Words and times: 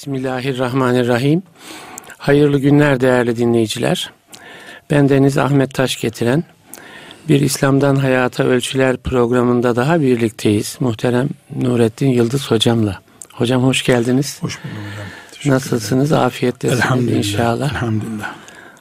Bismillahirrahmanirrahim. 0.00 1.42
Hayırlı 2.18 2.58
günler 2.58 3.00
değerli 3.00 3.36
dinleyiciler. 3.36 4.12
Ben 4.90 5.08
Deniz 5.08 5.38
Ahmet 5.38 5.74
Taş 5.74 6.00
getiren 6.00 6.44
bir 7.28 7.40
İslam'dan 7.40 7.96
Hayata 7.96 8.44
Ölçüler 8.44 8.96
programında 8.96 9.76
daha 9.76 10.00
birlikteyiz. 10.00 10.76
Muhterem 10.80 11.28
Nurettin 11.56 12.08
Yıldız 12.08 12.50
hocamla. 12.50 13.00
Hocam 13.32 13.62
hoş 13.62 13.84
geldiniz. 13.84 14.38
Hoş 14.42 14.58
bulduk 14.64 14.76
hocam. 14.92 15.06
Teşekkür 15.32 15.50
Nasılsınız? 15.50 16.12
Afiyettesiniz 16.12 16.80
Elhamdülillah. 16.80 17.16
inşallah. 17.16 17.72
Elhamdülillah. 17.72 18.34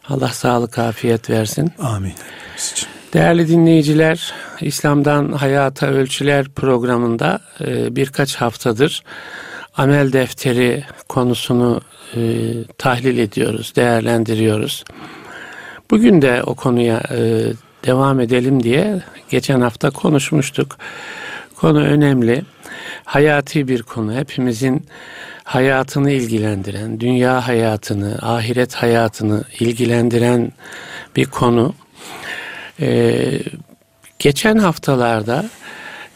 Allah 0.09 0.29
sağlık 0.29 0.79
afiyet 0.79 1.29
versin. 1.29 1.71
Amin. 1.79 2.13
Değerli 3.13 3.47
dinleyiciler, 3.47 4.33
İslam'dan 4.61 5.31
Hayata 5.31 5.87
Ölçüler 5.87 6.49
programında 6.49 7.39
e, 7.61 7.95
birkaç 7.95 8.35
haftadır 8.35 9.03
amel 9.77 10.13
defteri 10.13 10.83
konusunu 11.09 11.81
e, 12.15 12.21
tahlil 12.77 13.17
ediyoruz, 13.17 13.73
değerlendiriyoruz. 13.75 14.83
Bugün 15.91 16.21
de 16.21 16.43
o 16.43 16.55
konuya 16.55 17.03
e, 17.11 17.43
devam 17.85 18.19
edelim 18.19 18.63
diye 18.63 19.01
geçen 19.29 19.61
hafta 19.61 19.89
konuşmuştuk. 19.89 20.77
Konu 21.55 21.83
önemli, 21.83 22.41
hayati 23.03 23.67
bir 23.67 23.83
konu. 23.83 24.13
Hepimizin 24.13 24.85
hayatını 25.43 26.11
ilgilendiren, 26.11 26.99
dünya 26.99 27.47
hayatını, 27.47 28.17
ahiret 28.21 28.75
hayatını 28.75 29.43
ilgilendiren 29.59 30.51
bir 31.15 31.25
konu. 31.25 31.73
Ee, 32.81 33.39
geçen 34.19 34.57
haftalarda 34.57 35.49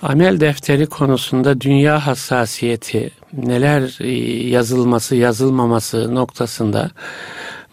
amel 0.03 0.39
defteri 0.39 0.85
konusunda 0.85 1.61
dünya 1.61 2.07
hassasiyeti 2.07 3.11
neler 3.33 3.97
e, 3.99 4.11
yazılması 4.49 5.15
yazılmaması 5.15 6.15
noktasında 6.15 6.89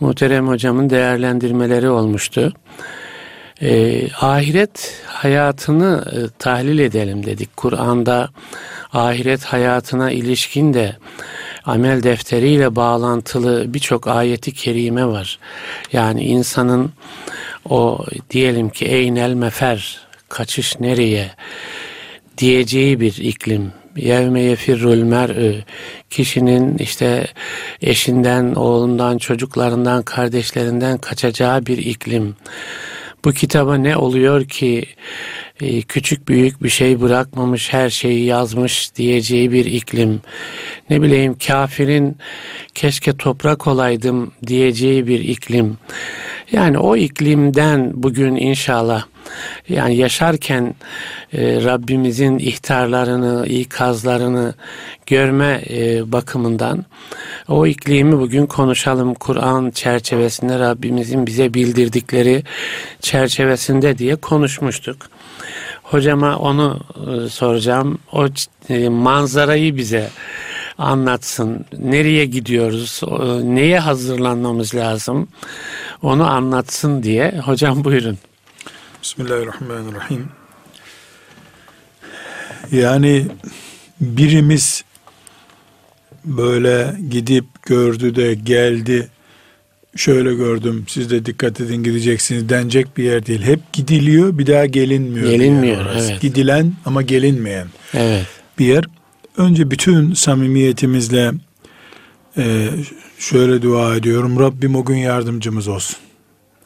muhterem 0.00 0.48
hocamın 0.48 0.90
değerlendirmeleri 0.90 1.90
olmuştu. 1.90 2.52
Ee, 3.62 4.08
ahiret 4.20 5.02
hayatını 5.06 6.04
e, 6.12 6.18
tahlil 6.38 6.78
edelim 6.78 7.26
dedik. 7.26 7.56
Kur'an'da 7.56 8.28
ahiret 8.92 9.44
hayatına 9.44 10.10
ilişkin 10.10 10.74
de 10.74 10.96
amel 11.64 12.02
defteriyle 12.02 12.76
bağlantılı 12.76 13.74
birçok 13.74 14.06
ayeti 14.06 14.52
kerime 14.52 15.06
var. 15.06 15.38
Yani 15.92 16.24
insanın 16.24 16.92
o 17.68 18.04
diyelim 18.30 18.70
ki 18.70 18.84
eynel 18.84 19.34
mefer 19.34 20.00
kaçış 20.28 20.80
nereye 20.80 21.30
diyeceği 22.40 23.00
bir 23.00 23.16
iklim. 23.16 23.72
Yevme 23.96 24.40
yefirrul 24.40 25.02
mer'ü 25.02 25.64
kişinin 26.10 26.78
işte 26.78 27.26
eşinden, 27.82 28.54
oğlundan, 28.54 29.18
çocuklarından, 29.18 30.02
kardeşlerinden 30.02 30.98
kaçacağı 30.98 31.66
bir 31.66 31.78
iklim. 31.78 32.36
Bu 33.24 33.32
kitaba 33.32 33.76
ne 33.76 33.96
oluyor 33.96 34.44
ki 34.44 34.84
e, 35.60 35.82
küçük 35.82 36.28
büyük 36.28 36.62
bir 36.62 36.68
şey 36.68 37.00
bırakmamış 37.00 37.72
her 37.72 37.90
şeyi 37.90 38.24
yazmış 38.24 38.96
diyeceği 38.96 39.52
bir 39.52 39.64
iklim. 39.64 40.20
Ne 40.90 41.02
bileyim 41.02 41.36
kafirin 41.46 42.16
keşke 42.74 43.16
toprak 43.16 43.66
olaydım 43.66 44.32
diyeceği 44.46 45.06
bir 45.06 45.20
iklim. 45.20 45.78
Yani 46.52 46.78
o 46.78 46.96
iklimden 46.96 47.92
bugün 47.94 48.36
inşallah 48.36 49.04
yani 49.68 49.96
yaşarken 49.96 50.74
e, 51.32 51.64
Rabbimizin 51.64 52.38
ihtarlarını, 52.38 53.46
ikazlarını 53.46 54.54
görme 55.06 55.60
e, 55.70 56.12
bakımından 56.12 56.84
o 57.48 57.66
iklimi 57.66 58.18
bugün 58.18 58.46
konuşalım. 58.46 59.14
Kur'an 59.14 59.70
çerçevesinde 59.70 60.58
Rabbimizin 60.58 61.26
bize 61.26 61.54
bildirdikleri 61.54 62.42
çerçevesinde 63.00 63.98
diye 63.98 64.16
konuşmuştuk. 64.16 64.96
Hocama 65.82 66.36
onu 66.36 66.80
e, 66.96 67.28
soracağım. 67.28 67.98
O 68.12 68.26
e, 68.68 68.88
manzarayı 68.88 69.76
bize 69.76 70.10
anlatsın. 70.78 71.64
Nereye 71.78 72.24
gidiyoruz? 72.24 73.00
O, 73.06 73.40
neye 73.42 73.78
hazırlanmamız 73.78 74.74
lazım? 74.74 75.28
Onu 76.02 76.30
anlatsın 76.30 77.02
diye. 77.02 77.40
Hocam 77.44 77.84
buyurun. 77.84 78.18
Bismillahirrahmanirrahim. 79.02 80.28
Yani 82.72 83.26
birimiz 84.00 84.84
böyle 86.24 86.96
gidip 87.10 87.44
gördü 87.62 88.16
de 88.16 88.34
geldi 88.34 89.08
şöyle 89.96 90.34
gördüm 90.34 90.84
siz 90.88 91.10
de 91.10 91.26
dikkat 91.26 91.60
edin 91.60 91.82
gideceksiniz 91.82 92.48
denecek 92.48 92.96
bir 92.96 93.04
yer 93.04 93.26
değil. 93.26 93.42
Hep 93.42 93.72
gidiliyor 93.72 94.38
bir 94.38 94.46
daha 94.46 94.66
gelinmiyor. 94.66 95.30
Gelinmiyor, 95.30 95.86
evet. 95.96 96.20
Gidilen 96.20 96.72
ama 96.84 97.02
gelinmeyen 97.02 97.66
Evet. 97.94 98.26
bir 98.58 98.66
yer. 98.66 98.84
Önce 99.36 99.70
bütün 99.70 100.14
samimiyetimizle 100.14 101.32
e, 102.36 102.68
şöyle 103.18 103.62
dua 103.62 103.96
ediyorum. 103.96 104.40
Rabbim 104.40 104.76
o 104.76 104.84
gün 104.84 104.96
yardımcımız 104.96 105.68
olsun. 105.68 105.96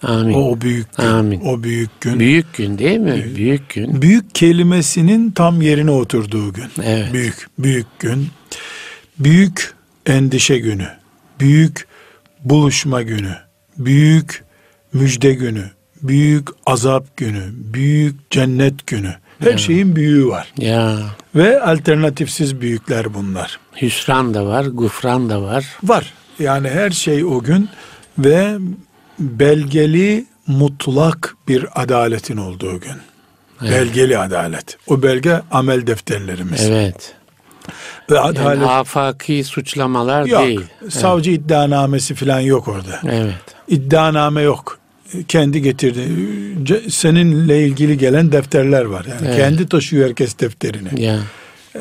Amin. 0.03 0.35
O, 0.35 0.39
o 0.51 0.61
büyük 0.61 0.97
gün. 0.97 1.05
Amin. 1.05 1.41
O 1.41 1.63
büyük 1.63 2.01
gün. 2.01 2.21
Büyük 2.21 2.55
gün 2.55 2.79
değil 2.79 2.99
mi? 2.99 3.25
Büyük, 3.37 3.69
gün. 3.69 4.03
Büyük 4.03 4.35
kelimesinin 4.35 5.31
tam 5.31 5.63
yerine 5.63 5.91
oturduğu 5.91 6.53
gün. 6.53 6.69
Evet. 6.85 7.13
Büyük, 7.13 7.47
büyük 7.59 7.87
gün. 7.99 8.29
Büyük 9.19 9.75
endişe 10.07 10.59
günü. 10.59 10.89
Büyük 11.41 11.87
buluşma 12.45 13.03
günü. 13.03 13.37
Büyük 13.79 14.45
müjde 14.93 15.35
günü. 15.35 15.71
Büyük 16.03 16.49
azap 16.67 17.17
günü. 17.17 17.43
Büyük 17.53 18.31
cennet 18.31 18.87
günü. 18.87 19.15
Her 19.39 19.59
şeyin 19.59 19.97
büyüğü 19.97 20.27
var. 20.29 20.53
Ya 20.59 20.99
Ve 21.35 21.61
alternatifsiz 21.63 22.61
büyükler 22.61 23.15
bunlar. 23.15 23.59
hüsran 23.83 24.35
da 24.35 24.47
var, 24.47 24.65
gufran 24.65 25.31
da 25.31 25.43
var. 25.43 25.65
Var. 25.83 26.13
Yani 26.39 26.69
her 26.71 26.91
şey 26.91 27.25
o 27.25 27.41
gün 27.41 27.69
ve 28.19 28.57
belgeli 29.19 30.25
mutlak 30.47 31.37
bir 31.49 31.83
adaletin 31.83 32.37
olduğu 32.37 32.81
gün. 32.81 32.97
Belgeli 33.63 34.19
adalet. 34.19 34.77
O 34.87 35.03
belge 35.03 35.41
amel 35.51 35.87
defterlerimiz. 35.87 36.63
Evet. 36.71 37.15
Ve 38.11 38.15
Yani 38.15 38.27
adalet 38.27 38.69
afaki 38.69 39.45
suçlamalar 39.45 40.25
yok. 40.27 40.43
değil. 40.43 40.61
Savcı 40.91 41.31
iddianamesi 41.31 42.15
falan 42.15 42.41
yok 42.41 42.69
orada. 42.69 43.01
Evet. 43.11 43.35
İddianame 43.69 44.43
yok. 44.43 44.79
Kendi 45.29 45.63
getirdi. 45.63 46.09
Seninle 46.91 47.67
ilgili 47.67 47.99
gelen 47.99 48.33
defterler 48.33 48.85
var. 48.85 49.05
Yani 49.09 49.27
Evet. 49.27 49.37
kendi 49.37 49.69
taşıyor 49.69 50.09
herkes 50.09 50.39
defterini. 50.39 51.03
Ya. 51.03 51.19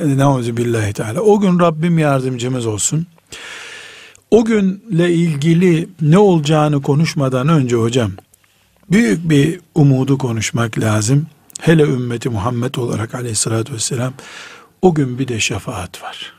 Nauzu 0.03 0.57
billahi 0.57 0.93
teala. 0.93 1.21
O 1.21 1.39
gün 1.39 1.59
Rabbim 1.59 1.99
yardımcımız 1.99 2.65
olsun. 2.65 3.07
O 4.33 4.45
günle 4.45 5.13
ilgili 5.13 5.89
ne 6.01 6.17
olacağını 6.17 6.81
konuşmadan 6.81 7.47
önce 7.47 7.75
hocam 7.75 8.11
büyük 8.91 9.29
bir 9.29 9.59
umudu 9.75 10.17
konuşmak 10.17 10.79
lazım. 10.79 11.27
Hele 11.61 11.83
ümmeti 11.83 12.29
Muhammed 12.29 12.75
olarak 12.75 13.15
aleyhissalatü 13.15 13.73
vesselam 13.73 14.13
o 14.81 14.93
gün 14.93 15.19
bir 15.19 15.27
de 15.27 15.39
şefaat 15.39 16.03
var. 16.03 16.33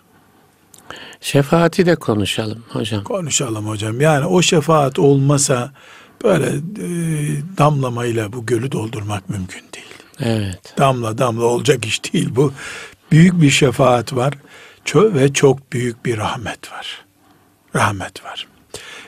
Şefaati 1.20 1.86
de 1.86 1.96
konuşalım 1.96 2.64
hocam. 2.68 3.04
Konuşalım 3.04 3.68
hocam. 3.68 4.00
Yani 4.00 4.26
o 4.26 4.42
şefaat 4.42 4.98
olmasa 4.98 5.72
böyle 6.24 6.46
e, 6.46 6.88
damlamayla 7.58 8.32
bu 8.32 8.46
gölü 8.46 8.72
doldurmak 8.72 9.28
mümkün 9.28 9.64
değil. 9.74 9.94
Evet. 10.20 10.74
Damla 10.78 11.18
damla 11.18 11.44
olacak 11.44 11.86
iş 11.86 12.12
değil 12.12 12.28
bu. 12.36 12.52
Büyük 13.12 13.40
bir 13.40 13.50
şefaat 13.50 14.14
var 14.14 14.34
Ço- 14.86 15.14
ve 15.14 15.32
çok 15.32 15.72
büyük 15.72 16.06
bir 16.06 16.16
rahmet 16.16 16.72
var. 16.72 17.04
Rahmet 17.74 18.24
var. 18.24 18.46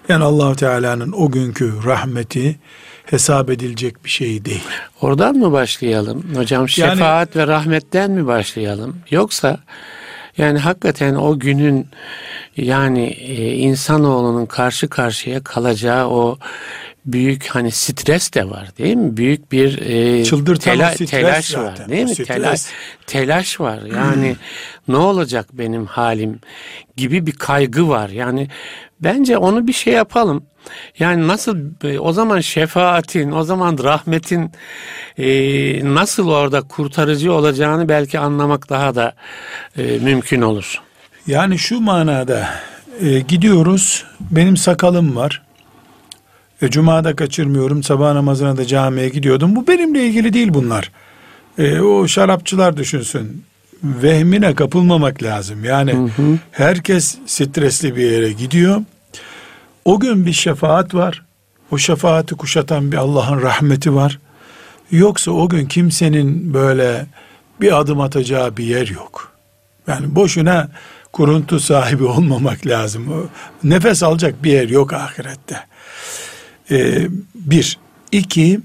Yani 0.08 0.24
allah 0.24 0.54
Teala'nın 0.54 1.12
o 1.12 1.30
günkü 1.30 1.72
rahmeti 1.84 2.56
hesap 3.04 3.50
edilecek 3.50 4.04
bir 4.04 4.10
şey 4.10 4.44
değil. 4.44 4.64
Oradan 5.00 5.36
mı 5.36 5.52
başlayalım? 5.52 6.24
Hocam 6.36 6.68
şefaat 6.68 7.36
ve 7.36 7.46
rahmetten 7.46 8.10
mi 8.10 8.26
başlayalım? 8.26 8.96
Yoksa 9.10 9.58
yani 10.38 10.58
hakikaten 10.58 11.14
o 11.14 11.38
günün 11.38 11.88
yani 12.56 13.06
e, 13.06 13.54
insanoğlunun 13.54 14.46
karşı 14.46 14.88
karşıya 14.88 15.44
kalacağı 15.44 16.08
o 16.08 16.38
büyük 17.06 17.46
hani 17.46 17.70
stres 17.70 18.34
de 18.34 18.50
var 18.50 18.68
değil 18.78 18.96
mi? 18.96 19.16
Büyük 19.16 19.52
bir 19.52 19.78
e, 19.78 20.24
stres 20.24 21.10
telaş 21.10 21.46
zaten, 21.46 21.64
var 21.64 21.88
değil 21.88 22.04
mi? 22.04 22.14
stres. 22.14 22.26
Telaş, 22.26 22.60
telaş 23.06 23.60
var. 23.60 23.80
Yani 23.96 24.36
ne 24.88 24.96
olacak 24.96 25.48
benim 25.52 25.86
halim 25.86 26.40
gibi 26.96 27.26
bir 27.26 27.32
kaygı 27.32 27.88
var. 27.88 28.08
Yani 28.08 28.48
bence 29.00 29.38
onu 29.38 29.66
bir 29.66 29.72
şey 29.72 29.92
yapalım. 29.94 30.44
Yani 30.98 31.28
nasıl 31.28 31.58
e, 31.84 31.98
o 31.98 32.12
zaman 32.12 32.40
şefaatin, 32.40 33.32
o 33.32 33.42
zaman 33.42 33.78
rahmetin 33.82 34.50
e, 35.18 35.94
nasıl 35.94 36.28
orada 36.28 36.60
kurtarıcı 36.60 37.32
olacağını 37.32 37.88
belki 37.88 38.18
anlamak 38.18 38.68
daha 38.68 38.94
da 38.94 39.14
e, 39.76 39.98
mümkün 39.98 40.42
olur. 40.42 40.80
Yani 41.26 41.58
şu 41.58 41.80
manada 41.80 42.48
e, 43.00 43.20
gidiyoruz. 43.20 44.04
Benim 44.20 44.56
sakalım 44.56 45.16
var. 45.16 45.42
E, 46.62 46.70
Cuma'da 46.70 47.16
kaçırmıyorum. 47.16 47.82
Sabah 47.82 48.12
namazına 48.12 48.56
da 48.56 48.66
camiye 48.66 49.08
gidiyordum. 49.08 49.56
Bu 49.56 49.66
benimle 49.66 50.06
ilgili 50.06 50.32
değil 50.32 50.54
bunlar. 50.54 50.90
E, 51.58 51.80
o 51.80 52.08
şarapçılar 52.08 52.76
düşünsün. 52.76 53.44
Vehmine 53.84 54.54
kapılmamak 54.54 55.22
lazım. 55.22 55.64
Yani 55.64 55.92
hı 55.92 56.22
hı. 56.22 56.38
herkes 56.50 57.18
stresli 57.26 57.96
bir 57.96 58.10
yere 58.10 58.32
gidiyor. 58.32 58.82
O 59.84 60.00
gün 60.00 60.26
bir 60.26 60.32
şefaat 60.32 60.94
var. 60.94 61.24
O 61.70 61.78
şefaati 61.78 62.34
kuşatan 62.34 62.92
bir 62.92 62.96
Allah'ın 62.96 63.42
rahmeti 63.42 63.94
var. 63.94 64.18
Yoksa 64.90 65.30
o 65.30 65.48
gün 65.48 65.66
kimsenin 65.66 66.54
böyle 66.54 67.06
bir 67.60 67.80
adım 67.80 68.00
atacağı 68.00 68.56
bir 68.56 68.64
yer 68.64 68.88
yok. 68.88 69.32
Yani 69.86 70.14
boşuna 70.14 70.68
kuruntu 71.12 71.60
sahibi 71.60 72.04
olmamak 72.16 72.66
lazım. 72.66 73.30
Nefes 73.64 74.02
alacak 74.02 74.44
bir 74.44 74.52
yer 74.52 74.68
yok 74.68 74.92
ahirette. 74.92 75.66
Ee, 76.70 77.08
bir. 77.34 77.78
iki 78.12 78.60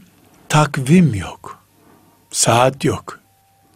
takvim 0.49 1.15
yok. 1.15 1.59
Saat 2.31 2.85
yok. 2.85 3.20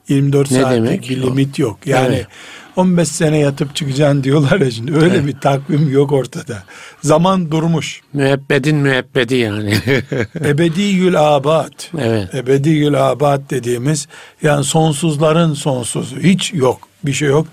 24 0.08 0.52
ne 0.52 0.62
saatlik 0.62 0.86
demek? 0.86 1.10
bir 1.10 1.22
limit 1.22 1.60
yok. 1.60 1.80
Yani 1.86 2.16
evet. 2.16 2.28
15 2.76 3.08
sene 3.08 3.38
yatıp 3.38 3.76
çıkacaksın 3.76 4.24
diyorlar 4.24 4.62
ya 4.62 4.72
şimdi. 4.72 4.96
Öyle 4.96 5.16
evet. 5.16 5.28
bir 5.28 5.40
takvim 5.40 5.92
yok 5.92 6.12
ortada. 6.12 6.64
Zaman 7.02 7.52
durmuş. 7.52 8.02
Müebbedin 8.14 8.76
müebbedi 8.76 9.36
yani. 9.36 9.74
Ebediyül 10.46 11.36
abad. 11.36 11.98
Evet. 11.98 12.36
Ebediyül 12.36 13.10
abad 13.12 13.50
dediğimiz 13.50 14.08
yani 14.42 14.64
sonsuzların 14.64 15.54
sonsuzu. 15.54 16.20
Hiç 16.20 16.54
yok. 16.54 16.80
Bir 17.04 17.14
şey 17.14 17.30
yok. 17.30 17.48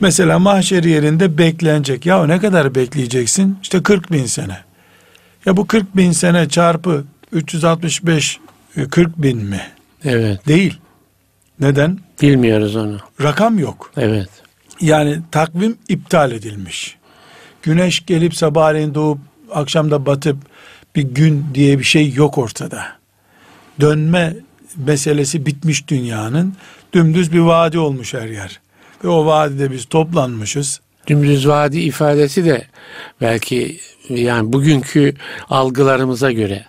Mesela 0.00 0.38
mahşer 0.38 0.84
yerinde 0.84 1.38
beklenecek. 1.38 2.06
Ya 2.06 2.26
ne 2.26 2.38
kadar 2.38 2.74
bekleyeceksin? 2.74 3.58
İşte 3.62 3.82
40 3.82 4.12
bin 4.12 4.26
sene. 4.26 4.58
Ya 5.46 5.56
bu 5.56 5.66
40 5.66 5.96
bin 5.96 6.12
sene 6.12 6.48
çarpı 6.48 7.04
365 7.32 8.38
40 8.90 9.08
e, 9.08 9.22
bin 9.22 9.38
mi? 9.38 9.60
Evet. 10.04 10.48
Değil. 10.48 10.78
Neden? 11.60 11.98
Bilmiyoruz 12.22 12.76
onu. 12.76 12.98
Rakam 13.22 13.58
yok. 13.58 13.92
Evet. 13.96 14.28
Yani 14.80 15.18
takvim 15.32 15.76
iptal 15.88 16.32
edilmiş. 16.32 16.96
Güneş 17.62 18.06
gelip 18.06 18.34
sabahleyin 18.34 18.94
doğup 18.94 19.18
akşamda 19.52 20.06
batıp 20.06 20.36
bir 20.96 21.02
gün 21.02 21.46
diye 21.54 21.78
bir 21.78 21.84
şey 21.84 22.12
yok 22.12 22.38
ortada. 22.38 22.86
Dönme 23.80 24.36
meselesi 24.76 25.46
bitmiş 25.46 25.88
dünyanın. 25.88 26.54
Dümdüz 26.92 27.32
bir 27.32 27.38
vadi 27.38 27.78
olmuş 27.78 28.14
her 28.14 28.28
yer. 28.28 28.60
Ve 29.04 29.08
o 29.08 29.26
vadide 29.26 29.70
biz 29.70 29.84
toplanmışız. 29.84 30.80
Dümdüz 31.06 31.48
vadi 31.48 31.80
ifadesi 31.80 32.44
de 32.44 32.66
belki 33.20 33.80
yani 34.08 34.52
bugünkü 34.52 35.14
algılarımıza 35.50 36.32
göre. 36.32 36.64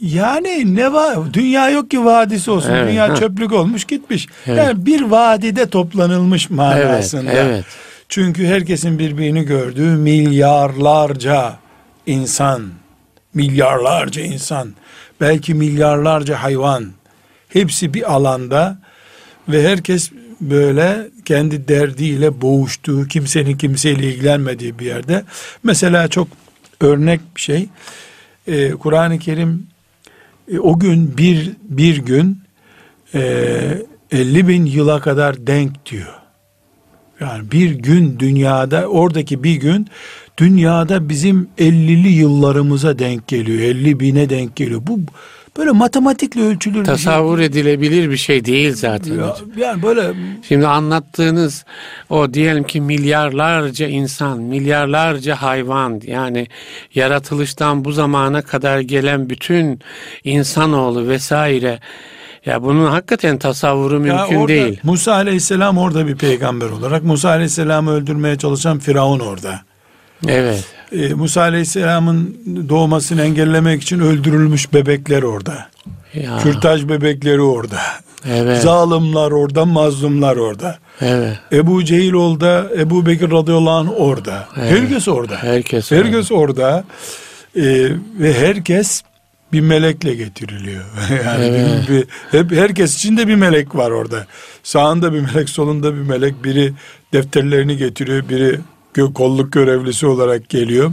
Yani 0.00 0.74
ne 0.76 0.92
var? 0.92 1.34
Dünya 1.34 1.70
yok 1.70 1.90
ki 1.90 2.04
vadisi 2.04 2.50
olsun. 2.50 2.70
Evet, 2.70 2.88
Dünya 2.88 3.08
ha. 3.08 3.16
çöplük 3.16 3.52
olmuş 3.52 3.84
gitmiş. 3.84 4.26
Evet. 4.46 4.58
Yani 4.58 4.86
bir 4.86 5.02
vadide 5.02 5.70
toplanılmış 5.70 6.50
manasında. 6.50 7.32
Evet, 7.32 7.46
evet. 7.46 7.64
Çünkü 8.08 8.46
herkesin 8.46 8.98
birbirini 8.98 9.44
gördüğü 9.44 9.96
milyarlarca 9.96 11.58
insan, 12.06 12.62
milyarlarca 13.34 14.22
insan, 14.22 14.74
belki 15.20 15.54
milyarlarca 15.54 16.42
hayvan 16.42 16.86
hepsi 17.48 17.94
bir 17.94 18.12
alanda 18.12 18.78
ve 19.48 19.68
herkes 19.68 20.10
böyle 20.40 21.08
kendi 21.24 21.68
derdiyle 21.68 22.40
boğuştuğu, 22.40 23.08
kimsenin 23.08 23.56
kimseyle 23.56 24.06
ilgilenmediği 24.06 24.78
bir 24.78 24.86
yerde. 24.86 25.24
Mesela 25.62 26.08
çok 26.08 26.28
örnek 26.80 27.20
bir 27.36 27.40
şey. 27.40 27.68
Ee, 28.46 28.70
Kur'an-ı 28.70 29.18
Kerim 29.18 29.66
e, 30.52 30.58
o 30.58 30.78
gün 30.78 31.18
bir 31.18 31.50
bir 31.62 31.96
gün 31.96 32.38
e, 33.14 33.20
50 34.10 34.48
bin 34.48 34.64
yıla 34.64 35.00
kadar 35.00 35.46
denk 35.46 35.86
diyor. 35.86 36.14
Yani 37.20 37.50
bir 37.50 37.70
gün 37.70 38.18
dünyada 38.18 38.86
oradaki 38.86 39.44
bir 39.44 39.54
gün 39.54 39.86
dünyada 40.38 41.08
bizim 41.08 41.48
50'li 41.58 42.08
yıllarımıza 42.08 42.98
denk 42.98 43.28
geliyor. 43.28 43.58
50 43.58 44.00
bine 44.00 44.30
denk 44.30 44.56
geliyor. 44.56 44.80
Bu 44.86 45.00
böyle 45.56 45.70
matematikle 45.70 46.42
ölçülür 46.42 46.84
Tasavvur 46.84 47.38
bir 47.38 47.42
şey. 47.42 47.46
edilebilir 47.46 48.10
bir 48.10 48.16
şey 48.16 48.44
değil 48.44 48.74
zaten. 48.74 49.14
Ya, 49.14 49.36
yani 49.56 49.82
böyle 49.82 50.14
Şimdi 50.48 50.66
anlattığınız 50.66 51.64
o 52.10 52.34
diyelim 52.34 52.64
ki 52.64 52.80
milyarlarca 52.80 53.86
insan, 53.86 54.38
milyarlarca 54.38 55.42
hayvan 55.42 56.00
yani 56.06 56.46
yaratılıştan 56.94 57.84
bu 57.84 57.92
zamana 57.92 58.42
kadar 58.42 58.80
gelen 58.80 59.30
bütün 59.30 59.80
insanoğlu 60.24 61.08
vesaire 61.08 61.80
ya 62.46 62.62
bunun 62.62 62.86
hakikaten 62.86 63.38
tasavvuru 63.38 64.00
mümkün 64.00 64.36
orada, 64.36 64.48
değil. 64.48 64.80
Musa 64.82 65.12
Aleyhisselam 65.12 65.78
orada 65.78 66.06
bir 66.06 66.16
peygamber 66.16 66.66
olarak 66.66 67.04
Musa 67.04 67.28
Aleyhisselam'ı 67.28 67.90
öldürmeye 67.90 68.38
çalışan 68.38 68.78
Firavun 68.78 69.20
orada. 69.20 69.69
Evet. 70.28 70.64
Ee, 70.92 71.14
Musa 71.14 71.40
Aleyhisselam'ın 71.40 72.36
doğmasını 72.68 73.22
engellemek 73.22 73.82
için 73.82 74.00
öldürülmüş 74.00 74.72
bebekler 74.72 75.22
orada. 75.22 75.68
Ya. 76.14 76.38
Kürtaj 76.38 76.88
bebekleri 76.88 77.40
orada. 77.40 77.80
Evet. 78.30 78.62
Zalimler 78.62 79.30
orada, 79.30 79.64
mazlumlar 79.64 80.36
orada. 80.36 80.78
Evet. 81.00 81.38
Ebu 81.52 81.84
Cehil 81.84 82.14
orada, 82.14 82.66
Ebu 82.78 83.06
Bekir 83.06 83.30
radıyallahu 83.30 83.70
anh 83.70 84.00
orada. 84.00 84.48
Evet. 84.56 84.70
Herkes 84.70 85.08
orada. 85.08 85.36
Herkes, 85.36 85.90
herkes 85.90 86.32
orada. 86.32 86.62
orada. 86.62 86.84
Ee, 87.56 87.88
ve 88.18 88.34
herkes 88.34 89.02
bir 89.52 89.60
melekle 89.60 90.14
getiriliyor. 90.14 90.84
yani 91.24 91.44
evet. 91.44 91.88
bir, 91.88 92.04
hep 92.38 92.52
herkes 92.52 92.96
için 92.96 93.16
de 93.16 93.28
bir 93.28 93.34
melek 93.34 93.74
var 93.74 93.90
orada. 93.90 94.26
Sağında 94.62 95.12
bir 95.12 95.20
melek, 95.20 95.50
solunda 95.50 95.94
bir 95.94 96.00
melek. 96.00 96.44
Biri 96.44 96.72
defterlerini 97.12 97.76
getiriyor, 97.76 98.28
biri 98.28 98.60
kolluk 98.94 99.52
görevlisi 99.52 100.06
olarak 100.06 100.48
geliyor. 100.48 100.92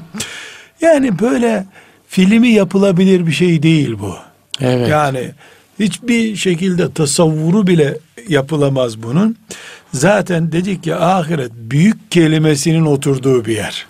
Yani 0.82 1.20
böyle 1.20 1.66
filmi 2.08 2.50
yapılabilir 2.50 3.28
bir 3.28 3.32
şey 3.32 3.64
değil 3.64 3.96
bu. 4.00 4.16
Evet. 4.62 4.90
Yani 4.90 5.32
hiçbir 5.80 6.36
şekilde 6.36 6.94
tasavvuru 6.94 7.68
bile 7.68 7.98
yapılamaz 8.30 9.04
bunun. 9.04 9.38
Zaten 9.94 10.52
dedik 10.52 10.88
ya 10.88 11.00
ahiret 11.00 11.52
büyük 11.54 12.12
kelimesinin 12.12 12.86
oturduğu 12.86 13.46
bir 13.46 13.56
yer. 13.56 13.86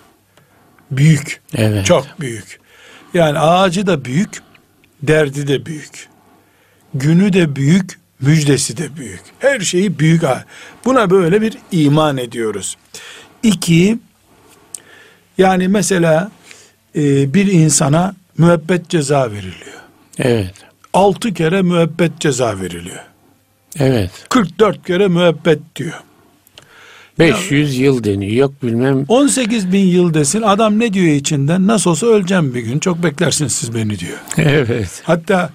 Büyük. 0.90 1.40
Evet. 1.56 1.86
Çok 1.86 2.06
büyük. 2.20 2.60
Yani 3.14 3.38
ağacı 3.38 3.86
da 3.86 4.04
büyük, 4.04 4.42
derdi 5.02 5.48
de 5.48 5.66
büyük. 5.66 6.08
Günü 6.94 7.32
de 7.32 7.56
büyük, 7.56 7.98
müjdesi 8.20 8.76
de 8.76 8.96
büyük. 8.96 9.20
Her 9.38 9.60
şeyi 9.60 9.98
büyük. 9.98 10.22
Buna 10.84 11.10
böyle 11.10 11.42
bir 11.42 11.58
iman 11.72 12.16
ediyoruz. 12.16 12.76
İki, 13.48 13.98
yani 15.38 15.68
mesela 15.68 16.30
e, 16.96 17.34
bir 17.34 17.46
insana 17.46 18.14
müebbet 18.38 18.88
ceza 18.88 19.32
veriliyor. 19.32 19.78
Evet. 20.18 20.54
Altı 20.92 21.34
kere 21.34 21.62
müebbet 21.62 22.20
ceza 22.20 22.60
veriliyor. 22.60 23.04
Evet. 23.78 24.10
44 24.28 24.86
kere 24.86 25.08
müebbet 25.08 25.58
diyor. 25.76 26.02
500 27.18 27.78
ya, 27.78 27.84
yıl 27.84 28.04
deniyor. 28.04 28.32
Yok 28.32 28.62
bilmem. 28.62 29.04
18 29.08 29.72
bin 29.72 29.86
yıl 29.86 30.14
desin. 30.14 30.42
Adam 30.42 30.78
ne 30.78 30.92
diyor 30.92 31.06
içinden? 31.06 31.66
Nasıl 31.66 31.90
olsa 31.90 32.06
öleceğim 32.06 32.54
bir 32.54 32.60
gün. 32.60 32.78
Çok 32.78 33.02
beklersiniz 33.02 33.52
siz 33.52 33.74
beni 33.74 33.98
diyor. 33.98 34.18
Evet. 34.36 35.02
Hatta 35.04 35.50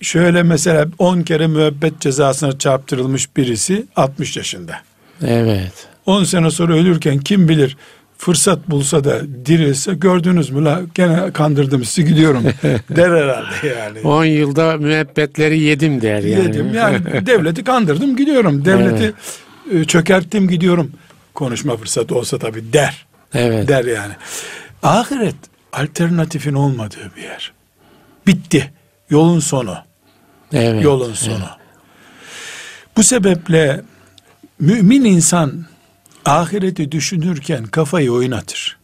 şöyle 0.00 0.42
mesela 0.42 0.86
10 0.98 1.22
kere 1.22 1.46
müebbet 1.46 2.00
cezasına 2.00 2.58
çarptırılmış 2.58 3.36
birisi 3.36 3.86
60 3.96 4.36
yaşında. 4.36 4.80
Evet. 5.22 5.88
10 6.08 6.24
sene 6.24 6.50
sonra 6.50 6.74
ölürken 6.74 7.18
kim 7.18 7.48
bilir 7.48 7.76
fırsat 8.18 8.70
bulsa 8.70 9.04
da 9.04 9.20
dirilse 9.46 9.94
gördünüz 9.94 10.50
mü 10.50 10.64
la 10.64 10.80
gene 10.94 11.32
kandırdım 11.32 11.84
sizi 11.84 12.08
gidiyorum 12.08 12.44
der 12.90 13.10
herhalde 13.10 13.68
yani. 13.78 14.00
10 14.00 14.24
yılda 14.24 14.76
müebbetleri 14.76 15.60
yedim 15.60 16.02
der 16.02 16.22
yani. 16.22 16.44
Yedim 16.44 16.74
yani 16.74 17.26
devleti 17.26 17.64
kandırdım 17.64 18.16
gidiyorum. 18.16 18.64
Devleti 18.64 19.14
evet. 19.72 19.82
E, 19.82 19.84
çökerttim 19.84 20.48
gidiyorum. 20.48 20.92
Konuşma 21.34 21.76
fırsatı 21.76 22.14
olsa 22.14 22.38
tabii 22.38 22.72
der. 22.72 23.06
Evet. 23.34 23.68
Der 23.68 23.84
yani. 23.84 24.12
Ahiret 24.82 25.36
alternatifin 25.72 26.54
olmadığı 26.54 27.10
bir 27.16 27.22
yer. 27.22 27.52
Bitti. 28.26 28.72
Yolun 29.10 29.40
sonu. 29.40 29.76
Evet. 30.52 30.84
Yolun 30.84 31.12
sonu. 31.12 31.34
Evet. 31.34 31.48
Bu 32.96 33.02
sebeple 33.02 33.80
mümin 34.60 35.04
insan 35.04 35.64
ahireti 36.28 36.92
düşünürken 36.92 37.64
kafayı 37.64 38.12
oynatır. 38.12 38.78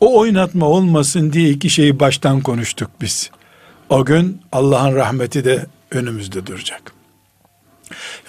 O 0.00 0.18
oynatma 0.18 0.66
olmasın 0.66 1.32
diye 1.32 1.50
iki 1.50 1.70
şeyi 1.70 2.00
baştan 2.00 2.40
konuştuk 2.40 2.90
biz. 3.00 3.30
O 3.88 4.04
gün 4.04 4.42
Allah'ın 4.52 4.94
rahmeti 4.94 5.44
de 5.44 5.66
önümüzde 5.90 6.46
duracak. 6.46 6.92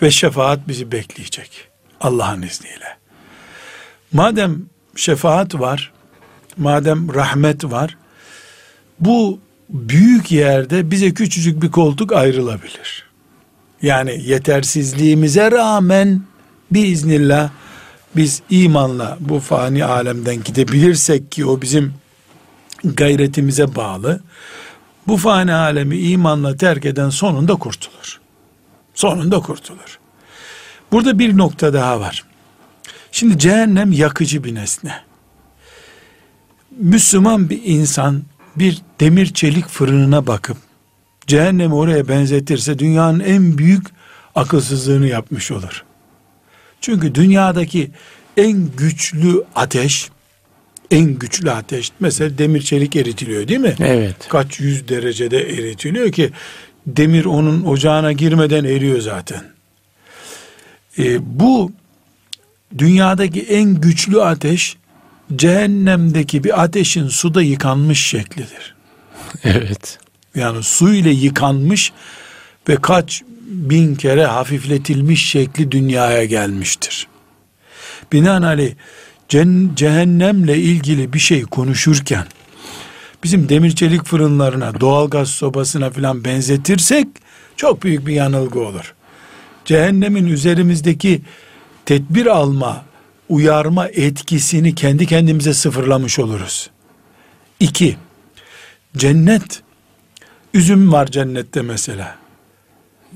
Ve 0.01 0.11
şefaat 0.11 0.67
bizi 0.67 0.91
bekleyecek. 0.91 1.67
Allah'ın 2.01 2.41
izniyle. 2.41 2.97
Madem 4.13 4.65
şefaat 4.95 5.55
var, 5.55 5.91
madem 6.57 7.13
rahmet 7.13 7.63
var, 7.63 7.97
bu 8.99 9.39
büyük 9.69 10.31
yerde 10.31 10.91
bize 10.91 11.13
küçücük 11.13 11.61
bir 11.61 11.71
koltuk 11.71 12.13
ayrılabilir. 12.13 13.07
Yani 13.81 14.21
yetersizliğimize 14.25 15.51
rağmen 15.51 16.21
biiznillah 16.71 17.49
biz 18.17 18.41
imanla 18.49 19.17
bu 19.19 19.39
fani 19.39 19.85
alemden 19.85 20.43
gidebilirsek 20.43 21.31
ki 21.31 21.45
o 21.45 21.61
bizim 21.61 21.93
gayretimize 22.83 23.75
bağlı. 23.75 24.21
Bu 25.07 25.17
fani 25.17 25.53
alemi 25.53 25.97
imanla 25.97 26.57
terk 26.57 26.85
eden 26.85 27.09
sonunda 27.09 27.55
kurtulur. 27.55 28.19
Sonunda 28.93 29.39
kurtulur. 29.39 29.99
Burada 30.91 31.19
bir 31.19 31.37
nokta 31.37 31.73
daha 31.73 31.99
var. 31.99 32.23
Şimdi 33.11 33.39
cehennem 33.39 33.91
yakıcı 33.91 34.43
bir 34.43 34.55
nesne. 34.55 34.95
Müslüman 36.79 37.49
bir 37.49 37.61
insan 37.63 38.23
bir 38.55 38.81
demir 38.99 39.33
çelik 39.33 39.67
fırınına 39.67 40.27
bakıp 40.27 40.57
cehennemi 41.27 41.73
oraya 41.73 42.07
benzetirse 42.07 42.79
dünyanın 42.79 43.19
en 43.19 43.57
büyük 43.57 43.87
akılsızlığını 44.35 45.07
yapmış 45.07 45.51
olur. 45.51 45.86
Çünkü 46.81 47.15
dünyadaki 47.15 47.91
en 48.37 48.69
güçlü 48.77 49.43
ateş 49.55 50.09
en 50.91 51.05
güçlü 51.19 51.51
ateş 51.51 51.91
mesela 51.99 52.37
demir 52.37 52.61
çelik 52.61 52.95
eritiliyor 52.95 53.47
değil 53.47 53.59
mi? 53.59 53.75
Evet. 53.79 54.15
Kaç 54.29 54.59
yüz 54.59 54.87
derecede 54.87 55.39
eritiliyor 55.39 56.11
ki 56.11 56.31
demir 56.87 57.25
onun 57.25 57.63
ocağına 57.63 58.11
girmeden 58.11 58.63
eriyor 58.63 59.01
zaten. 59.01 59.43
Ee, 60.99 61.39
bu 61.39 61.71
dünyadaki 62.77 63.41
en 63.41 63.81
güçlü 63.81 64.21
ateş 64.21 64.77
cehennemdeki 65.35 66.43
bir 66.43 66.63
ateşin 66.63 67.07
suda 67.07 67.41
yıkanmış 67.41 68.05
şeklidir. 68.05 68.77
Evet. 69.43 69.99
Yani 70.35 70.63
su 70.63 70.93
ile 70.93 71.09
yıkanmış 71.09 71.91
ve 72.69 72.75
kaç 72.75 73.23
bin 73.47 73.95
kere 73.95 74.25
hafifletilmiş 74.25 75.29
şekli 75.29 75.71
dünyaya 75.71 76.25
gelmiştir. 76.25 77.07
Binaenaleyh 78.11 78.73
cehennemle 79.75 80.57
ilgili 80.57 81.13
bir 81.13 81.19
şey 81.19 81.41
konuşurken 81.41 82.25
bizim 83.23 83.49
demir 83.49 83.71
çelik 83.71 84.05
fırınlarına, 84.05 84.79
doğalgaz 84.79 85.29
sobasına 85.29 85.89
filan 85.89 86.23
benzetirsek 86.23 87.07
çok 87.55 87.83
büyük 87.83 88.07
bir 88.07 88.13
yanılgı 88.13 88.59
olur. 88.59 88.93
Cehennemin 89.65 90.27
üzerimizdeki 90.27 91.21
tedbir 91.85 92.25
alma, 92.25 92.85
uyarma 93.29 93.87
etkisini 93.87 94.75
kendi 94.75 95.05
kendimize 95.05 95.53
sıfırlamış 95.53 96.19
oluruz. 96.19 96.69
İki, 97.59 97.97
cennet, 98.97 99.61
üzüm 100.53 100.91
var 100.91 101.07
cennette 101.07 101.61
mesela. 101.61 102.26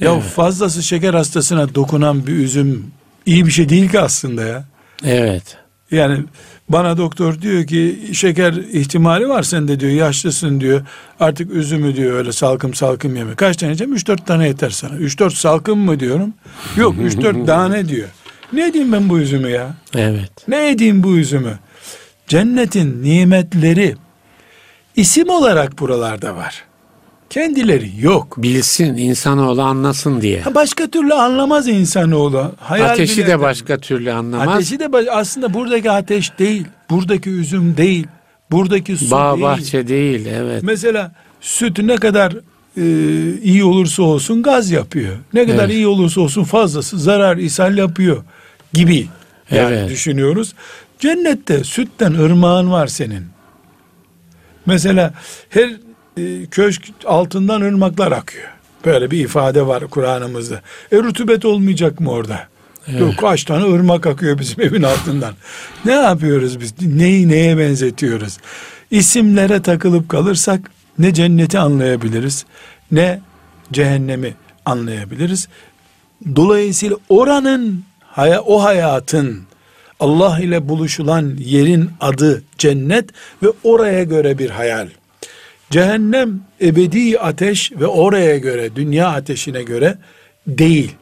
Ya 0.02 0.14
evet. 0.14 0.24
fazlası 0.24 0.84
şeker 0.84 1.14
hastasına 1.14 1.76
dokunan 1.76 2.28
bir 2.28 2.34
üzüm 2.34 2.86
iyi 3.26 3.46
bir 3.46 3.52
şey 3.52 3.70
değil 3.70 3.90
ki 3.92 4.00
aslında 4.00 4.44
ya. 4.44 4.64
Evet. 5.06 5.58
Yani 5.92 6.24
bana 6.70 6.98
doktor 6.98 7.42
diyor 7.42 7.68
ki 7.68 8.00
şeker 8.14 8.54
ihtimali 8.54 9.30
var 9.30 9.44
sende 9.44 9.80
diyor 9.80 9.92
yaşlısın 9.92 10.60
diyor. 10.60 10.82
Artık 11.20 11.52
üzümü 11.52 11.96
diyor 11.96 12.14
öyle 12.14 12.32
salkım 12.32 12.74
salkım 12.74 13.16
yeme. 13.16 13.36
Kaç 13.36 13.58
tane 13.58 13.70
yiyeceğim? 13.70 13.96
3-4 13.96 14.26
tane 14.26 14.48
yeter 14.48 14.70
sana. 14.70 14.96
3-4 14.96 15.30
salkım 15.36 15.80
mı 15.80 16.00
diyorum? 16.00 16.34
Yok 16.76 16.96
3-4 16.96 17.46
tane 17.46 17.90
diyor. 17.90 18.08
Ne 18.54 18.68
edeyim 18.68 18.92
ben 18.92 19.10
bu 19.10 19.20
üzümü 19.20 19.50
ya? 19.50 19.76
Evet. 19.96 20.32
Ne 20.48 20.70
edeyim 20.70 21.04
bu 21.04 21.18
üzümü? 21.18 21.60
Cennetin 22.28 23.04
nimetleri 23.04 23.96
isim 24.96 25.30
olarak 25.30 25.80
buralarda 25.80 26.36
var. 26.36 26.64
Kendileri 27.32 27.92
yok. 28.00 28.34
Bilsin, 28.38 28.98
insanoğlu 28.98 29.62
anlasın 29.62 30.22
diye. 30.22 30.44
başka 30.56 30.88
türlü 30.88 31.14
anlamaz 31.14 31.68
insanoğlu. 31.68 32.52
Hayal 32.60 32.90
Ateşi 32.90 33.28
de 33.28 33.40
başka 33.40 33.78
türlü 33.78 34.12
anlamaz. 34.12 34.48
Ateşi 34.48 34.80
de 34.80 35.12
aslında 35.12 35.54
buradaki 35.54 35.92
ateş 35.92 36.40
değil, 36.40 36.66
buradaki 36.90 37.30
üzüm 37.30 37.78
değil, 37.78 38.08
buradaki 38.52 38.98
su 38.98 39.12
Bağ, 39.12 39.34
değil. 39.34 39.44
bahçe 39.44 39.88
değil, 39.88 40.26
evet. 40.26 40.64
Mesela 40.64 41.12
süt 41.42 41.80
ne 41.80 41.96
kadar 41.96 42.34
e, 42.78 42.84
iyi 43.42 43.64
olursa 43.64 44.04
olsun 44.04 44.44
gaz 44.44 44.72
yapıyor. 44.72 45.16
Ne 45.34 45.46
kadar 45.46 45.66
evet. 45.66 45.76
iyi 45.76 45.88
olursa 45.88 46.22
olsun 46.22 46.44
fazlası 46.44 47.00
zarar, 47.00 47.38
ishal 47.38 47.78
yapıyor 47.78 48.24
gibi. 48.74 49.08
Yani 49.52 49.76
evet. 49.76 49.90
düşünüyoruz. 49.90 50.54
Cennette 51.00 51.64
sütten 51.64 52.14
ırmağın 52.14 52.72
var 52.72 52.88
senin. 52.88 53.26
Mesela 54.66 55.14
her 55.50 55.72
e, 56.18 56.46
köşk 56.52 56.84
altından 57.06 57.62
ırmaklar 57.62 58.12
akıyor. 58.12 58.48
Böyle 58.86 59.12
bir 59.12 59.20
ifade 59.20 59.68
var 59.68 59.88
Kur'an'ımızda. 59.88 60.62
E 60.92 60.98
rutubet 60.98 61.46
olmayacak 61.46 62.00
mı 62.00 62.12
orada? 62.12 62.48
Evet. 62.88 63.02
Yok 63.02 63.18
kaç 63.18 63.44
tane 63.44 63.74
ırmak 63.74 64.08
akıyor 64.08 64.40
bizim 64.40 64.62
evin 64.68 64.84
altından. 64.84 65.34
ne 65.86 65.92
yapıyoruz 65.94 66.60
biz? 66.60 66.74
Neyi 66.82 67.28
neye 67.28 67.58
benzetiyoruz? 67.58 68.38
İsimlere 68.92 69.62
takılıp 69.62 70.10
kalırsak 70.10 70.72
ne 71.00 71.14
cenneti 71.14 71.60
anlayabiliriz 71.60 72.46
ne 72.92 73.22
cehennemi 73.72 74.34
anlayabiliriz. 74.66 75.48
Dolayısıyla 76.36 76.98
oranın 77.10 77.84
o 78.46 78.64
hayatın 78.64 79.42
Allah 80.00 80.40
ile 80.40 80.70
buluşulan 80.70 81.36
yerin 81.40 81.90
adı 82.00 82.44
cennet 82.58 83.10
ve 83.44 83.48
oraya 83.64 84.04
göre 84.04 84.38
bir 84.38 84.50
hayal. 84.50 84.88
Cehennem 85.72 86.40
ebedi 86.62 87.20
ateş 87.20 87.72
ve 87.72 87.88
oraya 87.88 88.38
göre, 88.38 88.76
dünya 88.76 89.08
ateşine 89.08 89.64
göre 89.64 89.98
değil. 90.48 90.96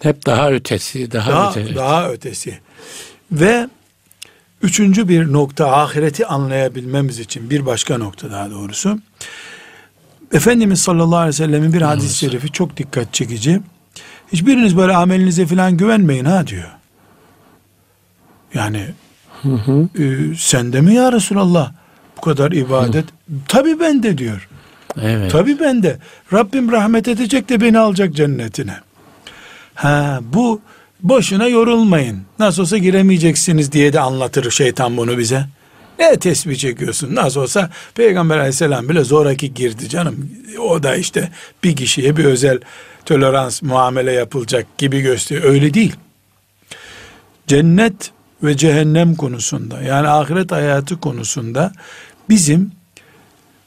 Hep 0.00 0.26
daha 0.26 0.50
ötesi, 0.50 1.12
daha, 1.12 1.30
daha 1.30 1.50
ötesi. 1.50 1.76
Daha 1.76 2.10
ötesi. 2.10 2.58
Ve 3.32 3.68
üçüncü 4.62 5.08
bir 5.08 5.32
nokta 5.32 5.72
ahireti 5.72 6.26
anlayabilmemiz 6.26 7.18
için 7.18 7.50
bir 7.50 7.66
başka 7.66 7.98
nokta 7.98 8.30
daha 8.30 8.50
doğrusu. 8.50 8.98
Efendimiz 10.32 10.80
sallallahu 10.80 11.16
aleyhi 11.16 11.28
ve 11.28 11.32
sellemin 11.32 11.72
bir 11.72 11.82
hadis-i 11.82 12.16
şerifi 12.16 12.52
çok 12.52 12.76
dikkat 12.76 13.14
çekici. 13.14 13.60
Hiçbiriniz 14.32 14.76
böyle 14.76 14.96
amelinize 14.96 15.46
falan 15.46 15.76
güvenmeyin 15.76 16.24
ha 16.24 16.46
diyor. 16.46 16.70
Yani 18.54 18.86
hı 19.42 19.54
hı. 19.54 19.88
E, 20.02 20.34
sen 20.36 20.72
de 20.72 20.80
mi 20.80 20.94
ya 20.94 21.12
Resulallah? 21.12 21.72
Bu 22.16 22.20
kadar 22.20 22.52
ibadet. 22.52 23.04
Tabi 23.48 23.80
ben 23.80 24.02
de 24.02 24.18
diyor. 24.18 24.48
Evet. 25.02 25.30
Tabi 25.30 25.60
ben 25.60 25.82
de. 25.82 25.98
Rabbim 26.32 26.72
rahmet 26.72 27.08
edecek 27.08 27.48
de 27.48 27.60
beni 27.60 27.78
alacak 27.78 28.14
cennetine. 28.14 28.76
Ha 29.74 30.20
bu 30.22 30.60
boşuna 31.02 31.46
yorulmayın. 31.48 32.22
Nasıl 32.38 32.62
olsa 32.62 32.78
giremeyeceksiniz 32.78 33.72
diye 33.72 33.92
de 33.92 34.00
anlatır 34.00 34.50
şeytan 34.50 34.96
bunu 34.96 35.18
bize. 35.18 35.44
Ne 35.98 36.16
tesbih 36.16 36.56
çekiyorsun? 36.56 37.14
Nasıl 37.14 37.40
olsa 37.40 37.70
Peygamber 37.94 38.38
aleyhisselam 38.38 38.88
bile 38.88 39.04
zoraki 39.04 39.54
girdi 39.54 39.88
canım. 39.88 40.30
O 40.60 40.82
da 40.82 40.96
işte 40.96 41.30
bir 41.64 41.76
kişiye 41.76 42.16
bir 42.16 42.24
özel 42.24 42.58
tolerans 43.04 43.62
muamele 43.62 44.12
yapılacak 44.12 44.78
gibi 44.78 45.00
gösteriyor. 45.00 45.52
Öyle 45.52 45.74
değil. 45.74 45.96
Cennet 47.46 48.10
ve 48.42 48.56
cehennem 48.56 49.14
konusunda 49.14 49.82
yani 49.82 50.08
ahiret 50.08 50.52
hayatı 50.52 51.00
konusunda 51.00 51.72
bizim 52.28 52.77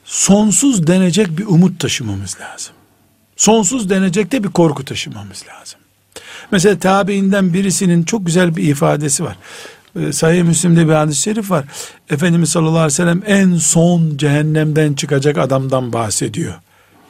sonsuz 0.05 0.87
denecek 0.87 1.37
bir 1.37 1.45
umut 1.45 1.79
taşımamız 1.79 2.37
lazım. 2.41 2.73
Sonsuz 3.37 3.89
denecek 3.89 4.31
de 4.31 4.43
bir 4.43 4.49
korku 4.49 4.85
taşımamız 4.85 5.43
lazım. 5.47 5.79
Mesela 6.51 6.79
tabiinden 6.79 7.53
birisinin 7.53 8.03
çok 8.03 8.25
güzel 8.25 8.55
bir 8.55 8.63
ifadesi 8.63 9.23
var. 9.23 9.37
Ee, 9.99 10.13
Sahih 10.13 10.43
Müslim'de 10.43 10.87
bir 10.87 10.93
hadis-i 10.93 11.21
şerif 11.21 11.51
var. 11.51 11.65
Efendimiz 12.09 12.49
sallallahu 12.49 12.71
aleyhi 12.71 12.87
ve 12.87 12.89
sellem 12.89 13.23
en 13.25 13.55
son 13.55 14.17
cehennemden 14.17 14.93
çıkacak 14.93 15.37
adamdan 15.37 15.93
bahsediyor. 15.93 16.53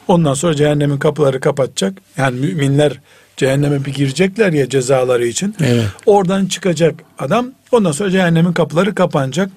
Ondan 0.07 0.33
sonra 0.33 0.55
cehennemin 0.55 0.98
kapıları 0.98 1.39
kapatacak. 1.39 1.93
Yani 2.17 2.39
müminler 2.39 3.00
cehenneme 3.38 3.86
bir 3.86 3.93
girecekler 3.93 4.53
ya 4.53 4.69
cezaları 4.69 5.27
için. 5.27 5.55
Evet. 5.60 5.86
Oradan 6.05 6.45
çıkacak 6.45 6.95
adam. 7.19 7.51
Ondan 7.71 7.91
sonra 7.91 8.12
cehennemin 8.12 8.53
kapıları 8.53 8.95
kapanacak. 8.95 9.50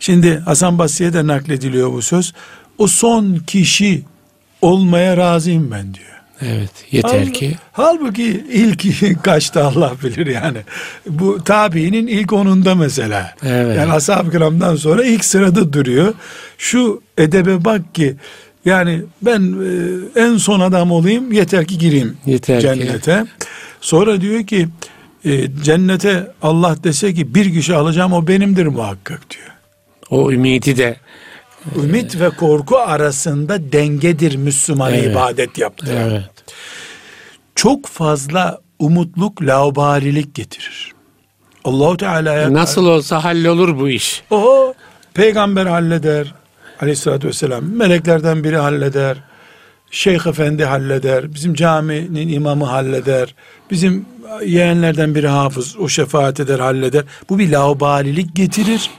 Şimdi 0.00 0.38
Hasan 0.38 0.78
Basri'ye 0.78 1.12
de 1.12 1.26
naklediliyor 1.26 1.92
bu 1.92 2.02
söz. 2.02 2.32
O 2.78 2.86
son 2.86 3.36
kişi 3.46 4.02
olmaya 4.62 5.16
razıyım 5.16 5.70
ben 5.70 5.94
diyor. 5.94 6.16
Evet 6.42 6.70
yeter 6.90 7.18
Hal, 7.18 7.32
ki. 7.32 7.56
Halbuki 7.72 8.44
ilk 8.52 8.84
kaçta 9.24 9.64
Allah 9.64 9.92
bilir 10.04 10.26
yani. 10.26 10.58
Bu 11.08 11.44
tabiinin 11.44 12.06
ilk 12.06 12.32
onunda 12.32 12.74
mesela. 12.74 13.34
Evet. 13.42 13.76
Yani 13.76 13.92
ashab-ı 13.92 14.30
kiramdan 14.30 14.76
sonra 14.76 15.04
ilk 15.04 15.24
sırada 15.24 15.72
duruyor. 15.72 16.14
Şu 16.58 17.02
edebe 17.18 17.64
bak 17.64 17.94
ki 17.94 18.16
yani 18.64 19.02
ben 19.22 19.54
e, 20.16 20.20
en 20.20 20.36
son 20.36 20.60
adam 20.60 20.92
olayım 20.92 21.32
yeter 21.32 21.64
ki 21.64 21.78
gireyim 21.78 22.16
yeter 22.26 22.60
cennete. 22.60 23.22
Ki. 23.22 23.46
Sonra 23.80 24.20
diyor 24.20 24.46
ki 24.46 24.68
e, 25.24 25.48
cennete 25.64 26.32
Allah 26.42 26.76
dese 26.84 27.14
ki 27.14 27.34
bir 27.34 27.52
kişi 27.52 27.74
alacağım 27.74 28.12
o 28.12 28.26
benimdir 28.26 28.66
muhakkak 28.66 29.30
diyor. 29.30 29.55
O 30.10 30.32
ümidi 30.32 30.76
de 30.76 30.96
Ümit 31.76 32.20
ve 32.20 32.30
korku 32.30 32.78
arasında 32.78 33.72
dengedir 33.72 34.36
Müslüman 34.36 34.92
Evet. 34.94 35.10
ibadet 35.12 35.58
yaptıran. 35.58 36.10
evet. 36.10 36.30
Çok 37.54 37.86
fazla 37.86 38.58
umutluk 38.78 39.42
laubalilik 39.42 40.34
getirir. 40.34 40.92
Allahu 41.64 41.96
Teala'ya 41.96 42.52
Nasıl 42.52 42.86
olsa 42.86 43.24
hallolur 43.24 43.78
bu 43.78 43.88
iş. 43.88 44.22
o 44.30 44.74
peygamber 45.14 45.66
halleder. 45.66 46.34
Aleyhissalatü 46.80 47.28
vesselam 47.28 47.64
meleklerden 47.64 48.44
biri 48.44 48.56
halleder. 48.56 49.16
Şeyh 49.90 50.26
efendi 50.26 50.64
halleder. 50.64 51.34
Bizim 51.34 51.54
caminin 51.54 52.28
imamı 52.28 52.64
halleder. 52.64 53.34
Bizim 53.70 54.06
yeğenlerden 54.44 55.14
biri 55.14 55.28
hafız. 55.28 55.76
O 55.76 55.88
şefaat 55.88 56.40
eder 56.40 56.58
halleder. 56.58 57.04
Bu 57.28 57.38
bir 57.38 57.50
laubalilik 57.52 58.34
getirir. 58.36 58.90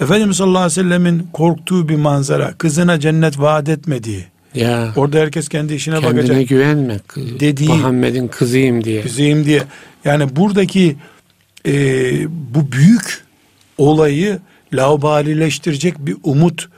Efendimiz 0.00 0.36
sallallahu 0.36 0.58
aleyhi 0.62 0.80
ve 0.80 0.82
sellemin 0.82 1.28
korktuğu 1.32 1.88
bir 1.88 1.96
manzara. 1.96 2.54
Kızına 2.58 3.00
cennet 3.00 3.38
vaat 3.40 3.68
etmediği. 3.68 4.24
Ya 4.54 4.92
Orada 4.96 5.18
herkes 5.18 5.48
kendi 5.48 5.74
işine 5.74 6.00
kendine 6.00 6.18
bakacak. 6.22 6.48
güvenme. 6.48 6.98
Dediği- 7.16 7.68
Muhammed'in 7.68 8.28
kızıyım 8.28 8.84
diye. 8.84 9.02
Kızıyım 9.02 9.44
diye. 9.44 9.62
Yani 10.04 10.36
buradaki 10.36 10.96
e, 11.66 11.72
bu 12.54 12.72
büyük 12.72 13.24
olayı 13.78 14.38
laubalileştirecek 14.74 15.98
bir 15.98 16.16
umut 16.22 16.68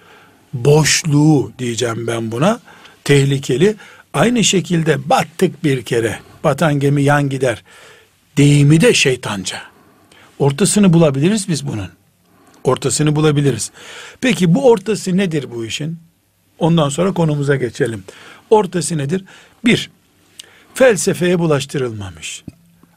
boşluğu 0.53 1.53
diyeceğim 1.59 2.07
ben 2.07 2.33
buna. 2.33 2.61
Tehlikeli. 3.05 3.75
Aynı 4.15 4.45
şekilde 4.45 5.09
battık 5.11 5.65
bir 5.65 5.83
kere. 5.83 6.19
Batan 6.45 6.81
gemi 6.81 7.03
yan 7.03 7.29
gider. 7.29 7.63
Deyimi 8.37 8.81
de 8.81 8.95
şeytanca. 8.95 9.59
Ortasını 10.39 10.93
bulabiliriz 10.93 11.49
biz 11.49 11.67
bunun. 11.67 11.89
Ortasını 12.69 13.17
bulabiliriz. 13.17 13.71
Peki 14.21 14.55
bu 14.55 14.71
ortası 14.71 15.17
nedir 15.17 15.47
bu 15.55 15.65
işin? 15.65 15.99
Ondan 16.59 16.89
sonra 16.89 17.13
konumuza 17.13 17.57
geçelim. 17.57 18.05
Ortası 18.51 18.99
nedir? 18.99 19.25
Bir, 19.65 19.91
felsefeye 20.75 21.39
bulaştırılmamış. 21.39 22.45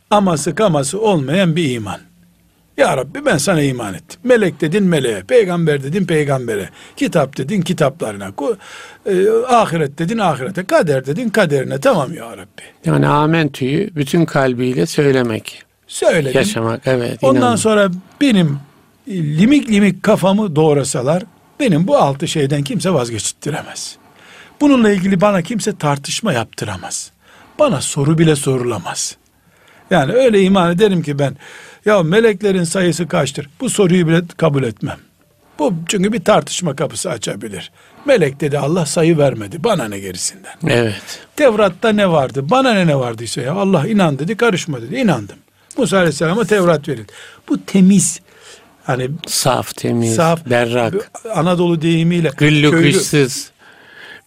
Aması 0.10 0.56
kaması 0.56 1.02
olmayan 1.02 1.56
bir 1.56 1.72
iman. 1.72 2.00
Ya 2.78 2.98
Rabbi 2.98 3.26
ben 3.26 3.38
sana 3.38 3.62
iman 3.62 3.94
ettim. 3.94 4.20
Melek 4.24 4.62
dedin 4.62 4.84
meleğe, 4.84 5.22
peygamber 5.22 5.84
dedin 5.84 6.06
peygambere, 6.06 6.70
kitap 6.96 7.38
dedin 7.38 7.62
kitaplarına, 7.62 8.32
e, 9.06 9.30
ahiret 9.48 10.00
dedin 10.00 10.18
ahirete, 10.18 10.64
kader 10.66 11.06
dedin 11.06 11.30
kaderine. 11.30 11.80
Tamam 11.80 12.14
ya 12.14 12.32
Rabbi. 12.32 12.62
Yani 12.86 13.08
amentüyü 13.08 13.96
bütün 13.96 14.26
kalbiyle 14.26 14.86
söylemek, 14.86 15.64
Söyledim. 15.88 16.38
yaşamak. 16.40 16.82
Evet. 16.86 17.20
Ondan 17.22 17.42
inanın. 17.42 17.56
sonra 17.56 17.90
benim 18.22 18.60
limik 19.08 19.70
limik 19.70 20.04
kafamı 20.04 20.56
doğrasalar 20.56 21.24
benim 21.60 21.88
bu 21.88 21.98
altı 21.98 22.28
şeyden 22.28 22.64
kimse 22.64 22.94
vazgeçittiremez. 22.94 23.98
Bununla 24.62 24.92
ilgili 24.92 25.22
bana 25.22 25.42
kimse 25.42 25.78
tartışma 25.78 26.34
yaptıramaz. 26.34 27.12
Bana 27.60 27.82
soru 27.82 28.18
bile 28.18 28.36
sorulamaz. 28.36 29.18
Yani 29.92 30.14
öyle 30.14 30.42
iman 30.42 30.72
ederim 30.72 31.02
ki 31.04 31.20
ben 31.20 31.38
ya 31.86 32.04
meleklerin 32.04 32.64
sayısı 32.64 33.08
kaçtır? 33.08 33.50
Bu 33.62 33.70
soruyu 33.70 34.08
bile 34.08 34.22
kabul 34.38 34.64
etmem. 34.64 34.98
Bu 35.60 35.74
çünkü 35.88 36.14
bir 36.14 36.24
tartışma 36.24 36.76
kapısı 36.76 37.10
açabilir. 37.10 37.72
Melek 38.06 38.42
dedi 38.42 38.60
Allah 38.60 38.86
sayı 38.86 39.18
vermedi. 39.18 39.64
Bana 39.64 39.88
ne 39.88 40.00
gerisinden? 40.00 40.54
Evet. 40.68 41.20
Tevrat'ta 41.36 41.90
ne 41.90 42.12
vardı? 42.12 42.50
Bana 42.50 42.74
ne 42.74 42.88
ne 42.88 43.00
vardıysa 43.00 43.42
ya 43.42 43.54
Allah 43.54 43.88
inan 43.88 44.20
dedi 44.20 44.38
karışma 44.38 44.82
dedi. 44.82 44.96
İnandım. 44.96 45.38
Musa 45.78 45.98
Aleyhisselam'a 45.98 46.46
Tevrat 46.46 46.88
verildi. 46.88 47.12
Bu 47.50 47.66
temiz. 47.66 48.20
Hani 48.92 49.10
Saf, 49.28 49.76
temiz, 49.76 50.16
saf, 50.16 50.50
berrak, 50.50 51.12
Anadolu 51.36 51.82
deyimiyle 51.82 52.32
gıllü 52.38 52.70
köylü- 52.70 52.82
gışsız. 52.82 53.52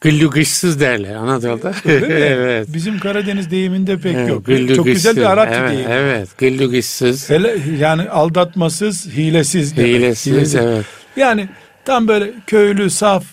Gıllü 0.01 0.31
gışsız 0.31 0.81
derler 0.81 1.15
Anadolu'da. 1.15 1.73
Evet. 2.09 2.69
Bizim 2.75 2.99
Karadeniz 2.99 3.51
deyiminde 3.51 3.99
pek 3.99 4.15
Evet, 4.15 4.29
yok. 4.29 4.47
güllü 4.47 4.77
Çok 4.77 4.87
güzel 4.87 5.17
bir. 5.17 5.23
Arapça 5.23 5.57
evet, 5.61 5.71
deyim. 5.71 5.91
Evet, 5.91 6.29
gıllü 6.39 6.71
gışsız. 6.71 7.31
Hele 7.31 7.57
yani 7.81 8.11
aldatmasız, 8.11 9.07
hilesiz 9.07 9.77
demek. 9.77 9.91
Hilesiz, 9.95 10.55
evet. 10.55 10.85
Yani 11.17 11.49
tam 11.85 12.09
böyle 12.09 12.31
köylü, 12.47 12.91
saf, 12.91 13.25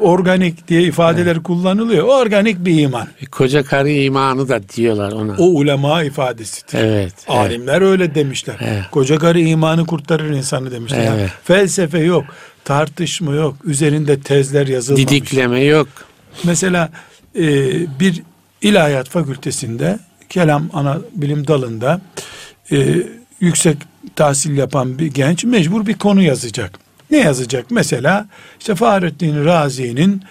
organik 0.00 0.68
diye 0.68 0.82
ifadeler 0.82 1.42
kullanılıyor. 1.42 2.04
Organik 2.04 2.64
bir 2.64 2.80
iman. 2.80 3.08
Koca 3.30 3.62
karı 3.62 3.90
imanı 3.90 4.48
da 4.48 4.68
diyorlar 4.68 5.12
ona. 5.12 5.36
O 5.38 5.44
ulema 5.44 6.02
ifadesidir. 6.02 6.78
Evet. 6.78 6.94
evet. 6.96 7.14
Alimler 7.28 7.82
öyle 7.82 8.14
demişler. 8.14 8.56
Evet. 8.60 8.84
Koca 8.90 9.18
karı 9.18 9.40
imanı 9.40 9.86
kurtarır 9.86 10.30
insanı 10.30 10.70
demişler. 10.70 11.04
Yani 11.04 11.20
Evet. 11.20 11.30
felsefe 11.44 11.98
yok, 11.98 12.24
tartışma 12.64 13.34
yok, 13.34 13.56
üzerinde 13.64 14.20
tezler 14.20 14.66
yazılmamış. 14.66 15.10
Didikleme 15.10 15.60
yok. 15.60 15.88
Mesela 16.44 16.90
e, 17.38 17.42
bir 18.00 18.22
ilahiyat 18.62 19.08
fakültesinde 19.08 19.98
kelam 20.28 20.70
ana 20.72 20.98
bilim 21.14 21.46
dalında 21.46 22.00
e, 22.72 22.96
yüksek 23.40 23.76
tahsil 24.16 24.56
yapan 24.56 24.98
bir 24.98 25.06
genç 25.06 25.44
mecbur 25.44 25.86
bir 25.86 25.94
konu 25.94 26.22
yazacak. 26.22 26.81
Ne 27.12 27.18
yazacak? 27.18 27.66
Mesela 27.70 28.26
işte 28.60 28.74
Fahrettin 28.74 29.44
Razi'nin 29.44 30.22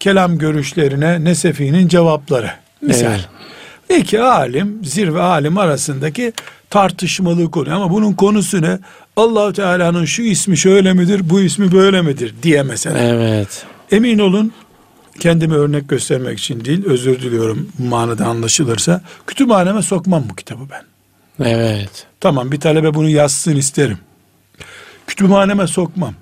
kelam 0.00 0.38
görüşlerine 0.38 1.24
Nesefi'nin 1.24 1.88
cevapları. 1.88 2.50
Misal. 2.82 3.06
Evet. 3.10 3.28
İki 4.02 4.20
alim, 4.20 4.84
zirve 4.84 5.22
alim 5.22 5.58
arasındaki 5.58 6.32
tartışmalı 6.70 7.50
konu. 7.50 7.74
Ama 7.74 7.90
bunun 7.90 8.12
konusu 8.12 8.62
ne? 8.62 8.78
Allahu 9.16 9.52
Teala'nın 9.52 10.04
şu 10.04 10.22
ismi 10.22 10.56
şöyle 10.58 10.92
midir, 10.92 11.30
bu 11.30 11.40
ismi 11.40 11.72
böyle 11.72 12.02
midir 12.02 12.34
diye 12.42 12.62
mesela. 12.62 12.98
Evet. 12.98 13.66
Emin 13.90 14.18
olun 14.18 14.52
kendime 15.20 15.54
örnek 15.54 15.88
göstermek 15.88 16.38
için 16.38 16.64
değil 16.64 16.84
özür 16.86 17.20
diliyorum 17.20 17.68
manada 17.78 18.26
anlaşılırsa 18.26 19.02
kütüphaneme 19.26 19.82
sokmam 19.82 20.24
bu 20.30 20.34
kitabı 20.34 20.62
ben. 20.70 20.82
Evet. 21.46 22.06
Tamam 22.20 22.52
bir 22.52 22.60
talebe 22.60 22.94
bunu 22.94 23.08
yazsın 23.08 23.56
isterim. 23.56 23.98
Kütüphaneme 25.06 25.66
sokmam. 25.66 26.14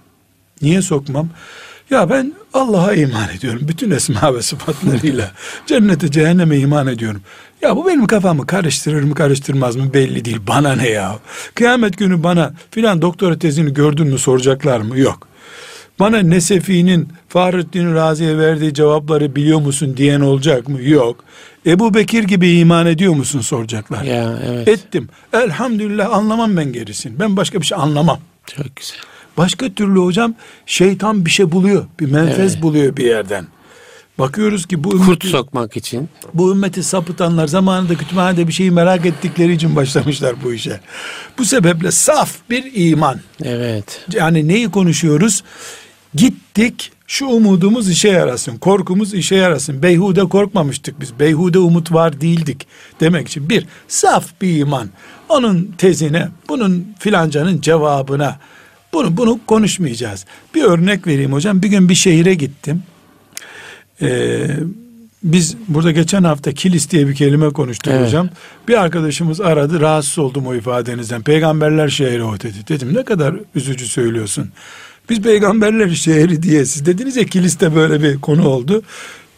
Niye 0.63 0.83
sokmam? 0.83 1.29
Ya 1.91 2.11
ben 2.11 2.33
Allah'a 2.55 2.95
iman 2.95 3.29
ediyorum. 3.37 3.61
Bütün 3.69 3.91
esma 3.91 4.35
ve 4.35 4.43
sıfatlarıyla. 4.43 5.31
Cennete 5.67 6.11
cehenneme 6.11 6.59
iman 6.59 6.87
ediyorum. 6.87 7.21
Ya 7.63 7.77
bu 7.77 7.87
benim 7.87 8.07
kafamı 8.07 8.47
karıştırır 8.47 9.03
mı 9.03 9.15
karıştırmaz 9.15 9.77
mı 9.77 9.95
belli 9.95 10.25
değil. 10.25 10.39
Bana 10.49 10.75
ne 10.75 10.89
ya? 10.89 11.19
Kıyamet 11.55 11.99
günü 11.99 12.23
bana 12.23 12.53
filan 12.71 13.03
doktora 13.03 13.39
tezini 13.39 13.75
gördün 13.75 14.07
mü 14.07 14.19
soracaklar 14.19 14.81
mı? 14.81 14.99
Yok. 14.99 15.29
Bana 16.01 16.19
Nesefi'nin 16.19 17.09
Fahrettin 17.29 17.95
Razi'ye 17.95 18.39
verdiği 18.39 18.75
cevapları 18.75 19.37
biliyor 19.37 19.61
musun 19.61 19.97
diyen 19.97 20.21
olacak 20.21 20.69
mı? 20.69 20.83
Yok. 20.83 21.25
Ebu 21.67 21.95
Bekir 21.95 22.25
gibi 22.25 22.51
iman 22.51 22.87
ediyor 22.87 23.15
musun 23.15 23.41
soracaklar. 23.41 24.05
Ya 24.05 24.39
evet. 24.47 24.69
Ettim. 24.69 25.09
Elhamdülillah 25.33 26.13
anlamam 26.13 26.57
ben 26.57 26.73
gerisini. 26.73 27.21
Ben 27.21 27.37
başka 27.37 27.61
bir 27.61 27.67
şey 27.67 27.79
anlamam. 27.79 28.19
Çok 28.47 28.77
güzel. 28.77 28.99
Başka 29.39 29.75
türlü 29.75 29.99
hocam 29.99 30.35
şeytan 30.67 31.25
bir 31.27 31.31
şey 31.31 31.53
buluyor. 31.53 31.87
Bir 32.01 32.11
menfez 32.13 32.53
Evet. 32.55 32.63
buluyor 32.63 32.97
bir 32.97 33.05
yerden. 33.05 33.47
Bakıyoruz 34.19 34.67
ki 34.67 34.85
bu 34.85 34.91
Kurt 34.91 35.01
ümmeti, 35.01 35.29
sokmak 35.29 35.77
için. 35.77 36.09
bu 36.35 36.53
ümmeti 36.53 36.83
sapıtanlar 36.83 37.47
zamanında 37.47 37.95
kütüphanede 37.95 38.49
bir 38.49 38.53
şeyi 38.53 38.71
merak 38.71 39.07
ettikleri 39.07 39.53
için 39.53 39.77
başlamışlar 39.77 40.35
bu 40.45 40.53
işe. 40.53 40.81
Bu 41.39 41.45
sebeple 41.45 41.91
saf 41.91 42.37
bir 42.51 42.71
iman. 42.75 43.21
Evet. 43.45 44.07
Yani 44.13 44.49
neyi 44.49 44.71
konuşuyoruz? 44.71 45.45
Gittik 46.15 46.93
şu 47.07 47.27
umudumuz 47.27 47.91
işe 47.91 48.09
yarasın. 48.09 48.57
Korkumuz 48.59 49.15
işe 49.15 49.35
yarasın. 49.37 49.83
Beyhude 49.83 50.25
korkmamıştık 50.25 51.01
biz. 51.01 51.19
Beyhude 51.21 51.59
umut 51.59 51.93
var 51.93 52.21
değildik. 52.21 52.67
Demek 53.01 53.29
için 53.29 53.49
bir 53.51 53.67
saf 53.89 54.27
bir 54.43 54.59
iman. 54.59 54.89
Onun 55.29 55.75
tezine, 55.79 56.29
bunun 56.49 56.95
filancanın 56.99 57.61
cevabına 57.61 58.39
bunu 58.93 59.17
bunu 59.17 59.41
konuşmayacağız. 59.47 60.25
Bir 60.55 60.63
örnek 60.63 61.07
vereyim 61.07 61.33
hocam. 61.33 61.63
Bir 61.63 61.69
gün 61.69 61.89
bir 61.89 61.95
şehire 61.95 62.35
gittim. 62.35 62.83
Ee, 64.03 64.47
biz 65.23 65.57
burada 65.69 65.91
geçen 65.93 66.25
hafta 66.25 66.53
kilis 66.53 66.91
diye 66.91 67.09
bir 67.09 67.15
kelime 67.15 67.51
konuştuk 67.51 67.93
Evet. 67.97 68.07
hocam. 68.07 68.29
Bir 68.69 68.81
arkadaşımız 68.81 69.41
aradı 69.41 69.81
rahatsız 69.81 70.19
oldum 70.19 70.47
o 70.47 70.55
ifadenizden. 70.55 71.23
Peygamberler 71.23 71.89
şehri 71.89 72.23
o 72.23 72.41
dedi. 72.41 72.57
Dedim 72.69 72.95
ne 72.95 73.03
kadar 73.05 73.35
üzücü 73.55 73.87
söylüyorsun. 73.87 74.49
Biz 75.11 75.21
peygamberler 75.23 75.89
şehri 75.91 76.43
diye 76.43 76.65
siz 76.65 76.87
dediniz 76.87 77.17
ya 77.17 77.25
kiliste 77.25 77.75
böyle 77.75 78.03
bir 78.03 78.21
konu 78.21 78.49
oldu. 78.49 78.83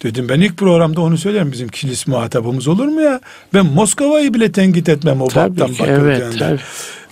Dedim 0.02 0.28
ben 0.28 0.40
ilk 0.40 0.56
programda 0.56 1.00
onu 1.00 1.18
söylerim 1.18 1.52
bizim 1.52 1.68
kilis 1.68 2.06
muhatabımız 2.06 2.68
olur 2.68 2.86
mu 2.86 3.00
ya? 3.00 3.20
Ben 3.54 3.66
Moskova'yı 3.66 4.34
bile 4.34 4.52
tenkit 4.52 4.88
etmem 4.88 5.20
o 5.20 5.28
Tabii 5.28 5.60
baptan 5.60 5.74
ki, 5.74 5.82
evet, 5.86 6.20
bakıldığında. 6.20 6.38
tabii. 6.48 6.60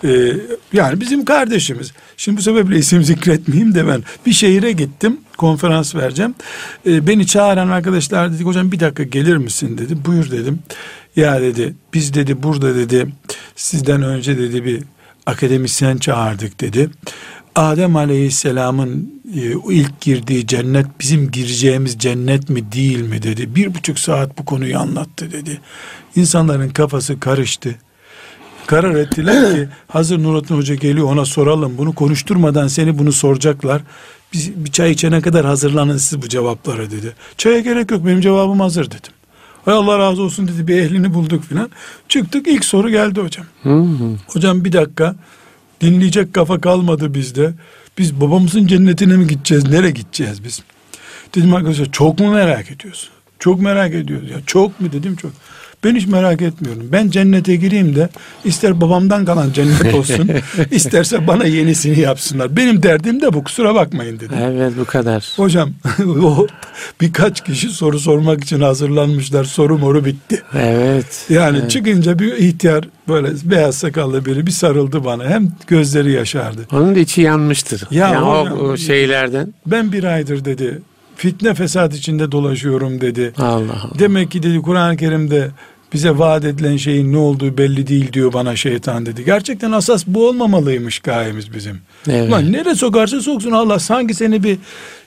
Ee, 0.05 0.33
yani 0.73 1.01
bizim 1.01 1.25
kardeşimiz. 1.25 1.93
Şimdi 2.17 2.39
bu 2.39 2.43
sebeple 2.43 2.79
isim 2.79 3.03
zikretmeyeyim 3.03 3.75
de 3.75 3.87
ben 3.87 4.03
bir 4.27 4.33
şehire 4.33 4.73
gittim 4.73 5.17
konferans 5.37 5.95
vereceğim. 5.95 6.35
Ee, 6.87 7.07
beni 7.07 7.27
çağıran 7.27 7.69
arkadaşlar 7.69 8.33
dedik 8.33 8.47
hocam 8.47 8.73
bir 8.73 8.81
dakika 8.81 9.03
gelir 9.03 9.37
misin 9.37 9.79
dedi. 9.79 9.97
Buyur 10.07 10.31
dedim. 10.31 10.59
Ya 11.17 11.41
dedi 11.41 11.75
biz 11.95 12.15
dedi 12.15 12.43
burada 12.43 12.75
dedi 12.75 13.07
sizden 13.57 14.03
önce 14.03 14.39
dedi 14.39 14.65
bir 14.65 14.83
akademisyen 15.27 15.97
çağırdık 15.97 16.61
dedi. 16.61 16.91
Adem 17.55 17.97
Aleyhisselam'ın 17.97 19.23
e, 19.35 19.75
ilk 19.75 20.01
girdiği 20.01 20.47
cennet 20.47 20.87
bizim 21.01 21.31
gireceğimiz 21.31 21.99
cennet 21.99 22.51
mi 22.51 22.73
değil 22.73 23.01
mi 23.01 23.23
dedi. 23.23 23.55
Bir 23.55 23.75
buçuk 23.75 23.99
saat 23.99 24.39
bu 24.39 24.45
konuyu 24.45 24.79
anlattı 24.79 25.33
dedi. 25.33 25.61
İnsanların 26.17 26.69
kafası 26.69 27.21
karıştı. 27.21 27.75
Karar 28.69 28.95
ettiler 28.95 29.55
ki 29.55 29.69
hazır 29.89 30.23
Nurattin 30.23 30.57
Hoca 30.57 30.75
geliyor 30.75 31.13
ona 31.13 31.25
soralım 31.25 31.79
bunu 31.79 31.95
konuşturmadan 31.95 32.69
seni 32.69 32.99
bunu 32.99 33.13
soracaklar. 33.13 33.83
Biz 34.33 34.65
bir 34.65 34.71
çay 34.71 34.91
içene 34.91 35.21
kadar 35.21 35.47
hazırlanın 35.47 35.97
siz 35.97 36.23
bu 36.23 36.29
cevaplara 36.29 36.91
dedi. 36.91 37.15
Çaya 37.39 37.61
gerek 37.61 37.91
yok 37.91 38.07
benim 38.07 38.21
cevabım 38.21 38.61
hazır 38.61 38.87
dedim. 38.87 39.13
Hay 39.65 39.75
Allah 39.75 39.99
razı 39.99 40.23
olsun 40.23 40.49
dedi 40.49 40.69
bir 40.69 40.83
ehlini 40.83 41.15
bulduk 41.15 41.45
filan. 41.45 41.71
Çıktık 42.09 42.49
ilk 42.49 42.65
soru 42.65 42.91
geldi 42.91 43.21
hocam. 43.21 43.47
Hı 43.63 43.75
hı. 43.75 44.17
Hocam 44.27 44.65
bir 44.65 44.73
dakika 44.73 45.17
dinleyecek 45.81 46.35
kafa 46.35 46.61
kalmadı 46.61 47.15
bizde. 47.15 47.53
Biz 47.99 48.21
babamızın 48.21 48.67
cennetine 48.67 49.17
mi 49.17 49.27
gideceğiz? 49.27 49.69
Nereye 49.69 49.91
gideceğiz 49.91 50.45
biz? 50.45 50.63
Dedim 51.35 51.55
arkadaşlar 51.55 51.93
çok 51.93 52.21
mu 52.21 52.33
merak 52.33 52.71
ediyorsun? 52.71 53.11
Çok 53.39 53.61
merak 53.61 53.95
ediyoruz. 53.95 54.31
Ya 54.31 54.37
çok 54.47 54.81
mu 54.81 54.93
dedim 54.93 55.17
çok. 55.17 55.33
Ben 55.85 55.97
hiç 55.97 56.07
merak 56.07 56.43
etmiyorum. 56.43 56.89
Ben 56.93 57.11
cennete 57.11 57.57
gireyim 57.57 57.97
de 57.97 58.09
ister 58.45 58.81
babamdan 58.81 59.25
kalan 59.25 59.53
cennet 59.53 59.95
olsun, 59.95 60.31
isterse 60.71 61.27
bana 61.27 61.45
yenisini 61.45 62.01
yapsınlar. 62.01 62.57
Benim 62.57 62.83
derdim 62.83 63.21
de 63.21 63.33
bu 63.33 63.45
kusura 63.45 63.75
bakmayın 63.75 64.17
dedim. 64.17 64.39
Evet 64.43 64.73
bu 64.81 64.85
kadar. 64.85 65.33
Hocam 65.37 65.71
o 66.23 66.47
birkaç 67.01 67.45
kişi 67.45 67.69
soru 67.69 68.01
sormak 68.01 68.45
için 68.45 68.61
hazırlanmışlar. 68.61 69.45
Soru 69.45 69.79
moru 69.79 70.05
bitti. 70.05 70.43
Evet. 70.55 71.27
Yani 71.29 71.59
evet. 71.59 71.71
çıkınca 71.71 72.19
bir 72.19 72.33
ihtiyar 72.33 72.85
böyle 73.09 73.29
beyaz 73.45 73.75
sakallı 73.75 74.25
biri 74.25 74.47
bir 74.47 74.51
sarıldı 74.51 75.05
bana. 75.05 75.25
Hem 75.25 75.53
gözleri 75.67 76.13
yaşardı. 76.13 76.61
Onun 76.73 76.95
da 76.95 76.99
içi 76.99 77.21
yanmıştır. 77.21 77.85
Ya 77.91 78.09
yani 78.09 78.17
hocam, 78.17 78.61
o, 78.61 78.63
o 78.63 78.77
şeylerden. 78.77 79.55
Ben 79.67 79.93
bir 79.93 80.05
aydır 80.05 80.45
dedi 80.45 80.83
fitne 81.19 81.55
fesat 81.55 81.95
içinde 81.95 82.33
dolaşıyorum 82.33 83.01
dedi. 83.01 83.33
Allah 83.39 83.55
Allah. 83.55 83.99
Demek 83.99 84.31
ki 84.31 84.43
dedi 84.43 84.63
Kur'an-ı 84.63 84.97
Kerim'de 84.97 85.51
bize 85.93 86.19
vaat 86.19 86.45
edilen 86.45 86.77
şeyin 86.77 87.13
ne 87.13 87.17
olduğu 87.17 87.59
belli 87.59 87.87
değil 87.87 88.13
diyor 88.13 88.33
bana 88.33 88.57
şeytan 88.57 89.07
dedi. 89.07 89.25
Gerçekten 89.25 89.73
asas 89.73 90.07
bu 90.07 90.29
olmamalıymış 90.29 90.99
gayemiz 90.99 91.55
bizim. 91.55 91.81
Evet. 92.11 92.31
Lan 92.31 92.53
nereye 92.53 92.75
sokarsa 92.75 93.21
soksun 93.21 93.51
Allah 93.51 93.79
sanki 93.79 94.15
seni 94.15 94.43
bir 94.43 94.59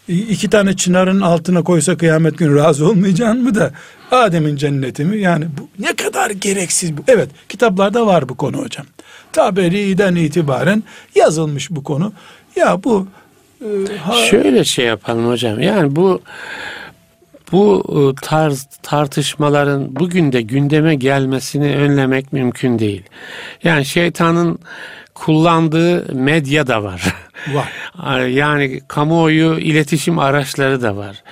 iki 0.07 0.49
tane 0.49 0.75
çınarın 0.75 1.21
altına 1.21 1.63
koysa 1.63 1.97
kıyamet 1.97 2.37
günü 2.37 2.55
razı 2.55 2.89
olmayacaksın 2.89 3.43
mı 3.43 3.55
da 3.55 3.71
Adem'in 4.11 4.55
cenneti 4.55 5.05
mi? 5.05 5.17
Yani 5.17 5.45
bu 5.59 5.83
ne 5.83 5.95
kadar 5.95 6.29
gereksiz 6.29 6.97
bu. 6.97 7.01
Evet 7.07 7.29
kitaplarda 7.49 8.07
var 8.07 8.29
bu 8.29 8.35
konu 8.37 8.57
hocam. 8.57 8.85
Taberi'den 9.31 10.15
itibaren 10.15 10.83
yazılmış 11.15 11.71
bu 11.71 11.83
konu. 11.83 12.13
Ya 12.55 12.83
bu 12.83 13.07
Şöyle 14.29 14.63
şey 14.63 14.85
yapalım 14.85 15.29
hocam. 15.29 15.59
Yani 15.59 15.95
bu 15.95 16.21
bu 17.51 17.83
e, 17.89 18.21
tarz 18.21 18.67
tartışmaların 18.83 19.95
bugün 19.95 20.31
de 20.31 20.41
gündeme 20.41 20.95
gelmesini 20.95 21.75
önlemek 21.75 22.33
mümkün 22.33 22.79
değil. 22.79 23.03
Yani 23.63 23.85
şeytanın 23.85 24.59
kullandığı 25.21 26.15
medya 26.15 26.67
da 26.67 26.83
var. 26.83 27.01
Var. 27.53 28.19
yani 28.27 28.81
kamuoyu 28.87 29.59
iletişim 29.59 30.19
araçları 30.19 30.81
da 30.81 30.97
var. 30.97 31.23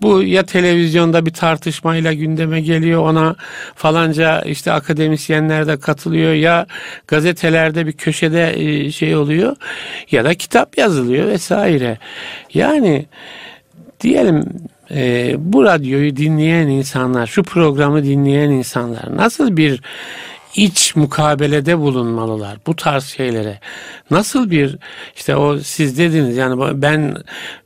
Bu 0.00 0.22
ya 0.22 0.42
televizyonda 0.42 1.26
bir 1.26 1.32
tartışmayla 1.32 2.12
gündeme 2.12 2.60
geliyor 2.60 3.02
ona 3.02 3.36
falanca 3.74 4.40
işte 4.40 4.72
akademisyenler 4.72 5.66
de 5.66 5.78
katılıyor 5.78 6.32
ya 6.32 6.66
gazetelerde 7.06 7.86
bir 7.86 7.92
köşede 7.92 8.54
e, 8.56 8.90
şey 8.90 9.16
oluyor 9.16 9.56
ya 10.10 10.24
da 10.24 10.34
kitap 10.34 10.78
yazılıyor 10.78 11.26
vesaire. 11.26 11.98
Yani 12.54 13.06
diyelim 14.00 14.44
e, 14.90 15.34
bu 15.38 15.64
radyoyu 15.64 16.16
dinleyen 16.16 16.68
insanlar, 16.68 17.26
şu 17.26 17.42
programı 17.42 18.04
dinleyen 18.04 18.50
insanlar 18.50 19.16
nasıl 19.16 19.56
bir 19.56 19.82
iç 20.54 20.96
mukabelede 20.96 21.78
bulunmalılar 21.78 22.58
bu 22.66 22.76
tarz 22.76 23.04
şeylere. 23.04 23.60
Nasıl 24.10 24.50
bir 24.50 24.78
işte 25.16 25.36
o 25.36 25.58
siz 25.58 25.98
dediniz 25.98 26.36
yani 26.36 26.82
ben 26.82 27.16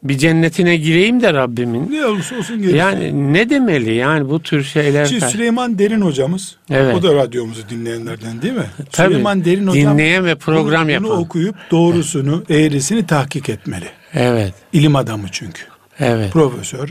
bir 0.03 0.18
cennetine 0.18 0.77
gireyim 0.77 1.22
de 1.22 1.35
Rabbimin. 1.35 1.92
Ne 1.92 2.07
olursa 2.07 2.37
olsun 2.37 2.59
gerisi. 2.59 2.77
Yani 2.77 3.33
ne 3.33 3.51
demeli 3.51 3.94
yani 3.94 4.29
bu 4.29 4.42
tür 4.42 4.64
şeyler. 4.64 5.07
Şimdi 5.07 5.25
Süleyman 5.25 5.79
Derin 5.79 6.01
hocamız. 6.01 6.57
Evet. 6.70 6.96
O 6.96 7.03
da 7.03 7.14
radyomuzu 7.14 7.68
dinleyenlerden 7.68 8.42
değil 8.42 8.55
mi? 8.55 8.66
Tabii, 8.92 9.09
Süleyman 9.09 9.44
Derin 9.44 9.66
hocam. 9.66 9.92
Dinleyen 9.92 10.25
ve 10.25 10.35
program 10.35 10.83
bunu, 10.83 10.92
yapan. 10.92 11.11
Bunu 11.11 11.18
okuyup 11.18 11.57
doğrusunu, 11.70 12.44
eğrisini 12.49 13.07
tahkik 13.07 13.49
etmeli. 13.49 13.87
Evet. 14.14 14.55
İlim 14.72 14.96
adamı 14.96 15.27
çünkü. 15.33 15.62
Evet. 16.01 16.33
Profesör. 16.33 16.88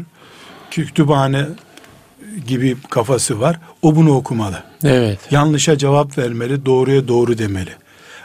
Kütüphane 0.71 1.45
gibi 2.47 2.77
kafası 2.89 3.39
var. 3.39 3.60
O 3.85 3.95
bunu 3.95 4.15
okumalı. 4.15 4.63
Evet. 4.83 5.19
Yanlışa 5.31 5.77
cevap 5.77 6.17
vermeli, 6.17 6.65
doğruya 6.65 7.07
doğru 7.07 7.37
demeli. 7.37 7.69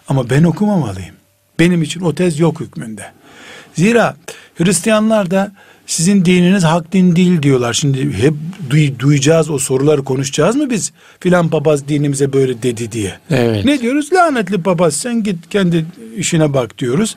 Ama 0.08 0.30
ben 0.30 0.44
okumamalıyım. 0.44 1.14
Benim 1.58 1.82
için 1.82 2.00
o 2.00 2.14
tez 2.14 2.38
yok 2.38 2.60
hükmünde. 2.60 3.02
Zira 3.74 4.16
Hristiyanlar 4.54 5.30
da 5.30 5.52
sizin 5.86 6.24
dininiz 6.24 6.64
hak 6.64 6.92
din 6.92 7.16
değil 7.16 7.42
diyorlar. 7.42 7.72
Şimdi 7.72 8.12
hep 8.12 8.34
duy, 8.70 8.98
duyacağız 8.98 9.50
o 9.50 9.58
soruları 9.58 10.04
konuşacağız 10.04 10.56
mı 10.56 10.70
biz? 10.70 10.92
Filan 11.20 11.48
papaz 11.48 11.88
dinimize 11.88 12.32
böyle 12.32 12.62
dedi 12.62 12.92
diye. 12.92 13.18
Evet. 13.30 13.64
Ne 13.64 13.80
diyoruz? 13.80 14.12
Lanetli 14.12 14.62
papaz 14.62 14.94
sen 14.94 15.22
git 15.22 15.48
kendi 15.50 15.86
işine 16.16 16.54
bak 16.54 16.78
diyoruz. 16.78 17.16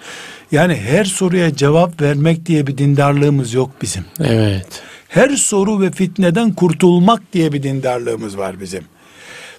Yani 0.51 0.75
her 0.75 1.05
soruya 1.05 1.55
cevap 1.55 2.01
vermek 2.01 2.45
diye 2.45 2.67
bir 2.67 2.77
dindarlığımız 2.77 3.53
yok 3.53 3.71
bizim. 3.81 4.05
Evet 4.19 4.83
her 5.13 5.29
soru 5.29 5.81
ve 5.81 5.91
fitneden 5.91 6.53
kurtulmak 6.53 7.33
diye 7.33 7.53
bir 7.53 7.63
dindarlığımız 7.63 8.37
var 8.37 8.59
bizim. 8.61 8.83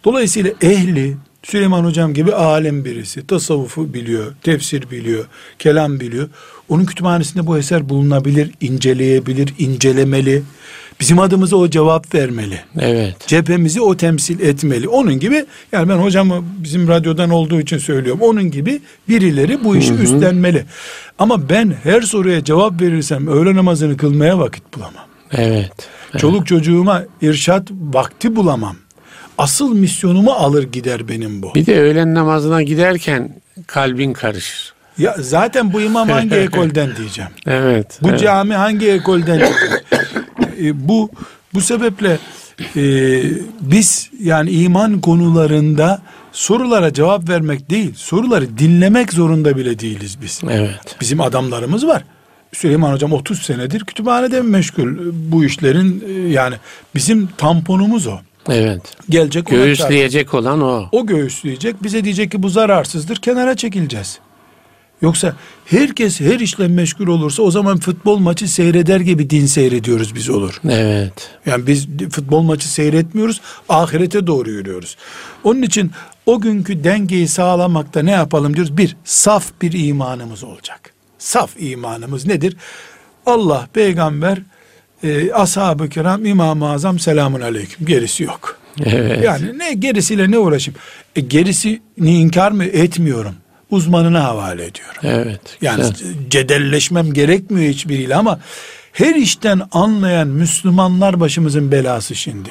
Dolayısıyla 0.04 0.50
ehli 0.62 1.16
Süleyman 1.42 1.84
hocam 1.84 2.14
gibi 2.14 2.34
alim 2.34 2.84
birisi 2.84 3.26
tasavvufu 3.26 3.94
biliyor, 3.94 4.34
tefsir 4.42 4.90
biliyor, 4.90 5.24
kelam 5.58 6.00
biliyor. 6.00 6.28
Onun 6.68 6.84
kütüphanesinde 6.84 7.46
bu 7.46 7.58
eser 7.58 7.88
bulunabilir, 7.88 8.50
inceleyebilir, 8.60 9.54
incelemeli. 9.58 10.42
Bizim 11.00 11.18
adımıza 11.18 11.56
o 11.56 11.68
cevap 11.68 12.14
vermeli. 12.14 12.60
Evet. 12.78 13.16
Cephemizi 13.26 13.80
o 13.80 13.96
temsil 13.96 14.40
etmeli. 14.40 14.88
Onun 14.88 15.20
gibi 15.20 15.44
yani 15.72 15.88
ben 15.88 15.96
hocamı 15.96 16.44
bizim 16.62 16.88
radyodan 16.88 17.30
olduğu 17.30 17.60
için 17.60 17.78
söylüyorum. 17.78 18.20
Onun 18.22 18.50
gibi 18.50 18.80
birileri 19.08 19.64
bu 19.64 19.76
işi 19.76 19.92
hı 19.92 19.98
hı. 19.98 20.02
üstlenmeli. 20.02 20.64
Ama 21.18 21.48
ben 21.48 21.74
her 21.82 22.02
soruya 22.02 22.44
cevap 22.44 22.80
verirsem 22.80 23.26
öğle 23.26 23.54
namazını 23.54 23.96
kılmaya 23.96 24.38
vakit 24.38 24.76
bulamam. 24.76 25.13
Evet. 25.34 25.72
evet. 26.12 26.20
Çoluk 26.20 26.46
çocuğuma 26.46 27.02
irşat 27.22 27.70
vakti 27.70 28.36
bulamam. 28.36 28.76
Asıl 29.38 29.74
misyonumu 29.74 30.30
alır 30.30 30.62
gider 30.62 31.08
benim 31.08 31.42
bu. 31.42 31.54
Bir 31.54 31.66
de 31.66 31.80
öğlen 31.80 32.14
namazına 32.14 32.62
giderken 32.62 33.34
kalbin 33.66 34.12
karışır. 34.12 34.74
Ya 34.98 35.16
zaten 35.18 35.72
bu 35.72 35.80
imam 35.80 36.08
hangi 36.08 36.34
ekolden 36.34 36.96
diyeceğim. 36.96 37.30
Evet. 37.46 37.98
Bu 38.02 38.08
evet. 38.08 38.20
cami 38.20 38.54
hangi 38.54 38.90
ekolden 38.90 39.38
diyeceğim. 39.38 39.84
e, 40.60 40.88
bu 40.88 41.10
bu 41.54 41.60
sebeple 41.60 42.18
e, 42.76 42.84
biz 43.60 44.10
yani 44.20 44.50
iman 44.50 45.00
konularında 45.00 46.02
sorulara 46.32 46.92
cevap 46.92 47.28
vermek 47.28 47.70
değil, 47.70 47.94
soruları 47.96 48.58
dinlemek 48.58 49.12
zorunda 49.12 49.56
bile 49.56 49.78
değiliz 49.78 50.18
biz. 50.22 50.40
Evet. 50.50 50.96
Bizim 51.00 51.20
adamlarımız 51.20 51.86
var. 51.86 52.04
Süleyman 52.54 52.92
Hocam 52.92 53.12
30 53.12 53.42
senedir 53.42 53.80
kütüphanede 53.80 54.42
meşgul 54.42 54.96
bu 55.12 55.44
işlerin 55.44 56.04
e, 56.08 56.28
yani 56.28 56.54
bizim 56.94 57.26
tamponumuz 57.26 58.06
o. 58.06 58.18
Evet. 58.48 58.82
Gelecek 59.08 59.46
göğüsleyecek 59.46 60.34
olan 60.34 60.62
o. 60.62 60.88
O 60.92 61.06
göğüsleyecek. 61.06 61.82
Bize 61.82 62.04
diyecek 62.04 62.30
ki 62.30 62.42
bu 62.42 62.48
zararsızdır. 62.48 63.16
Kenara 63.16 63.56
çekileceğiz. 63.56 64.18
Yoksa 65.02 65.36
herkes 65.64 66.20
her 66.20 66.40
işle 66.40 66.68
meşgul 66.68 67.06
olursa 67.06 67.42
o 67.42 67.50
zaman 67.50 67.78
futbol 67.78 68.18
maçı 68.18 68.48
seyreder 68.48 69.00
gibi 69.00 69.30
din 69.30 69.46
seyrediyoruz 69.46 70.14
biz 70.14 70.30
olur. 70.30 70.60
Evet. 70.64 71.30
Yani 71.46 71.66
biz 71.66 71.88
futbol 72.10 72.42
maçı 72.42 72.68
seyretmiyoruz. 72.68 73.40
Ahirete 73.68 74.26
doğru 74.26 74.50
yürüyoruz. 74.50 74.96
Onun 75.44 75.62
için 75.62 75.90
o 76.26 76.40
günkü 76.40 76.84
dengeyi 76.84 77.28
sağlamakta 77.28 78.02
ne 78.02 78.10
yapalım 78.10 78.54
diyoruz? 78.54 78.76
Bir, 78.76 78.96
saf 79.04 79.44
bir 79.62 79.86
imanımız 79.88 80.44
olacak 80.44 80.93
saf 81.24 81.50
imanımız 81.58 82.26
nedir? 82.26 82.56
Allah, 83.26 83.68
peygamber, 83.72 84.38
e, 85.02 85.32
ashab-ı 85.32 85.88
kiram, 85.88 86.26
İmam-ı 86.26 86.70
Azam 86.70 86.98
selamun 86.98 87.40
aleyküm. 87.40 87.86
Gerisi 87.86 88.22
yok. 88.22 88.58
Evet. 88.84 89.24
Yani 89.24 89.58
ne 89.58 89.72
gerisiyle 89.72 90.30
ne 90.30 90.38
uğraşayım? 90.38 90.80
E, 91.16 91.20
gerisini 91.20 91.80
inkar 92.18 92.50
mı 92.50 92.64
etmiyorum. 92.64 93.34
Uzmanına 93.70 94.24
havale 94.24 94.64
ediyorum. 94.64 95.00
Evet. 95.02 95.40
Yani 95.62 95.80
güzel. 95.80 96.14
cedelleşmem 96.30 97.12
gerekmiyor 97.12 97.72
hiçbiriyle 97.72 98.16
ama 98.16 98.40
her 98.92 99.14
işten 99.14 99.62
anlayan 99.72 100.28
Müslümanlar 100.28 101.20
başımızın 101.20 101.72
belası 101.72 102.14
şimdi. 102.14 102.48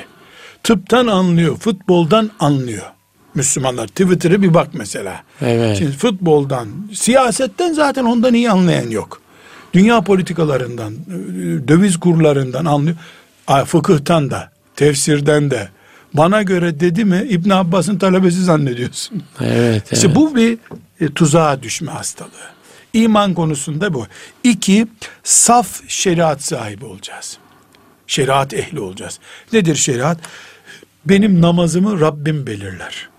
tıptan 0.63 1.07
anlıyor, 1.07 1.57
futboldan 1.57 2.31
anlıyor. 2.39 2.92
Müslümanlar 3.35 3.87
Twitter'ı 3.87 4.41
bir 4.41 4.53
bak 4.53 4.67
mesela. 4.73 5.23
Evet. 5.41 5.77
Şimdi 5.77 5.91
futboldan, 5.91 6.67
siyasetten 6.93 7.73
zaten 7.73 8.03
ondan 8.03 8.33
iyi 8.33 8.51
anlayan 8.51 8.89
yok. 8.89 9.21
Dünya 9.73 10.01
politikalarından, 10.01 10.93
döviz 11.67 11.97
kurlarından 11.97 12.65
anlıyor. 12.65 12.95
Fıkıhtan 13.65 14.31
da, 14.31 14.51
tefsirden 14.75 15.51
de. 15.51 15.69
Bana 16.13 16.41
göre 16.41 16.79
dedi 16.79 17.05
mi 17.05 17.25
İbn 17.29 17.49
Abbas'ın 17.49 17.97
talebesi 17.97 18.43
zannediyorsun. 18.43 19.23
Evet. 19.41 19.93
İşte 19.93 20.07
evet. 20.07 20.15
bu 20.15 20.35
bir 20.35 20.57
e, 21.01 21.07
tuzağa 21.07 21.63
düşme 21.63 21.91
hastalığı. 21.91 22.53
İman 22.93 23.33
konusunda 23.33 23.93
bu. 23.93 24.07
İki, 24.43 24.87
saf 25.23 25.81
şeriat 25.87 26.43
sahibi 26.43 26.85
olacağız. 26.85 27.37
Şeriat 28.07 28.53
ehli 28.53 28.79
olacağız. 28.79 29.19
Nedir 29.53 29.75
şeriat? 29.75 30.17
Benim 31.05 31.41
namazımı 31.41 31.99
Rabbim 31.99 32.47
belirler. 32.47 33.09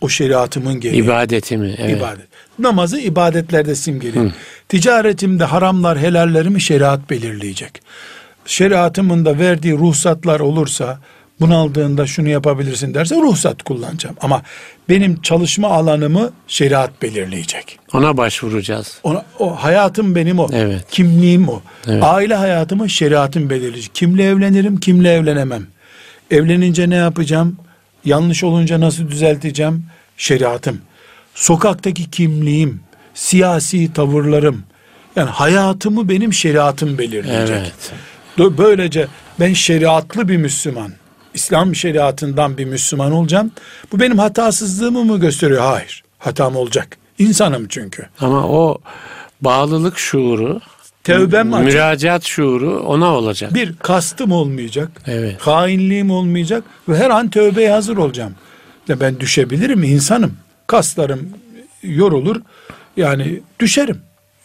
O 0.00 0.08
şeriatımın 0.08 0.80
gereği. 0.80 1.02
İbadetimi. 1.02 1.74
Evet. 1.78 1.98
İbadet. 1.98 2.26
Namazı 2.58 2.98
ibadetlerde 3.00 3.74
simgeliyor. 3.74 4.32
Ticaretimde 4.68 5.44
haramlar 5.44 5.98
helallerimi 5.98 6.60
şeriat 6.60 7.10
belirleyecek. 7.10 7.82
Şeriatımın 8.46 9.24
da 9.24 9.38
verdiği 9.38 9.72
ruhsatlar 9.72 10.40
olursa 10.40 10.98
bunaldığında 11.40 12.06
şunu 12.06 12.28
yapabilirsin 12.28 12.94
derse 12.94 13.16
ruhsat 13.16 13.62
kullanacağım. 13.62 14.16
Ama 14.20 14.42
benim 14.88 15.22
çalışma 15.22 15.68
alanımı 15.68 16.30
şeriat 16.48 17.02
belirleyecek. 17.02 17.78
Ona 17.92 18.16
başvuracağız. 18.16 18.98
Ona, 19.02 19.24
o 19.38 19.54
hayatım 19.62 20.14
benim 20.14 20.38
o. 20.38 20.48
Evet. 20.52 20.84
Kimliğim 20.90 21.48
o. 21.48 21.62
Evet. 21.88 22.02
Aile 22.04 22.34
hayatımı 22.34 22.90
şeriatım 22.90 23.50
belirleyecek. 23.50 23.94
Kimle 23.94 24.24
evlenirim, 24.24 24.76
kimle 24.76 25.12
evlenemem. 25.12 25.66
Evlenince 26.30 26.90
ne 26.90 26.94
yapacağım? 26.94 27.56
Yanlış 28.06 28.44
olunca 28.44 28.80
nasıl 28.80 29.08
düzelteceğim? 29.10 29.86
Şeriatım. 30.16 30.80
Sokaktaki 31.34 32.10
kimliğim, 32.10 32.80
siyasi 33.14 33.92
tavırlarım. 33.92 34.64
Yani 35.16 35.30
hayatımı 35.30 36.08
benim 36.08 36.32
şeriatım 36.32 36.98
belirleyecek. 36.98 37.56
Evet. 38.38 38.58
Böylece 38.58 39.06
ben 39.40 39.52
şeriatlı 39.52 40.28
bir 40.28 40.36
Müslüman, 40.36 40.92
İslam 41.34 41.74
şeriatından 41.74 42.58
bir 42.58 42.64
Müslüman 42.64 43.12
olacağım. 43.12 43.50
Bu 43.92 44.00
benim 44.00 44.18
hatasızlığımı 44.18 45.04
mı 45.04 45.20
gösteriyor? 45.20 45.62
Hayır. 45.62 46.04
Hatam 46.18 46.56
olacak. 46.56 46.98
İnsanım 47.18 47.68
çünkü. 47.68 48.06
Ama 48.20 48.48
o 48.48 48.78
bağlılık 49.40 49.98
şuuru, 49.98 50.60
Tevbem 51.06 51.54
açık. 51.54 51.66
müracaat 51.66 52.24
şuuru 52.24 52.80
ona 52.80 53.14
olacak. 53.14 53.54
Bir 53.54 53.76
kastım 53.76 54.32
olmayacak. 54.32 54.90
Evet. 55.06 55.40
Hainliğim 55.40 56.10
olmayacak 56.10 56.64
ve 56.88 56.96
her 56.96 57.10
an 57.10 57.30
tövbeye 57.30 57.70
hazır 57.70 57.96
olacağım. 57.96 58.34
Ya 58.88 59.00
ben 59.00 59.20
düşebilirim 59.20 59.82
insanım. 59.82 60.32
Kaslarım 60.66 61.28
yorulur. 61.82 62.36
Yani 62.96 63.40
düşerim. 63.60 63.98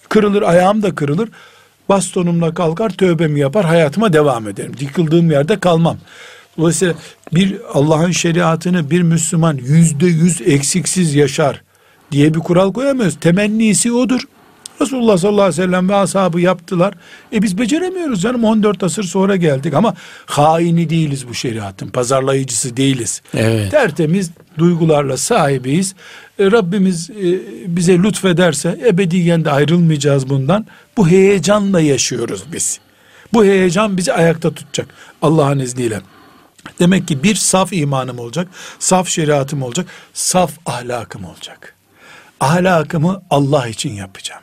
Kırılır 0.09 0.41
ayağım 0.41 0.83
da 0.83 0.95
kırılır. 0.95 1.29
Bastonumla 1.89 2.53
kalkar 2.53 2.89
tövbemi 2.89 3.39
yapar 3.39 3.65
hayatıma 3.65 4.13
devam 4.13 4.47
ederim. 4.47 4.71
Yıkıldığım 4.79 5.31
yerde 5.31 5.59
kalmam. 5.59 5.97
Dolayısıyla 6.57 6.93
bir 7.33 7.57
Allah'ın 7.73 8.11
şeriatını 8.11 8.91
bir 8.91 9.01
Müslüman 9.01 9.57
yüzde 9.57 10.07
yüz 10.07 10.41
eksiksiz 10.41 11.15
yaşar 11.15 11.61
diye 12.11 12.33
bir 12.33 12.39
kural 12.39 12.73
koyamıyoruz. 12.73 13.17
Temennisi 13.19 13.91
odur. 13.91 14.21
Resulullah 14.81 15.17
sallallahu 15.17 15.41
aleyhi 15.41 15.61
ve 15.61 15.65
sellem 15.65 15.89
ve 15.89 15.95
ashabı 15.95 16.41
yaptılar. 16.41 16.93
E 17.33 17.41
biz 17.41 17.57
beceremiyoruz 17.57 18.21
canım 18.21 18.43
14 18.43 18.83
asır 18.83 19.03
sonra 19.03 19.35
geldik 19.35 19.73
ama 19.73 19.93
haini 20.25 20.89
değiliz 20.89 21.27
bu 21.27 21.33
şeriatın. 21.33 21.87
Pazarlayıcısı 21.87 22.77
değiliz. 22.77 23.21
Evet. 23.33 23.71
Tertemiz 23.71 24.31
duygularla 24.57 25.17
sahibiyiz. 25.17 25.95
E, 26.39 26.51
Rabbimiz 26.51 27.09
e, 27.09 27.39
bize 27.67 27.97
lütfederse 27.97 28.79
ebediyen 28.87 29.45
de 29.45 29.51
ayrılmayacağız 29.51 30.29
bundan. 30.29 30.65
Bu 30.97 31.07
heyecanla 31.07 31.81
yaşıyoruz 31.81 32.43
biz. 32.53 32.79
Bu 33.33 33.45
heyecan 33.45 33.97
bizi 33.97 34.13
ayakta 34.13 34.53
tutacak 34.53 34.87
Allah'ın 35.21 35.59
izniyle. 35.59 36.01
Demek 36.79 37.07
ki 37.07 37.23
bir 37.23 37.35
saf 37.35 37.73
imanım 37.73 38.19
olacak, 38.19 38.47
saf 38.79 39.07
şeriatım 39.07 39.61
olacak, 39.61 39.87
saf 40.13 40.51
ahlakım 40.65 41.25
olacak. 41.25 41.75
Ahlakımı 42.39 43.21
Allah 43.29 43.67
için 43.67 43.93
yapacağım. 43.93 44.41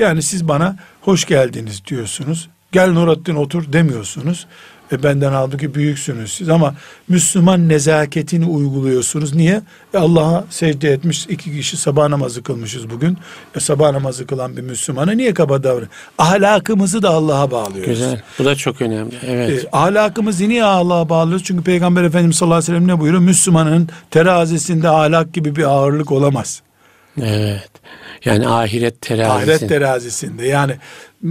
Yani 0.00 0.22
siz 0.22 0.48
bana 0.48 0.76
hoş 1.00 1.24
geldiniz 1.24 1.82
diyorsunuz. 1.86 2.48
Gel 2.72 2.90
Nurattin 2.90 3.34
otur 3.34 3.72
demiyorsunuz. 3.72 4.46
E 4.92 5.02
benden 5.02 5.32
halbuki 5.32 5.74
büyüksünüz 5.74 6.32
siz 6.32 6.48
ama 6.48 6.74
Müslüman 7.08 7.68
nezaketini 7.68 8.44
uyguluyorsunuz. 8.44 9.34
Niye? 9.34 9.62
E 9.94 9.98
Allah'a 9.98 10.44
secde 10.50 10.92
etmiş 10.92 11.26
iki 11.28 11.52
kişi 11.52 11.76
sabah 11.76 12.08
namazı 12.08 12.42
kılmışız 12.42 12.90
bugün. 12.90 13.18
E 13.56 13.60
sabah 13.60 13.92
namazı 13.92 14.26
kılan 14.26 14.56
bir 14.56 14.62
Müslümana 14.62 15.12
niye 15.12 15.34
kaba 15.34 15.62
davran? 15.62 15.88
Ahlakımızı 16.18 17.02
da 17.02 17.10
Allah'a 17.10 17.50
bağlıyoruz. 17.50 17.86
Güzel. 17.86 18.22
Bu 18.38 18.44
da 18.44 18.54
çok 18.56 18.82
önemli. 18.82 19.14
Evet. 19.26 19.64
E, 19.64 19.68
ahlakımızı 19.72 20.48
niye 20.48 20.64
Allah'a 20.64 21.08
bağlıyoruz? 21.08 21.44
Çünkü 21.44 21.64
Peygamber 21.64 22.02
Efendimiz 22.02 22.36
sallallahu 22.36 22.58
aleyhi 22.58 22.72
ve 22.72 22.76
sellem 22.76 22.88
ne 22.88 23.00
buyuruyor? 23.00 23.22
Müslümanın 23.22 23.88
terazisinde 24.10 24.88
ahlak 24.88 25.34
gibi 25.34 25.56
bir 25.56 25.64
ağırlık 25.64 26.12
olamaz. 26.12 26.62
Evet. 27.22 27.70
Yani 28.24 28.48
ahiret 28.48 29.00
terazisi. 29.00 29.52
Ahiret 29.52 29.68
terazisinde. 29.68 30.46
Yani 30.46 30.72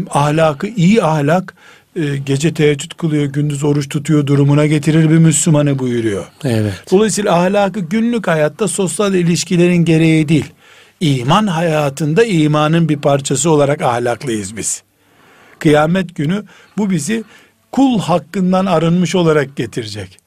ahlakı 0.09 0.67
iyi 0.67 1.03
ahlak 1.03 1.55
e, 1.95 2.17
gece 2.17 2.53
teheccüd 2.53 2.91
kılıyor, 2.97 3.25
gündüz 3.25 3.63
oruç 3.63 3.89
tutuyor 3.89 4.27
durumuna 4.27 4.65
getirir 4.65 5.09
bir 5.09 5.17
Müslümanı 5.17 5.79
buyuruyor. 5.79 6.25
Evet. 6.43 6.73
Dolayısıyla 6.91 7.39
ahlakı 7.39 7.79
günlük 7.79 8.27
hayatta 8.27 8.67
sosyal 8.67 9.13
ilişkilerin 9.13 9.85
gereği 9.85 10.29
değil. 10.29 10.45
İman 10.99 11.47
hayatında 11.47 12.23
imanın 12.23 12.89
bir 12.89 12.97
parçası 12.97 13.49
olarak 13.49 13.81
ahlaklıyız 13.81 14.57
biz. 14.57 14.83
Kıyamet 15.59 16.15
günü 16.15 16.43
bu 16.77 16.89
bizi 16.89 17.23
kul 17.71 17.99
hakkından 17.99 18.65
arınmış 18.65 19.15
olarak 19.15 19.55
getirecek. 19.55 20.19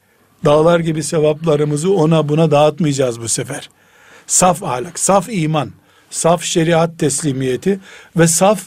Dağlar 0.45 0.79
gibi 0.79 1.03
sevaplarımızı 1.03 1.93
ona 1.93 2.29
buna 2.29 2.51
dağıtmayacağız 2.51 3.21
bu 3.21 3.27
sefer. 3.27 3.69
Saf 4.27 4.63
ahlak, 4.63 4.99
saf 4.99 5.29
iman, 5.31 5.71
saf 6.13 6.43
şeriat 6.43 6.99
teslimiyeti 6.99 7.79
ve 8.17 8.27
saf 8.27 8.59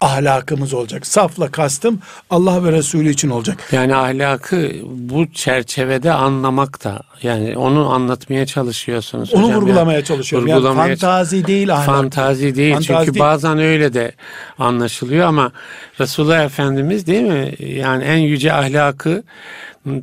ahlakımız 0.00 0.74
olacak. 0.74 1.06
Safla 1.06 1.50
kastım 1.50 2.00
Allah 2.30 2.64
ve 2.64 2.72
Resulü 2.72 3.10
için 3.10 3.30
olacak. 3.30 3.68
Yani 3.72 3.96
ahlakı 3.96 4.70
bu 4.84 5.32
çerçevede 5.32 6.12
anlamak 6.12 6.84
da 6.84 7.02
yani 7.22 7.56
onu 7.56 7.90
anlatmaya 7.90 8.46
çalışıyorsunuz 8.46 9.34
Onu 9.34 9.44
hocam. 9.46 9.60
vurgulamaya 9.60 9.96
Yani 9.98 10.04
çalışıyorum. 10.04 10.48
vurgulamaya 10.48 10.88
yani 10.88 10.98
fantazi 10.98 11.46
değil 11.46 11.72
ahlak. 11.74 11.86
Fantazi 11.86 12.54
değil. 12.54 12.74
Fantazi 12.74 12.86
Çünkü 13.06 13.14
değil. 13.14 13.24
bazen 13.24 13.58
öyle 13.58 13.94
de 13.94 14.12
anlaşılıyor 14.58 15.26
ama 15.26 15.52
Resulullah 16.00 16.44
Efendimiz 16.44 17.06
değil 17.06 17.22
mi? 17.22 17.54
Yani 17.58 18.04
en 18.04 18.18
yüce 18.18 18.52
ahlakı 18.52 19.22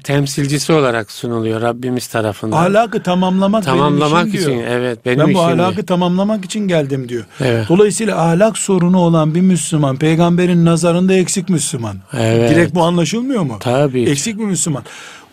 temsilcisi 0.04 0.74
olarak 0.74 1.12
sunuluyor 1.12 1.62
Rabbimiz 1.62 2.08
tarafından. 2.08 2.58
Ahlakı 2.58 3.04
tamamlamak, 3.04 3.64
Tamamlamak 3.64 4.26
benim 4.26 4.28
işim 4.36 4.42
için, 4.42 4.60
diyor. 4.60 4.72
evet, 4.72 5.06
benim 5.06 5.20
ben 5.20 5.26
bu 5.26 5.30
işim 5.32 5.42
ahlakı 5.42 5.86
tamamlamak 5.86 6.46
için 6.46 6.68
geldim 6.68 7.10
diyor. 7.10 7.26
Evet. 7.42 7.70
Dolayısıyla 7.70 8.22
ahlak 8.30 8.58
sorunu 8.58 9.00
olan 9.00 9.36
bir 9.36 9.42
Müslüman 9.42 9.98
peygamberin 9.98 10.66
nazarında 10.66 11.14
eksik 11.14 11.50
Müslüman. 11.50 11.98
Evet. 12.14 12.50
Direkt 12.52 12.76
bu 12.76 12.84
anlaşılmıyor 12.84 13.42
mu? 13.44 13.58
Tabii. 13.60 14.04
Eksik 14.04 14.40
bir 14.40 14.46
Müslüman. 14.46 14.84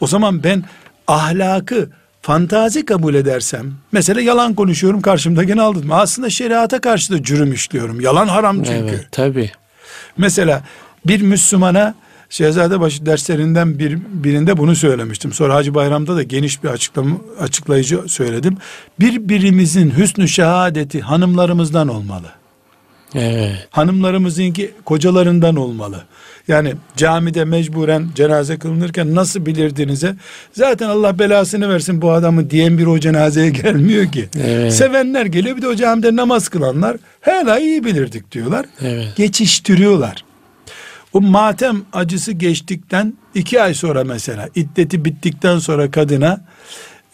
O 0.01 0.07
zaman 0.07 0.45
ben 0.45 0.65
ahlakı 1.09 1.91
fantazi 2.23 2.85
kabul 2.85 3.15
edersem 3.15 3.73
mesela 3.93 4.21
yalan 4.21 4.55
konuşuyorum 4.55 5.01
karşımdakini 5.01 5.63
aldım. 5.63 5.93
Aslında 5.93 6.31
şeriata 6.31 6.81
karşı 6.81 7.13
da 7.13 7.23
cürüm 7.23 7.53
işliyorum. 7.53 8.01
Yalan 8.01 8.29
haram 8.29 8.57
çünkü. 8.57 8.73
Evet, 8.95 9.07
tabii. 9.13 9.51
Mesela 10.19 10.63
bir 11.07 11.21
Müslümana 11.23 11.95
Şehzadebaşı 12.31 13.07
derslerinden 13.07 13.79
bir, 13.79 13.99
birinde 14.13 14.57
bunu 14.57 14.77
söylemiştim. 14.77 15.33
Sonra 15.33 15.55
Hacı 15.55 15.75
Bayram'da 15.75 16.17
da 16.17 16.23
geniş 16.23 16.65
bir 16.65 16.69
açıklama, 16.69 17.17
açıklayıcı 17.41 18.01
söyledim. 18.07 18.57
Birbirimizin 19.01 19.91
hüsnü 19.91 20.29
şehadeti 20.29 21.01
hanımlarımızdan 21.01 21.89
olmalı. 21.89 22.27
Evet. 23.15 23.69
Hanımlarımızınki 23.71 24.71
kocalarından 24.85 25.57
olmalı. 25.57 26.03
Yani 26.49 26.73
camide 26.97 27.45
mecburen 27.45 28.09
cenaze 28.15 28.59
kılınırken 28.59 29.15
nasıl 29.15 29.47
bilirdinize 29.47 30.17
zaten 30.53 30.89
Allah 30.89 31.19
belasını 31.19 31.69
versin 31.69 32.03
bu 32.03 32.13
adamı 32.13 32.51
diyen 32.51 32.79
bir 32.79 32.87
o 32.87 32.99
cenazeye 32.99 33.51
gelmiyor 33.63 34.13
ki. 34.13 34.29
Evet. 34.45 34.75
Sevenler 34.75 35.27
geliyor 35.27 35.57
bir 35.57 35.63
de 35.63 35.69
o 35.69 35.75
camide 35.75 36.17
namaz 36.17 36.49
kılanlar 36.49 36.97
hala 37.21 37.59
iyi 37.59 37.85
bilirdik 37.85 38.33
diyorlar. 38.33 38.67
Evet. 38.83 39.09
Geçiştiriyorlar. 39.17 40.25
O 41.15 41.21
matem 41.21 41.83
acısı 41.93 42.33
geçtikten 42.33 43.15
iki 43.35 43.63
ay 43.63 43.75
sonra 43.75 44.05
mesela 44.05 44.49
iddeti 44.55 45.05
bittikten 45.05 45.59
sonra 45.59 45.91
kadına 45.91 46.45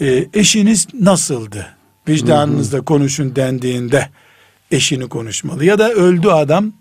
e, 0.01 0.25
eşiniz 0.35 0.87
nasıldı? 1.01 1.67
Vicdanınızla 2.09 2.81
konuşun 2.81 3.37
dendiğinde 3.37 4.09
eşini 4.71 5.09
konuşmalı. 5.09 5.65
Ya 5.65 5.79
da 5.79 5.93
öldü 5.93 6.29
adam 6.29 6.73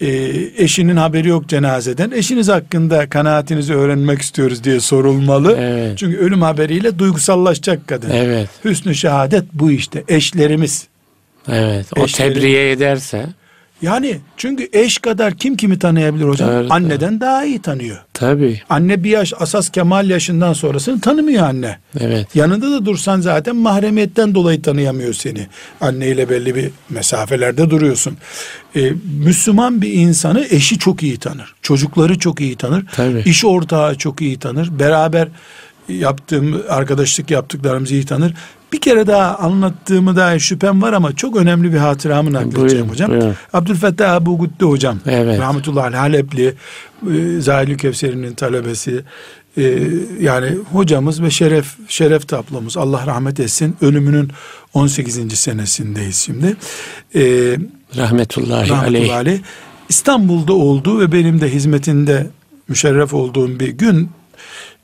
e, 0.00 0.08
eşinin 0.56 0.96
haberi 0.96 1.28
yok 1.28 1.48
cenazeden. 1.48 2.10
Eşiniz 2.10 2.48
hakkında 2.48 3.08
kanaatinizi 3.08 3.74
öğrenmek 3.74 4.20
istiyoruz 4.22 4.64
diye 4.64 4.80
sorulmalı. 4.80 5.56
Evet. 5.60 5.98
Çünkü 5.98 6.16
ölüm 6.18 6.42
haberiyle 6.42 6.98
duygusallaşacak 6.98 7.86
kadın. 7.88 8.10
Evet. 8.10 8.48
Hüsnü 8.64 8.94
şehadet 8.94 9.44
bu 9.52 9.70
işte. 9.70 10.04
Eşlerimiz. 10.08 10.86
Evet. 11.48 11.86
O 11.96 12.00
Eşleri- 12.00 12.34
tebriğe 12.34 12.70
ederse 12.70 13.26
Yani 13.82 14.18
çünkü 14.36 14.68
eş 14.72 14.98
kadar 14.98 15.34
kim 15.34 15.56
kimi 15.56 15.78
tanıyabilir 15.78 16.24
hocam? 16.24 16.50
Evet, 16.52 16.70
Anneden 16.70 17.20
daha 17.20 17.44
iyi 17.44 17.62
tanıyor. 17.62 17.96
tabii. 18.14 18.60
Anne 18.68 19.04
bir 19.04 19.10
yaş 19.10 19.32
asas 19.38 19.70
kemal 19.70 20.10
yaşından 20.10 20.52
sonrasını 20.52 21.00
tanımıyor 21.00 21.42
anne. 21.46 21.78
Evet. 22.00 22.36
Yanında 22.36 22.70
da 22.70 22.86
dursan 22.86 23.20
zaten 23.20 23.56
mahremiyetten 23.56 24.34
dolayı 24.34 24.62
tanıyamıyor 24.62 25.14
seni. 25.14 25.46
Anneyle 25.80 26.28
belli 26.28 26.54
bir 26.54 26.70
mesafelerde 26.90 27.70
duruyorsun. 27.70 28.16
Ee, 28.76 28.92
Müslüman 29.24 29.82
bir 29.82 29.92
insanı 29.92 30.46
eşi 30.50 30.78
çok 30.78 31.02
iyi 31.02 31.16
tanır. 31.18 31.54
Çocukları 31.62 32.18
çok 32.18 32.40
iyi 32.40 32.56
tanır. 32.56 32.84
Tabii. 32.96 33.22
İş 33.26 33.44
ortağı 33.44 33.94
çok 33.94 34.20
iyi 34.20 34.38
tanır. 34.38 34.78
Beraber 34.78 35.28
yaptığım 35.88 36.62
arkadaşlık 36.68 37.30
yaptıklarımızı 37.30 37.94
iyi 37.94 38.06
tanır. 38.06 38.34
Bir 38.72 38.80
kere 38.80 39.06
daha 39.06 39.36
anlattığımı 39.38 40.16
dair 40.16 40.40
şüphem 40.40 40.82
var 40.82 40.92
ama 40.92 41.16
çok 41.16 41.36
önemli 41.36 41.72
bir 41.72 41.78
hatıramı 41.78 42.32
nakledeceğim 42.32 42.88
hocam. 42.88 43.10
buyurun. 43.10 43.34
Abdülfettah 43.52 44.12
Abu 44.12 44.38
Gütte 44.38 44.66
hocam. 44.66 44.98
Evet. 45.06 45.40
Rahmetullahi 45.40 45.96
Halepli. 45.96 46.54
E, 47.12 47.40
Zahilü 47.40 47.76
Kevseri'nin 47.76 48.34
talebesi. 48.34 49.02
E, 49.56 49.82
yani 50.20 50.50
hocamız 50.72 51.22
ve 51.22 51.30
şeref 51.30 51.66
şeref 51.88 52.28
tablomuz. 52.28 52.76
Allah 52.76 53.06
rahmet 53.06 53.40
etsin. 53.40 53.76
Ölümünün 53.80 54.30
18. 54.74 55.38
senesindeyiz 55.38 56.16
şimdi. 56.16 56.56
E, 57.14 57.22
Rahmetullahi, 57.96 58.68
rahmetullahi 58.70 58.78
aleyh. 58.78 59.14
aleyh. 59.14 59.38
İstanbul'da 59.88 60.52
oldu 60.52 61.00
ve 61.00 61.12
benim 61.12 61.40
de 61.40 61.52
hizmetinde 61.52 62.26
müşerref 62.68 63.14
olduğum 63.14 63.60
bir 63.60 63.68
gün 63.68 64.10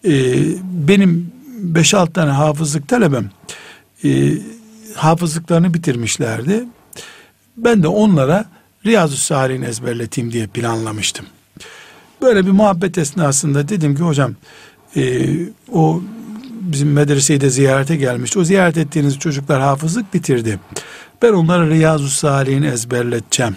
e, 0.04 0.12
benim 0.62 1.32
5-6 1.74 2.12
tane 2.12 2.30
hafızlık 2.30 2.88
talebem 2.88 3.30
e, 4.04 4.38
hafızlıklarını 4.94 5.74
bitirmişlerdi. 5.74 6.64
Ben 7.56 7.82
de 7.82 7.88
onlara 7.88 8.44
Riyazu 8.86 9.16
Salih'ini 9.16 9.64
ezberleteyim 9.64 10.32
diye 10.32 10.46
planlamıştım. 10.46 11.26
Böyle 12.22 12.46
bir 12.46 12.50
muhabbet 12.50 12.98
esnasında 12.98 13.68
dedim 13.68 13.96
ki 13.96 14.02
hocam 14.02 14.34
e, 14.96 15.30
o 15.72 16.02
bizim 16.50 16.92
medreseyi 16.92 17.40
de 17.40 17.50
ziyarete 17.50 17.96
gelmişti. 17.96 18.38
O 18.38 18.44
ziyaret 18.44 18.76
ettiğiniz 18.76 19.18
çocuklar 19.18 19.60
hafızlık 19.60 20.14
bitirdi. 20.14 20.58
Ben 21.22 21.32
onlara 21.32 21.70
Riyazu 21.70 22.08
Salih'ini 22.08 22.66
ezberleteceğim. 22.66 23.56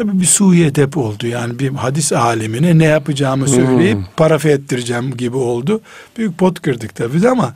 Tabii 0.00 0.20
bir 0.20 0.26
suyu 0.26 0.64
edep 0.64 0.96
oldu. 0.96 1.26
Yani 1.26 1.58
bir 1.58 1.74
hadis 1.74 2.12
alimine 2.12 2.78
ne 2.78 2.84
yapacağımı 2.84 3.48
söyleyip 3.48 3.98
parafe 4.16 4.50
ettireceğim 4.50 5.16
gibi 5.16 5.36
oldu. 5.36 5.80
Büyük 6.16 6.38
pot 6.38 6.62
kırdık 6.62 6.94
tabii 6.94 7.28
ama 7.28 7.54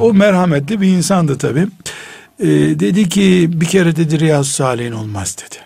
o 0.00 0.14
merhametli 0.14 0.80
bir 0.80 0.88
insandı 0.88 1.38
tabii. 1.38 1.66
Ee, 2.40 2.46
dedi 2.80 3.08
ki 3.08 3.48
bir 3.52 3.66
kere 3.66 3.96
dedi 3.96 4.20
Riyazu 4.20 4.52
Salih'in 4.52 4.92
olmaz 4.92 5.36
dedi. 5.38 5.56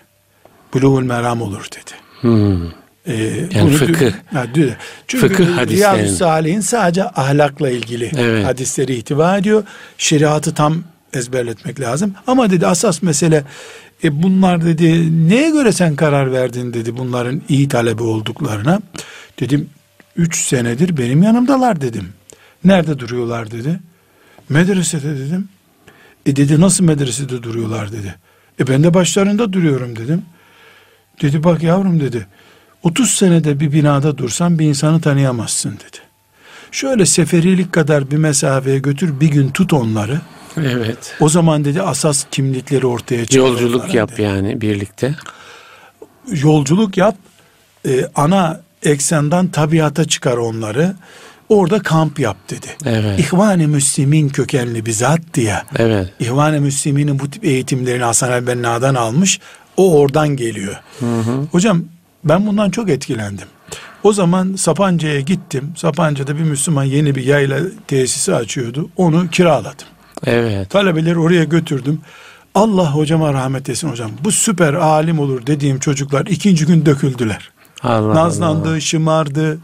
Buluğul 0.73 1.03
meram 1.03 1.41
olur 1.41 1.67
dedi. 1.71 1.91
Hmm. 2.21 2.67
Ee, 3.07 3.13
Yani 3.53 3.69
bunu 3.69 3.77
fıkıh. 3.77 4.11
Ha, 4.33 4.45
Çünkü 5.07 5.27
Fıkıh 5.27 5.57
hadislerin. 5.57 5.97
Riyazu 5.97 6.15
Salih'in 6.15 6.61
sadece 6.61 7.03
ahlakla 7.03 7.69
ilgili 7.69 8.11
Evet. 8.17 8.45
hadisleri 8.45 8.95
ihtiva 8.95 9.37
ediyor. 9.37 9.63
Şeriatı 9.97 10.53
tam 10.53 10.83
ezberletmek 11.13 11.79
lazım. 11.79 12.13
Ama 12.27 12.49
dedi 12.49 12.67
asas 12.67 13.01
mesele 13.01 13.43
e 14.03 14.23
bunlar 14.23 14.65
dedi 14.65 15.09
neye 15.29 15.49
göre 15.49 15.71
sen 15.71 15.95
karar 15.95 16.31
verdin 16.31 16.73
dedi 16.73 16.97
bunların 16.97 17.41
iyi 17.49 17.67
talebe 17.67 18.03
olduklarına. 18.03 18.81
Dedim 19.39 19.69
üç 20.15 20.45
senedir 20.45 20.97
benim 20.97 21.23
yanımdalar 21.23 21.81
dedim. 21.81 22.09
Nerede 22.63 22.99
duruyorlar 22.99 23.51
dedi. 23.51 23.79
Medresede 24.49 25.17
dedim. 25.17 25.49
E 26.25 26.35
dedi 26.35 26.61
nasıl 26.61 26.83
medresede 26.83 27.43
duruyorlar 27.43 27.91
dedi. 27.91 28.15
E 28.59 28.67
ben 28.67 28.83
de 28.83 28.93
başlarında 28.93 29.53
duruyorum 29.53 29.95
dedim. 29.95 30.21
Dedi 31.21 31.43
bak 31.43 31.63
yavrum 31.63 31.99
dedi. 31.99 32.27
30 32.83 33.11
senede 33.11 33.59
bir 33.59 33.71
binada 33.71 34.17
dursan 34.17 34.59
bir 34.59 34.65
insanı 34.65 35.01
tanıyamazsın 35.01 35.71
dedi. 35.71 35.97
Şöyle 36.71 37.05
seferilik 37.05 37.73
kadar 37.73 38.11
bir 38.11 38.17
mesafeye 38.17 38.79
götür 38.79 39.19
bir 39.19 39.27
gün 39.27 39.49
tut 39.49 39.73
onları. 39.73 40.21
Evet. 40.57 41.15
O 41.19 41.29
zaman 41.29 41.65
dedi 41.65 41.81
asas 41.81 42.25
kimlikleri 42.31 42.85
ortaya 42.87 43.25
çıkar. 43.25 43.47
Yolculuk 43.47 43.93
yap 43.93 44.11
dedi. 44.11 44.21
yani 44.21 44.61
birlikte. 44.61 45.15
Yolculuk 46.27 46.97
yap. 46.97 47.15
e, 47.87 48.05
ana 48.15 48.61
eksenden 48.83 49.47
tabiata 49.47 50.05
çıkar 50.05 50.37
onları. 50.37 50.95
Orada 51.49 51.79
kamp 51.79 52.19
yap 52.19 52.37
dedi. 52.49 52.67
Evet. 52.85 53.19
İhvan-ı 53.19 53.67
Müslimin 53.67 54.29
kökenli 54.29 54.85
bir 54.85 54.91
zattı 54.91 55.41
ya. 55.41 55.65
Evet. 55.75 56.09
İhvan-ı 56.19 56.61
Müslimin'in 56.61 57.19
bu 57.19 57.29
tip 57.29 57.45
eğitimlerini 57.45 58.03
Hasan 58.03 58.31
el-Benna'dan 58.31 58.95
almış. 58.95 59.39
O 59.77 59.99
oradan 59.99 60.27
geliyor. 60.29 60.75
Hocam 61.51 61.83
ben 62.23 62.47
bundan 62.47 62.69
çok 62.69 62.89
etkilendim. 62.89 63.47
O 64.03 64.13
zaman 64.13 64.55
Sapanca'ya 64.55 65.19
gittim. 65.19 65.73
Sapanca'da 65.77 66.37
bir 66.37 66.41
Müslüman 66.43 66.83
yeni 66.83 67.15
bir 67.15 67.23
yayla 67.23 67.59
tesisi 67.87 68.35
açıyordu. 68.35 68.89
Onu 68.97 69.29
kiraladım. 69.29 69.87
Evet. 70.25 70.69
Talebeleri 70.69 71.19
oraya 71.19 71.43
götürdüm. 71.43 71.99
Allah 72.55 72.91
hocama 72.95 73.33
rahmet 73.33 73.69
etsin 73.69 73.89
hocam. 73.89 74.11
Bu 74.23 74.31
süper 74.31 74.73
alim 74.73 75.19
olur 75.19 75.47
dediğim 75.47 75.79
çocuklar 75.79 76.25
ikinci 76.25 76.65
gün 76.65 76.85
döküldüler. 76.85 77.51
Allah 77.83 78.15
Nazlandı, 78.15 78.69
Allah. 78.69 78.79
şımardı. 78.79 79.59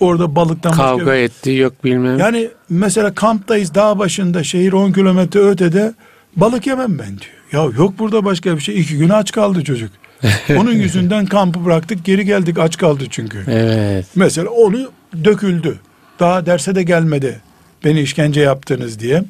Orada 0.00 0.36
balıktan 0.36 0.70
başka- 0.72 0.84
Kavga 0.84 1.14
etti 1.14 1.50
yok 1.52 1.84
bilmem. 1.84 2.18
yani 2.18 2.48
mesela 2.70 3.14
kamptayız 3.14 3.74
dağ 3.74 3.98
başında 3.98 4.44
şehir 4.44 4.72
10 4.72 4.92
kilometre 4.92 5.40
ötede 5.40 5.94
balık 6.36 6.66
yemem 6.66 6.98
ben 6.98 7.08
diyor. 7.08 7.34
Ya 7.52 7.76
yok 7.78 7.98
burada 7.98 8.24
başka 8.24 8.56
bir 8.56 8.60
şey. 8.60 8.80
İki 8.80 8.96
gün 8.98 9.08
aç 9.08 9.32
kaldı 9.32 9.64
çocuk. 9.64 9.90
Onun 10.58 10.72
yüzünden 10.72 11.26
kampı 11.26 11.64
bıraktık 11.64 12.04
geri 12.04 12.24
geldik 12.24 12.58
aç 12.58 12.76
kaldı 12.78 13.04
çünkü. 13.10 13.44
Evet. 13.48 14.06
Mesela 14.14 14.48
onu 14.50 14.90
döküldü. 15.24 15.78
Daha 16.20 16.46
derse 16.46 16.74
de 16.74 16.82
gelmedi. 16.82 17.40
Beni 17.84 18.00
işkence 18.00 18.40
yaptınız 18.40 18.98
diye. 19.00 19.24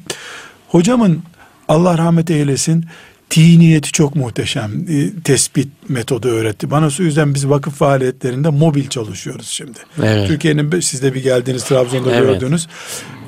Hocamın 0.67 1.23
Allah 1.67 1.97
rahmet 1.97 2.31
eylesin 2.31 2.85
tiniyeti 3.29 3.91
çok 3.91 4.15
muhteşem. 4.15 4.71
E, 4.89 5.21
tespit 5.23 5.67
metodu 5.89 6.27
öğretti. 6.27 6.71
Bana 6.71 6.85
o 6.99 7.03
yüzden 7.03 7.33
biz 7.33 7.49
vakıf 7.49 7.75
faaliyetlerinde 7.75 8.49
mobil 8.49 8.87
çalışıyoruz 8.87 9.47
şimdi. 9.47 9.79
Evet. 10.03 10.27
Türkiye'nin 10.27 10.79
siz 10.79 11.03
de 11.03 11.13
bir 11.13 11.23
geldiniz 11.23 11.63
Trabzon'da 11.63 12.11
Evet. 12.15 12.41
gördünüz. 12.41 12.67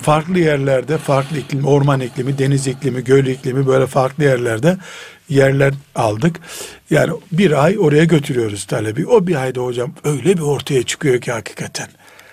Farklı 0.02 0.40
yerlerde 0.40 0.98
farklı 0.98 1.38
iklim, 1.38 1.66
orman 1.66 2.02
iklimi, 2.02 2.38
deniz 2.38 2.68
iklimi, 2.68 3.04
göl 3.04 3.26
iklimi 3.26 3.68
böyle 3.68 3.88
farklı 3.88 4.24
yerlerde 4.24 4.78
yerler 5.30 5.74
aldık. 5.96 6.40
Yani 6.90 7.12
bir 7.32 7.64
ay 7.64 7.80
oraya 7.80 8.04
götürüyoruz 8.04 8.66
talebi. 8.66 9.08
O 9.08 9.28
bir 9.28 9.36
ayda 9.36 9.62
hocam 9.62 9.92
öyle 10.04 10.38
bir 10.38 10.42
ortaya 10.42 10.84
çıkıyor 10.84 11.22
ki 11.22 11.32
hakikaten. 11.32 11.88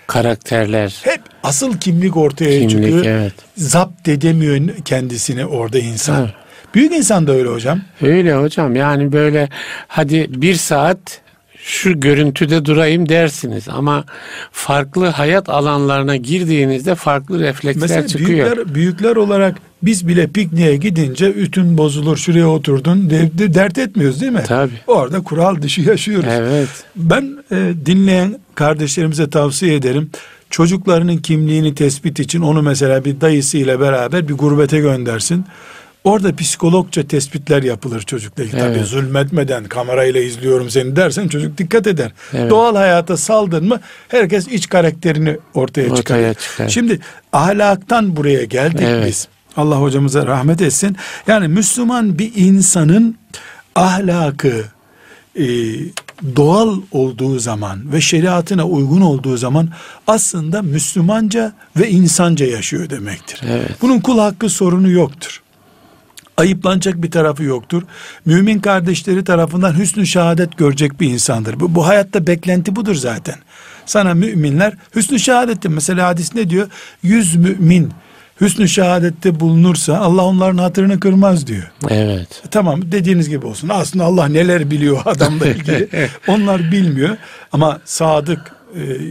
Karakterler. 0.07 0.95
Hep 1.03 1.21
asıl 1.43 1.77
kimlik 1.77 2.17
ortaya 2.17 2.59
Kimlik, 2.59 2.71
çıkıyor. 2.71 3.05
evet. 3.05 3.33
Zapt 3.57 4.07
edemiyor 4.07 4.75
kendisini 4.85 5.45
orada 5.45 5.79
insan. 5.79 6.21
Evet. 6.21 6.33
Büyük 6.75 6.91
insan 6.93 7.27
da 7.27 7.31
öyle 7.31 7.49
hocam. 7.49 7.81
Öyle 8.01 8.35
hocam 8.35 8.75
yani 8.75 9.11
böyle 9.11 9.49
hadi 9.87 10.27
bir 10.41 10.55
saat 10.55 11.21
şu 11.67 11.99
görüntüde 11.99 12.65
durayım 12.65 13.09
dersiniz 13.09 13.69
ama 13.69 14.05
farklı 14.51 15.05
hayat 15.07 15.49
alanlarına 15.49 16.15
girdiğinizde 16.15 16.95
farklı 16.95 17.39
refleksler 17.39 17.81
Mesela 17.81 18.07
çıkıyor. 18.07 18.29
büyükler, 18.29 18.75
büyükler 18.75 19.15
olarak 19.15 19.55
biz 19.83 20.07
bile 20.07 20.27
pikniğe 20.27 20.75
gidince 20.77 21.29
ütün 21.33 21.77
bozulur 21.77 22.17
şuraya 22.17 22.47
oturdun 22.49 23.09
de, 23.09 23.29
de- 23.37 23.53
dert 23.53 23.77
etmiyoruz 23.77 24.21
değil 24.21 24.31
mi? 24.31 24.43
Tabii. 24.47 24.71
Orada 24.87 25.21
kural 25.21 25.61
dışı 25.61 25.81
yaşıyoruz. 25.81 26.29
Evet. 26.31 26.69
Ben 26.95 27.37
e, 27.51 27.73
dinleyen 27.85 28.39
kardeşlerimize 28.55 29.29
tavsiye 29.29 29.75
ederim. 29.75 30.09
Çocuklarının 30.49 31.17
kimliğini 31.17 31.75
tespit 31.75 32.19
için 32.19 32.41
onu 32.41 32.61
mesela 32.61 33.05
bir 33.05 33.21
dayısıyla 33.21 33.79
beraber 33.79 34.27
bir 34.27 34.33
gurbete 34.33 34.79
göndersin. 34.79 35.45
Orada 36.05 36.35
psikologça 36.35 37.07
tespitler 37.07 37.63
yapılır 37.63 38.01
çocukla. 38.01 38.43
ilgili. 38.43 38.59
Tabii 38.59 38.77
Evet. 38.77 38.85
zulmetmeden 38.87 39.63
kamerayla 39.63 40.21
izliyorum 40.21 40.69
seni 40.69 40.95
dersen 40.95 41.27
çocuk 41.27 41.57
dikkat 41.57 41.87
eder. 41.87 42.11
Evet. 42.33 42.49
Doğal 42.51 42.75
hayata 42.75 43.17
saldın 43.17 43.67
mı 43.67 43.79
herkes 44.07 44.47
iç 44.47 44.69
karakterini 44.69 45.37
ortaya, 45.53 45.83
Ortaya 45.89 45.95
çıkarır. 45.95 46.33
çıkar. 46.33 46.69
Şimdi 46.69 46.99
ahlaktan 47.33 48.15
buraya 48.15 48.43
geldik 48.43 48.79
Evet. 48.83 49.07
biz. 49.07 49.27
Allah 49.57 49.75
hocamıza 49.81 50.27
rahmet 50.27 50.61
etsin. 50.61 50.95
Yani 51.27 51.47
Müslüman 51.47 52.19
bir 52.19 52.31
insanın 52.35 53.17
ahlakı 53.75 54.63
e, 55.39 55.45
doğal 56.35 56.77
olduğu 56.91 57.39
zaman 57.39 57.93
ve 57.93 58.01
şeriatına 58.01 58.65
uygun 58.67 59.01
olduğu 59.01 59.37
zaman 59.37 59.69
aslında 60.07 60.61
Müslümanca 60.61 61.53
ve 61.77 61.89
insanca 61.89 62.45
yaşıyor 62.45 62.89
demektir. 62.89 63.41
Evet. 63.49 63.69
Bunun 63.81 63.99
kul 63.99 64.19
hakkı 64.19 64.49
sorunu 64.49 64.89
yoktur. 64.91 65.41
Ayıplanacak 66.37 67.03
bir 67.03 67.11
tarafı 67.11 67.43
yoktur. 67.43 67.83
Mümin 68.25 68.59
kardeşleri 68.59 69.23
tarafından 69.23 69.79
hüsnü 69.79 70.07
şehadet 70.07 70.57
görecek 70.57 71.01
bir 71.01 71.09
insandır. 71.09 71.59
Bu, 71.59 71.75
bu 71.75 71.87
hayatta 71.87 72.27
beklenti 72.27 72.75
budur 72.75 72.95
zaten. 72.95 73.35
Sana 73.85 74.13
müminler 74.13 74.73
hüsnü 74.95 75.19
şehadetti. 75.19 75.69
Mesela 75.69 76.07
hadis 76.07 76.35
ne 76.35 76.49
diyor? 76.49 76.67
Yüz 77.03 77.35
mümin 77.35 77.91
hüsnü 78.41 78.69
şehadette 78.69 79.39
bulunursa 79.39 79.97
Allah 79.97 80.23
onların 80.23 80.57
hatırını 80.57 80.99
kırmaz 80.99 81.47
diyor. 81.47 81.71
Evet. 81.89 82.41
E, 82.45 82.49
tamam 82.49 82.91
dediğiniz 82.91 83.29
gibi 83.29 83.45
olsun. 83.45 83.69
Aslında 83.69 84.03
Allah 84.03 84.27
neler 84.27 84.71
biliyor 84.71 85.01
adamla 85.05 85.45
ilgili. 85.47 85.89
Onlar 86.27 86.71
bilmiyor 86.71 87.17
ama 87.51 87.79
sadık 87.85 88.54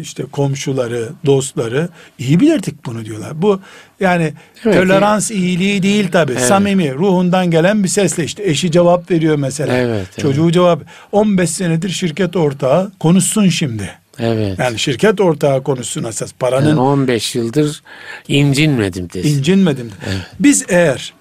işte 0.01 0.23
komşuları, 0.23 1.09
dostları 1.27 1.89
iyi 2.19 2.41
bilirdik 2.41 2.87
bunu 2.87 3.05
diyorlar. 3.05 3.43
Bu 3.43 3.61
yani 4.01 4.35
evet, 4.65 4.77
tolerans 4.77 5.31
e, 5.31 5.35
iyiliği 5.35 5.83
değil 5.83 6.09
tabi. 6.11 6.33
Evet. 6.33 6.43
Samimi, 6.43 6.95
ruhundan 6.95 7.51
gelen 7.51 7.85
bir 7.85 7.89
sesle 7.89 8.25
işte 8.25 8.45
eşi 8.45 8.71
cevap 8.71 9.11
veriyor 9.11 9.37
mesela. 9.37 9.77
Evet, 9.77 10.07
Çocuğu 10.19 10.45
evet. 10.45 10.55
cevap 10.55 10.83
15 11.13 11.51
senedir 11.51 11.89
şirket 11.89 12.37
ortağı 12.37 12.93
konuşsun 13.01 13.49
şimdi. 13.49 13.91
Evet. 14.19 14.59
Yani 14.59 14.79
şirket 14.79 15.21
ortağı 15.21 15.63
konuşsun 15.63 16.05
esas 16.05 16.33
paranın. 16.33 16.69
Yani 16.69 16.81
15 16.81 17.35
yıldır 17.35 17.83
incinmedim 18.29 19.09
desin. 19.15 19.39
İncinmedim. 19.39 19.91
Evet. 20.07 20.27
Biz 20.41 20.65
eğer 20.69 21.13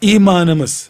imanımız, 0.00 0.88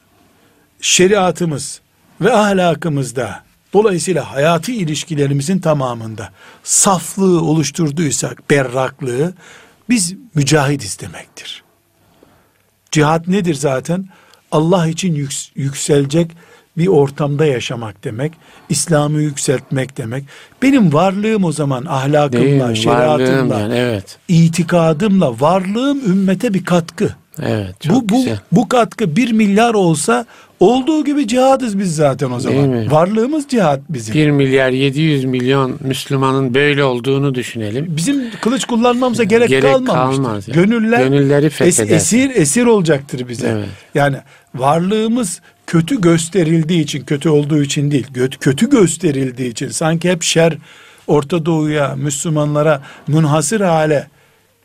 şeriatımız 0.81 1.81
ve 2.21 2.33
ahlakımızda 2.33 3.45
dolayısıyla 3.75 4.33
hayati 4.33 4.77
ilişkilerimizin 4.77 5.59
tamamında 5.59 6.31
saflığı 6.63 7.43
oluşturduysak, 7.43 8.51
berraklığı 8.51 9.35
biz 9.89 10.15
mücahit 10.35 10.83
istemektir. 10.83 11.65
Cihat 12.91 13.29
nedir 13.29 13.55
zaten? 13.55 14.09
Allah 14.53 14.87
için 14.87 15.29
yükselecek 15.55 16.31
bir 16.77 16.87
ortamda 16.87 17.47
yaşamak 17.47 18.05
demek. 18.05 18.33
İslam'ı 18.69 19.21
yükseltmek 19.21 19.97
demek. 19.97 20.25
Benim 20.63 20.93
varlığım 20.93 21.45
o 21.45 21.53
zaman 21.53 21.85
ahlakımla, 21.89 22.69
Değil, 22.69 22.83
şeriatımla, 22.83 23.61
yani, 23.61 23.75
evet. 23.75 24.19
itikadımla 24.29 25.41
varlığım 25.41 25.99
ümmete 25.99 26.55
bir 26.55 26.65
katkı. 26.65 27.15
Evet, 27.43 27.81
çok 27.81 28.03
bu, 28.03 28.09
bu, 28.09 28.17
güzel. 28.17 28.39
bu 28.53 28.69
katkı 28.69 29.17
bir 29.17 29.33
milyar 29.33 29.75
olsa 29.75 30.27
olduğu 30.61 31.05
gibi 31.05 31.29
cihadız 31.29 31.79
biz 31.79 31.97
zaten 31.97 32.31
o 32.31 32.41
zaman. 32.41 32.91
Varlığımız 32.91 33.49
cihat 33.49 33.81
bizim. 33.89 34.15
Bir 34.15 34.31
milyar 34.31 34.71
700 34.71 35.25
milyon 35.25 35.79
Müslümanın 35.81 36.55
böyle 36.55 36.85
olduğunu 36.85 37.35
düşünelim. 37.35 37.87
Bizim 37.97 38.31
kılıç 38.41 38.65
kullanmamıza 38.65 39.25
gerek, 39.25 39.49
gerek 39.49 39.63
kalmamıştır. 39.63 40.23
Kalmaz 40.23 40.49
yani. 40.49 40.55
Gönüller 40.55 41.07
Gönülleri 41.07 41.47
es, 41.61 41.81
esir, 41.81 42.31
esir 42.35 42.67
olacaktır 42.67 43.29
bize. 43.29 43.49
Evet. 43.49 43.69
Yani 43.95 44.17
varlığımız 44.55 45.41
kötü 45.67 46.01
gösterildiği 46.01 46.83
için, 46.83 47.05
kötü 47.05 47.29
olduğu 47.29 47.63
için 47.63 47.91
değil, 47.91 48.07
kötü 48.41 48.71
gösterildiği 48.71 49.51
için 49.51 49.69
sanki 49.69 50.11
hep 50.11 50.23
şer 50.23 50.59
Orta 51.07 51.47
Doğu'ya, 51.47 51.95
Müslümanlara 51.97 52.83
münhasır 53.09 53.61
hale 53.61 54.07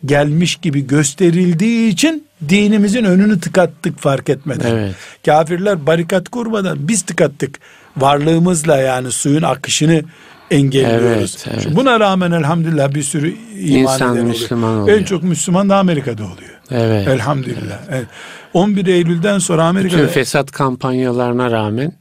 gelmiş 0.06 0.56
gibi 0.56 0.88
gösterildiği 0.88 1.90
için 1.90 2.29
dinimizin 2.50 3.04
önünü 3.04 3.40
tıkattık 3.40 4.00
fark 4.00 4.30
etmeden. 4.30 4.76
Evet. 4.76 4.96
Kafirler 5.26 5.88
barikat 5.88 6.30
kurmadan 6.30 6.88
biz 6.88 7.02
tıkattık. 7.02 7.60
Varlığımızla 7.98 8.78
yani 8.78 9.12
suyun 9.12 9.42
akışını 9.42 10.04
engelliyoruz. 10.52 11.46
Evet, 11.48 11.66
evet. 11.66 11.76
Buna 11.76 12.00
rağmen 12.00 12.32
elhamdülillah 12.32 12.94
bir 12.94 13.04
sürü 13.04 13.36
iman 13.60 13.94
İnsan 13.94 14.16
eden 14.16 14.26
Müslüman 14.26 14.70
oluyor. 14.70 14.84
oluyor. 14.84 15.00
En 15.00 15.04
çok 15.04 15.24
Müslüman 15.24 15.70
da 15.70 15.78
Amerika'da 15.78 16.24
oluyor. 16.24 16.60
Evet. 16.72 17.08
Elhamdülillah. 17.08 17.80
Evet. 17.90 18.08
11 18.54 18.86
Eylül'den 18.88 19.40
sonra 19.40 19.64
Amerika'da... 19.64 20.02
Bütün 20.02 20.14
fesat 20.14 20.52
kampanyalarına 20.52 21.52
rağmen... 21.52 21.94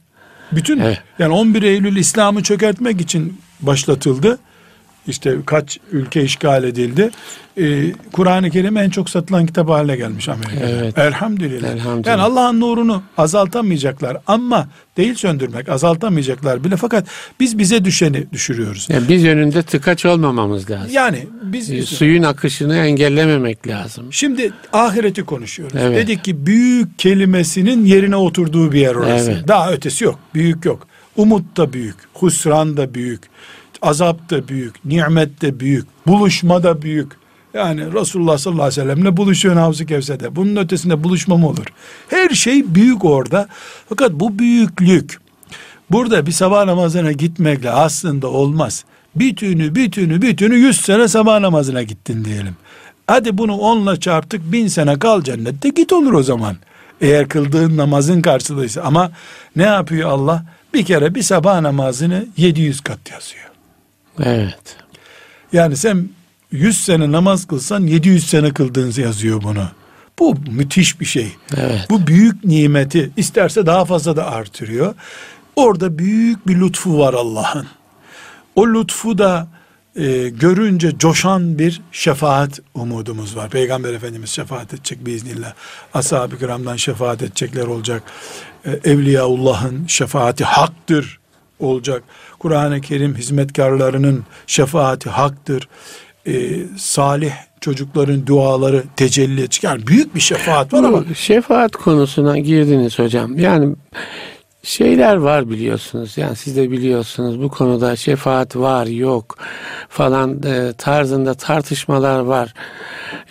Bütün 0.51 0.79
evet. 0.79 1.01
yani 1.19 1.33
11 1.33 1.63
Eylül 1.63 1.95
İslam'ı 1.95 2.43
çökertmek 2.43 3.01
için 3.01 3.41
başlatıldı 3.61 4.37
işte 5.07 5.35
kaç 5.45 5.79
ülke 5.91 6.23
işgal 6.23 6.63
edildi. 6.63 7.09
Ee, 7.57 7.91
Kur'an-ı 8.11 8.49
Kerim 8.49 8.77
en 8.77 8.89
çok 8.89 9.09
satılan 9.09 9.45
kitap 9.45 9.69
haline 9.69 9.95
gelmiş 9.95 10.29
Amerika'da. 10.29 10.69
Evet. 10.69 10.97
Elhamdülillah. 10.97 11.69
Elhamdülillah. 11.69 12.11
Yani 12.11 12.21
Allah'ın 12.21 12.59
nurunu 12.59 13.03
azaltamayacaklar 13.17 14.17
ama 14.27 14.67
değil 14.97 15.15
söndürmek 15.15 15.69
azaltamayacaklar 15.69 16.63
bile 16.63 16.77
fakat 16.77 17.07
biz 17.39 17.57
bize 17.57 17.85
düşeni 17.85 18.31
düşürüyoruz. 18.31 18.87
Yani 18.89 19.09
biz 19.09 19.23
yönünde 19.23 19.63
tıkaç 19.63 20.05
olmamamız 20.05 20.71
lazım. 20.71 20.89
Yani 20.91 21.27
biz 21.43 21.71
e, 21.71 21.81
suyun 21.81 22.23
akışını 22.23 22.77
engellememek 22.77 23.67
lazım. 23.67 24.05
Şimdi 24.11 24.53
ahireti 24.73 25.23
konuşuyoruz. 25.23 25.75
Evet. 25.79 25.97
Dedik 25.97 26.23
ki 26.23 26.45
büyük 26.45 26.99
kelimesinin 26.99 27.85
yerine 27.85 28.15
oturduğu 28.15 28.71
bir 28.71 28.79
yer 28.79 28.95
orası. 28.95 29.31
Evet. 29.31 29.47
Daha 29.47 29.71
ötesi 29.71 30.03
yok. 30.03 30.19
Büyük 30.33 30.65
yok. 30.65 30.87
Umut 31.17 31.57
da 31.57 31.73
büyük, 31.73 31.95
husran 32.13 32.77
da 32.77 32.93
büyük, 32.93 33.21
azap 33.81 34.29
da 34.29 34.47
büyük, 34.47 34.85
nimet 34.85 35.41
de 35.41 35.59
büyük, 35.59 35.85
buluşma 36.07 36.63
da 36.63 36.81
büyük. 36.81 37.11
Yani 37.53 37.93
Resulullah 37.93 38.37
sallallahu 38.37 38.63
aleyhi 38.63 38.81
ve 38.81 38.83
sellemle 38.83 39.17
buluşuyorsun 39.17 39.61
Havzu 39.61 39.85
Kevser'de. 39.85 40.35
Bunun 40.35 40.55
ötesinde 40.55 41.03
buluşma 41.03 41.37
mı 41.37 41.47
olur? 41.47 41.65
Her 42.07 42.29
şey 42.29 42.75
büyük 42.75 43.05
orada. 43.05 43.47
Fakat 43.89 44.11
bu 44.11 44.39
büyüklük 44.39 45.19
burada 45.91 46.25
bir 46.25 46.31
sabah 46.31 46.65
namazına 46.65 47.11
gitmekle 47.11 47.71
aslında 47.71 48.27
olmaz. 48.27 48.85
Bütünü 49.15 49.75
bütünü 49.75 50.21
bütünü 50.21 50.55
yüz 50.55 50.81
sene 50.81 51.07
sabah 51.07 51.39
namazına 51.39 51.83
gittin 51.83 52.25
diyelim. 52.25 52.55
Hadi 53.07 53.37
bunu 53.37 53.57
onla 53.57 53.99
çarptık 53.99 54.51
bin 54.51 54.67
sene 54.67 54.99
kal 54.99 55.21
cennette 55.21 55.69
git 55.69 55.93
olur 55.93 56.13
o 56.13 56.23
zaman. 56.23 56.55
Eğer 57.01 57.27
kıldığın 57.27 57.77
namazın 57.77 58.21
karşılığıysa. 58.21 58.81
Ama 58.81 59.11
ne 59.55 59.63
yapıyor 59.63 60.09
Allah? 60.09 60.45
Bir 60.73 60.85
kere 60.85 61.15
bir 61.15 61.21
sabah 61.21 61.61
namazını 61.61 62.25
700 62.37 62.81
kat 62.81 63.11
yazıyor. 63.11 63.48
Evet. 64.23 64.77
Yani 65.53 65.77
sen 65.77 66.09
100 66.51 66.85
sene 66.85 67.11
namaz 67.11 67.47
kılsan 67.47 67.83
700 67.83 68.27
sene 68.27 68.53
kıldığınızı 68.53 69.01
yazıyor 69.01 69.43
bunu. 69.43 69.67
Bu 70.19 70.35
müthiş 70.51 70.99
bir 70.99 71.05
şey. 71.05 71.31
Evet. 71.57 71.85
Bu 71.89 72.07
büyük 72.07 72.45
nimeti 72.45 73.11
isterse 73.17 73.65
daha 73.65 73.85
fazla 73.85 74.15
da 74.15 74.31
artırıyor. 74.31 74.95
Orada 75.55 75.97
büyük 75.97 76.47
bir 76.47 76.59
lütfu 76.59 76.99
var 76.99 77.13
Allah'ın. 77.13 77.67
O 78.55 78.67
lütfu 78.67 79.17
da 79.17 79.47
e, 79.95 80.29
görünce 80.29 80.97
coşan 80.97 81.59
bir 81.59 81.81
şefaat 81.91 82.59
umudumuz 82.73 83.35
var. 83.35 83.49
Peygamber 83.49 83.93
Efendimiz 83.93 84.29
şefaat 84.29 84.73
edecek 84.73 85.05
biiznillah. 85.05 85.53
Ashab-ı 85.93 86.39
kiramdan 86.39 86.75
şefaat 86.75 87.21
edecekler 87.21 87.67
olacak. 87.67 88.03
E, 88.65 88.71
Evliyaullah'ın 88.71 89.87
şefaati 89.87 90.43
haktır 90.43 91.18
olacak. 91.59 92.03
Kur'an-ı 92.39 92.81
Kerim 92.81 93.15
hizmetkarlarının 93.15 94.23
şefaati 94.47 95.09
haktır. 95.09 95.67
Ee, 96.27 96.31
salih 96.77 97.31
çocukların 97.61 98.27
duaları 98.27 98.83
tecelli 98.95 99.41
edecek. 99.41 99.63
Yani 99.63 99.87
büyük 99.87 100.15
bir 100.15 100.19
şefaat 100.19 100.73
var 100.73 100.83
ama. 100.83 101.03
Şefaat 101.15 101.71
konusuna 101.71 102.37
girdiniz 102.37 102.99
hocam. 102.99 103.39
Yani 103.39 103.75
şeyler 104.63 105.15
var 105.15 105.49
biliyorsunuz. 105.49 106.17
Yani 106.17 106.35
siz 106.35 106.57
de 106.57 106.71
biliyorsunuz 106.71 107.41
bu 107.41 107.49
konuda 107.49 107.95
şefaat 107.95 108.55
var 108.55 108.85
yok 108.85 109.37
falan 109.89 110.43
e, 110.43 110.73
tarzında 110.77 111.33
tartışmalar 111.33 112.19
var. 112.19 112.53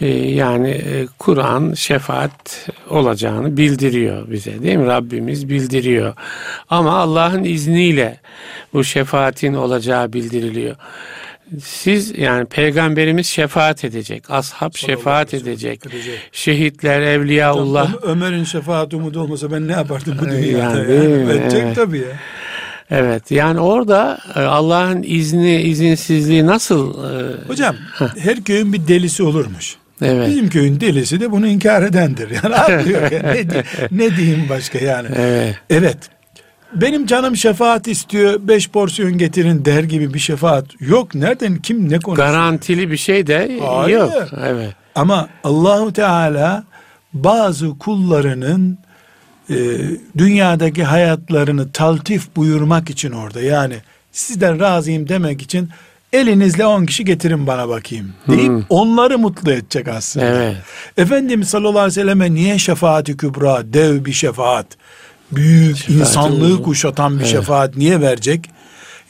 E, 0.00 0.06
yani 0.08 0.70
e, 0.70 1.06
Kur'an 1.18 1.74
şefaat 1.74 2.68
olacağını 2.90 3.56
bildiriyor 3.56 4.30
bize 4.30 4.62
değil 4.62 4.76
mi? 4.76 4.86
Rabbimiz 4.86 5.48
bildiriyor. 5.48 6.14
Ama 6.70 6.98
Allah'ın 6.98 7.44
izniyle 7.44 8.20
bu 8.72 8.84
şefaatin 8.84 9.54
olacağı 9.54 10.12
bildiriliyor. 10.12 10.76
Siz 11.64 12.18
yani 12.18 12.46
peygamberimiz 12.46 13.26
şefaat 13.26 13.84
edecek. 13.84 14.30
Ashab 14.30 14.74
şefaat 14.74 15.34
edecek. 15.34 15.86
edecek. 15.86 16.20
Şehitler, 16.32 17.00
evliyaullah. 17.00 17.94
Ömer'in 18.02 18.44
şefaat 18.44 18.94
umudu 18.94 19.20
olmasa 19.20 19.50
ben 19.52 19.68
ne 19.68 19.72
yapardım 19.72 20.18
bu 20.20 20.24
dünyada? 20.24 20.78
Yani, 20.78 20.94
yani. 20.94 21.32
Edecek 21.32 21.62
evet. 21.62 21.76
tabii 21.76 21.98
ya. 21.98 22.16
Evet 22.90 23.30
yani 23.30 23.60
orada 23.60 24.18
e, 24.34 24.40
Allah'ın 24.40 25.02
izni 25.06 25.60
izinsizliği 25.62 26.46
nasıl? 26.46 27.04
E, 27.04 27.48
Hocam 27.48 27.76
her 28.18 28.44
köyün 28.44 28.72
bir 28.72 28.88
delisi 28.88 29.22
olurmuş. 29.22 29.76
Evet. 30.02 30.28
Bizim 30.28 30.48
köyün 30.48 30.80
delisi 30.80 31.20
de 31.20 31.30
bunu 31.30 31.46
inkar 31.46 31.82
edendir. 31.82 32.30
Yani 32.30 32.54
anlıyor. 32.54 33.10
ne, 33.12 33.46
ne 33.90 34.16
diyeyim 34.16 34.46
başka 34.48 34.78
yani. 34.78 35.08
Evet. 35.16 35.56
evet 35.70 35.98
benim 36.74 37.06
canım 37.06 37.36
şefaat 37.36 37.88
istiyor 37.88 38.40
beş 38.42 38.70
porsiyon 38.70 39.18
getirin 39.18 39.64
der 39.64 39.82
gibi 39.82 40.14
bir 40.14 40.18
şefaat 40.18 40.64
yok. 40.80 41.14
Nereden 41.14 41.56
kim 41.56 41.90
ne 41.90 41.98
konuşuyor? 41.98 42.28
Garantili 42.28 42.90
bir 42.90 42.96
şey 42.96 43.26
de 43.26 43.58
Hayır. 43.66 43.98
yok. 43.98 44.12
Evet. 44.46 44.74
Ama 44.94 45.28
Allahu 45.44 45.92
Teala 45.92 46.64
bazı 47.12 47.78
kullarının 47.78 48.78
e, 49.50 49.56
dünyadaki 50.18 50.84
hayatlarını 50.84 51.72
taltif 51.72 52.36
buyurmak 52.36 52.90
için 52.90 53.12
orada 53.12 53.40
yani 53.40 53.74
sizden 54.12 54.60
razıyım 54.60 55.08
demek 55.08 55.42
için 55.42 55.68
elinizle 56.12 56.66
on 56.66 56.86
kişi 56.86 57.04
getirin 57.04 57.46
bana 57.46 57.68
bakayım 57.68 58.12
deyip 58.28 58.48
hmm. 58.48 58.62
onları 58.68 59.18
mutlu 59.18 59.52
edecek 59.52 59.88
aslında. 59.88 60.26
Evet. 60.26 60.56
Efendimiz 60.96 61.48
sallallahu 61.48 61.70
aleyhi 61.78 61.86
ve 61.86 61.90
selleme 61.90 62.34
niye 62.34 62.58
şefaati 62.58 63.16
kübra, 63.16 63.72
dev 63.72 64.04
bir 64.04 64.12
şefaat, 64.12 64.66
büyük 65.32 65.76
şefaat 65.76 66.00
insanlığı 66.00 66.44
uzun. 66.44 66.62
kuşatan 66.62 67.14
bir 67.14 67.20
evet. 67.20 67.30
şefaat 67.32 67.76
niye 67.76 68.00
verecek? 68.00 68.50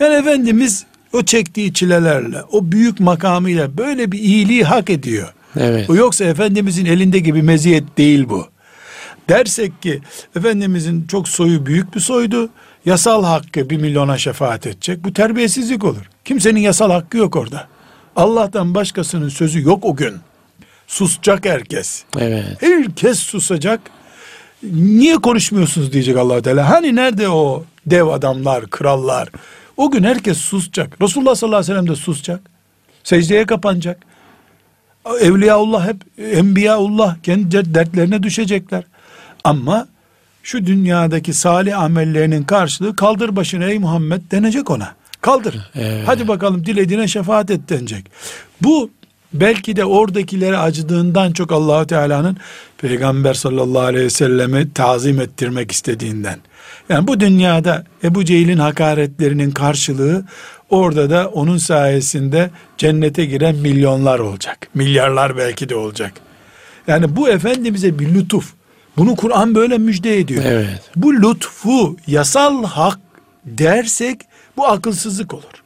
Yani 0.01 0.15
Efendimiz 0.15 0.85
o 1.13 1.23
çektiği 1.23 1.73
çilelerle, 1.73 2.43
o 2.53 2.73
büyük 2.73 3.01
makamıyla 3.01 3.79
böyle 3.79 4.13
bir 4.13 4.19
iyiliği 4.19 4.65
hak 4.65 4.91
ediyor. 4.91 5.35
Evet. 5.57 5.91
O 5.91 5.95
yoksa 5.95 6.25
Efendimizin 6.25 6.87
elinde 6.87 7.19
gibi 7.19 7.43
meziyet 7.43 7.99
değil 7.99 8.29
bu. 8.29 8.47
Dersek 9.29 9.83
ki 9.83 10.01
Efendimizin 10.37 11.07
çok 11.07 11.29
soyu 11.29 11.67
büyük 11.67 11.95
bir 11.95 12.01
soydu. 12.01 12.51
Yasal 12.85 13.25
hakkı 13.25 13.71
bir 13.71 13.77
milyona 13.77 14.19
şefaat 14.19 14.67
edecek. 14.67 15.05
Bu 15.05 15.13
terbiyesizlik 15.13 15.85
olur. 15.85 16.11
Kimsenin 16.25 16.61
yasal 16.61 16.91
hakkı 16.91 17.17
yok 17.17 17.37
orada. 17.37 17.69
Allah'tan 18.17 18.75
başkasının 18.75 19.29
sözü 19.29 19.63
yok 19.63 19.85
o 19.85 19.97
gün. 19.97 20.15
Susacak 20.87 21.47
herkes. 21.47 22.05
Evet. 22.19 22.45
Herkes 22.61 23.19
susacak. 23.19 23.81
Niye 24.63 25.17
konuşmuyorsunuz 25.17 25.93
diyecek 25.93 26.17
allah 26.17 26.43
Teala. 26.43 26.71
Hani 26.71 26.97
nerede 26.97 27.29
o 27.29 27.65
dev 27.87 28.07
adamlar, 28.07 28.67
krallar? 28.67 29.29
O 29.77 29.91
gün 29.91 30.05
herkes 30.05 30.39
susacak. 30.39 31.03
Resulullah 31.03 31.35
sallallahu 31.35 31.59
aleyhi 31.59 31.73
ve 31.73 31.75
sellem 31.75 31.89
de 31.89 31.97
susacak. 31.97 32.41
Secdeye 33.05 33.47
kapanacak. 33.47 34.03
Evliyaullah 35.21 35.89
hep 35.89 35.97
Enbiyaullah 36.19 37.17
kendi 37.23 37.75
dertlerine 37.75 38.23
düşecekler. 38.23 38.85
Ama 39.45 39.89
şu 40.43 40.67
dünyadaki 40.67 41.35
salih 41.35 41.79
amellerinin 41.79 42.45
karşılığı 42.45 42.97
kaldır 42.97 43.37
başını 43.37 43.65
ey 43.65 43.79
Muhammed 43.79 44.23
denecek 44.31 44.71
ona. 44.71 44.95
Kaldır. 45.21 45.71
Evet. 45.75 46.03
Hadi 46.07 46.29
bakalım 46.29 46.67
dilediğine 46.67 47.09
şefaat 47.09 47.51
et 47.51 47.69
denecek. 47.69 48.05
Bu 48.61 48.91
belki 49.33 49.77
de 49.77 49.85
oradakilere 49.85 50.59
acıdığından 50.59 51.33
çok 51.33 51.53
Allahu 51.53 51.87
Teala'nın 51.87 52.37
Peygamber 52.79 53.35
sallallahu 53.35 53.83
aleyhi 53.83 54.05
ve 54.05 54.11
selleme 54.11 54.73
tazim 54.73 55.21
ettirmek 55.21 55.73
istediğinden. 55.73 56.39
Yani 56.89 57.09
bu 57.09 57.21
dünyada 57.21 57.85
Ebu 58.05 58.25
Cehil'in 58.25 58.59
hakaretlerinin 58.59 59.51
karşılığı 59.51 60.25
orada 60.71 61.11
da 61.11 61.29
onun 61.29 61.59
sayesinde 61.59 62.51
cennete 62.79 63.25
giren 63.25 63.55
milyonlar 63.55 64.19
olacak. 64.19 64.69
Milyarlar 64.75 65.37
belki 65.37 65.69
de 65.69 65.75
olacak. 65.75 66.13
Yani 66.87 67.17
bu 67.17 67.29
Efendimiz'e 67.29 67.99
bir 67.99 68.15
lütuf. 68.15 68.53
Bunu 68.97 69.17
Kur'an 69.17 69.55
böyle 69.55 69.79
müjde 69.79 70.19
ediyor. 70.19 70.45
Evet. 70.47 70.81
Bu 70.97 71.15
lütfu 71.15 71.97
yasal 72.07 72.65
hak 72.65 72.99
dersek 73.45 74.21
bu 74.57 74.67
akılsızlık 74.67 75.35
olur. 75.35 75.63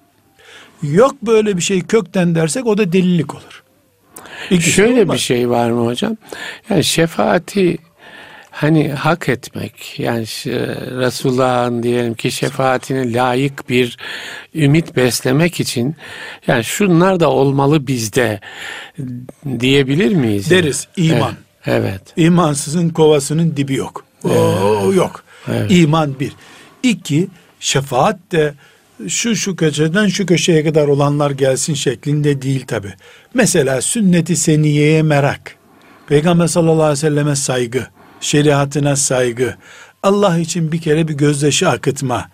Yok 0.82 1.14
böyle 1.22 1.56
bir 1.56 1.62
şey 1.62 1.80
kökten 1.80 2.34
dersek 2.34 2.66
o 2.66 2.78
da 2.78 2.92
delilik 2.92 3.34
olur. 3.34 3.62
İkisi 4.50 4.70
Şöyle 4.70 5.00
olmaz. 5.02 5.14
bir 5.14 5.20
şey 5.20 5.50
var 5.50 5.70
mı 5.70 5.86
hocam? 5.86 6.16
Yani 6.70 6.84
şefaati 6.84 7.78
hani 8.50 8.92
hak 8.92 9.28
etmek 9.28 9.98
yani 9.98 10.22
Resulullah'ın 10.98 11.82
diyelim 11.82 12.14
ki 12.14 12.30
şefaatine 12.30 13.12
layık 13.12 13.68
bir 13.68 13.96
ümit 14.54 14.96
beslemek 14.96 15.60
için 15.60 15.96
yani 16.46 16.64
şunlar 16.64 17.20
da 17.20 17.30
olmalı 17.30 17.86
bizde 17.86 18.40
diyebilir 19.60 20.14
miyiz? 20.14 20.50
Deriz 20.50 20.88
iman. 20.96 21.34
Evet. 21.66 21.84
evet. 21.84 22.02
İmansızın 22.16 22.88
kovasının 22.88 23.56
dibi 23.56 23.74
yok. 23.74 24.04
Evet. 24.24 24.36
O 24.36 24.92
yok. 24.92 25.24
Evet. 25.48 25.70
İman 25.70 26.20
bir. 26.20 26.32
İki 26.82 27.28
şefaat 27.60 28.18
de 28.32 28.54
şu 29.08 29.36
şu 29.36 29.56
köşeden 29.56 30.06
şu 30.06 30.26
köşeye 30.26 30.64
kadar 30.64 30.88
olanlar 30.88 31.30
gelsin 31.30 31.74
şeklinde 31.74 32.42
değil 32.42 32.66
tabi. 32.66 32.88
Mesela 33.34 33.80
sünneti 33.80 34.36
seniyeye 34.36 35.02
merak, 35.02 35.56
Peygamber 36.06 36.46
sallallahu 36.46 36.82
aleyhi 36.82 36.92
ve 36.92 36.96
selleme 36.96 37.36
saygı, 37.36 37.86
şeriatına 38.20 38.96
saygı, 38.96 39.54
Allah 40.02 40.38
için 40.38 40.72
bir 40.72 40.80
kere 40.80 41.08
bir 41.08 41.14
gözyaşı 41.14 41.68
akıtma, 41.68 42.28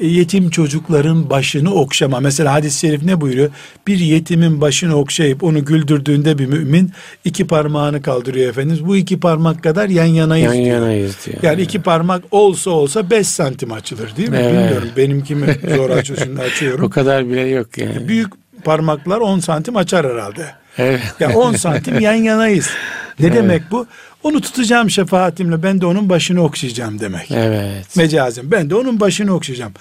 yetim 0.00 0.50
çocukların 0.50 1.30
başını 1.30 1.74
okşama. 1.74 2.20
Mesela 2.20 2.52
hadis-i 2.52 2.78
şerif 2.80 3.02
ne 3.02 3.20
buyuruyor? 3.20 3.50
Bir 3.86 3.98
yetimin 3.98 4.60
başını 4.60 4.96
okşayıp 4.96 5.44
onu 5.44 5.64
güldürdüğünde 5.64 6.38
bir 6.38 6.46
mümin 6.46 6.92
iki 7.24 7.46
parmağını 7.46 8.02
kaldırıyor 8.02 8.50
Efendimiz. 8.50 8.86
Bu 8.86 8.96
iki 8.96 9.20
parmak 9.20 9.62
kadar 9.62 9.88
yan 9.88 10.04
yanayız 10.04 10.54
yan 10.54 10.64
diyor. 10.64 10.76
yanayız 10.76 11.16
diyor. 11.26 11.38
Yani 11.42 11.62
iki 11.62 11.82
parmak 11.82 12.22
olsa 12.30 12.70
olsa 12.70 13.10
beş 13.10 13.26
santim 13.26 13.72
açılır 13.72 14.16
değil 14.16 14.28
mi? 14.28 14.36
Evet. 14.40 14.52
Bilmiyorum 14.54 14.88
benimki 14.96 15.34
mi 15.34 15.56
zor 15.76 15.90
açıyorsun 15.90 16.36
açıyorum. 16.52 16.84
o 16.84 16.90
kadar 16.90 17.28
bile 17.28 17.40
yok 17.40 17.78
yani. 17.78 18.08
Büyük 18.08 18.32
parmaklar 18.64 19.18
on 19.18 19.40
santim 19.40 19.76
açar 19.76 20.06
herhalde. 20.06 20.46
Evet. 20.78 21.02
Ya 21.20 21.34
on 21.34 21.52
santim 21.52 22.00
yan 22.00 22.14
yanayız. 22.14 22.70
Ne 23.20 23.26
evet. 23.26 23.36
demek 23.36 23.62
bu? 23.70 23.86
Onu 24.22 24.40
tutacağım 24.40 24.90
şefaatimle 24.90 25.62
ben 25.62 25.80
de 25.80 25.86
onun 25.86 26.08
başını 26.08 26.42
okşayacağım 26.42 27.00
demek. 27.00 27.30
Evet. 27.30 27.96
Mecazim 27.96 28.50
ben 28.50 28.70
de 28.70 28.74
onun 28.74 29.00
başını 29.00 29.34
okşayacağım. 29.34 29.72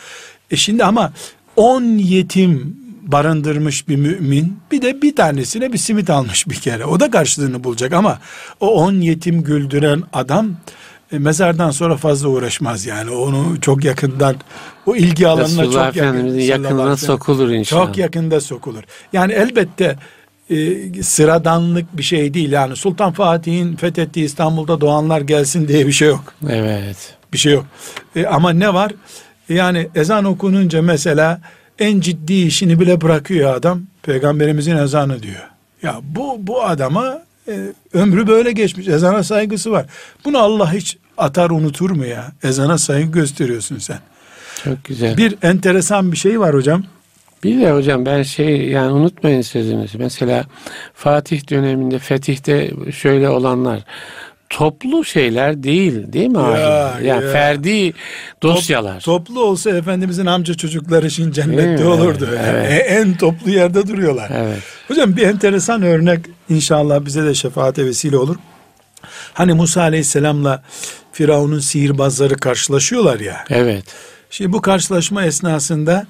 E 0.51 0.55
şimdi 0.55 0.83
ama 0.83 1.13
on 1.55 1.83
yetim 1.83 2.77
barındırmış 3.01 3.87
bir 3.87 3.95
mümin 3.95 4.59
bir 4.71 4.81
de 4.81 5.01
bir 5.01 5.15
tanesine 5.15 5.73
bir 5.73 5.77
simit 5.77 6.09
almış 6.09 6.49
bir 6.49 6.55
kere. 6.55 6.85
O 6.85 6.99
da 6.99 7.11
karşılığını 7.11 7.63
bulacak 7.63 7.93
ama 7.93 8.19
o 8.59 8.83
on 8.83 8.93
yetim 8.93 9.43
güldüren 9.43 10.03
adam 10.13 10.57
e, 11.11 11.19
mezardan 11.19 11.71
sonra 11.71 11.97
fazla 11.97 12.29
uğraşmaz 12.29 12.85
yani. 12.85 13.11
Onu 13.11 13.61
çok 13.61 13.83
yakından 13.83 14.35
o 14.85 14.95
ilgi 14.95 15.27
alanına 15.27 15.63
Resulullah 15.63 15.85
çok 15.85 15.95
yakın, 15.95 16.39
yakınına 16.39 16.97
sokulur 16.97 17.49
inşallah. 17.49 17.85
Çok 17.85 17.97
yakında 17.97 18.41
sokulur. 18.41 18.83
Yani 19.13 19.33
elbette 19.33 19.95
e, 20.49 21.03
sıradanlık 21.03 21.97
bir 21.97 22.03
şey 22.03 22.33
değil. 22.33 22.51
Yani 22.51 22.75
Sultan 22.75 23.11
Fatih'in 23.11 23.75
fethettiği 23.75 24.25
İstanbul'da 24.25 24.81
doğanlar 24.81 25.21
gelsin 25.21 25.67
diye 25.67 25.87
bir 25.87 25.91
şey 25.91 26.07
yok. 26.07 26.33
Evet. 26.49 27.15
Bir 27.33 27.37
şey 27.37 27.53
yok. 27.53 27.65
E, 28.15 28.25
ama 28.25 28.49
ne 28.49 28.73
var? 28.73 28.91
Yani 29.49 29.87
ezan 29.95 30.25
okununca 30.25 30.81
mesela 30.81 31.41
en 31.79 31.99
ciddi 31.99 32.33
işini 32.33 32.79
bile 32.79 33.01
bırakıyor 33.01 33.55
adam. 33.55 33.81
Peygamberimizin 34.03 34.77
ezanı 34.77 35.23
diyor. 35.23 35.49
Ya 35.83 35.99
bu 36.03 36.37
bu 36.39 36.63
adama 36.63 37.26
e, 37.47 37.73
ömrü 37.93 38.27
böyle 38.27 38.51
geçmiş. 38.51 38.87
Ezana 38.87 39.23
saygısı 39.23 39.71
var. 39.71 39.85
Bunu 40.25 40.37
Allah 40.37 40.73
hiç 40.73 40.97
atar 41.17 41.49
unutur 41.49 41.89
mu 41.89 42.05
ya? 42.05 42.31
Ezana 42.43 42.77
saygı 42.77 43.11
gösteriyorsun 43.11 43.77
sen. 43.77 43.99
Çok 44.63 44.83
güzel. 44.83 45.17
Bir 45.17 45.35
enteresan 45.41 46.11
bir 46.11 46.17
şey 46.17 46.39
var 46.39 46.55
hocam. 46.55 46.83
Bir 47.43 47.61
de 47.61 47.71
hocam 47.71 48.05
ben 48.05 48.23
şey 48.23 48.69
yani 48.69 48.91
unutmayın 48.91 49.41
sözünüzü. 49.41 49.97
Mesela 49.97 50.45
Fatih 50.93 51.49
döneminde 51.49 51.99
fetihte 51.99 52.71
şöyle 52.91 53.29
olanlar 53.29 53.83
toplu 54.49 55.05
şeyler 55.05 55.63
değil 55.63 56.13
değil 56.13 56.29
mi 56.29 56.39
abi? 56.39 56.59
Ya, 56.59 56.99
yani 57.03 57.25
ya. 57.25 57.31
ferdi 57.31 57.93
dosyalar. 58.43 59.01
Top, 59.01 59.25
toplu 59.25 59.43
olsa 59.43 59.69
Efendimizin 59.69 60.25
amca 60.25 60.53
çocukları 60.53 61.07
için 61.07 61.31
cennette 61.31 61.85
olurdu. 61.85 62.27
Evet, 62.29 62.41
evet. 62.45 62.71
Yani 62.71 62.75
en 62.75 63.17
toplu 63.17 63.51
yerde 63.51 63.87
duruyorlar. 63.87 64.31
Evet. 64.35 64.59
Hocam 64.87 65.17
bir 65.17 65.21
enteresan 65.21 65.81
örnek 65.81 66.25
inşallah 66.49 67.05
bize 67.05 67.23
de 67.25 67.33
şefaate 67.33 67.85
vesile 67.85 68.17
olur. 68.17 68.35
Hani 69.33 69.53
Musa 69.53 69.81
Aleyhisselam'la 69.81 70.63
Firavun'un 71.11 71.59
sihirbazları 71.59 72.35
karşılaşıyorlar 72.35 73.19
ya. 73.19 73.45
Evet. 73.49 73.83
Şimdi 74.29 74.53
bu 74.53 74.61
karşılaşma 74.61 75.25
esnasında 75.25 76.07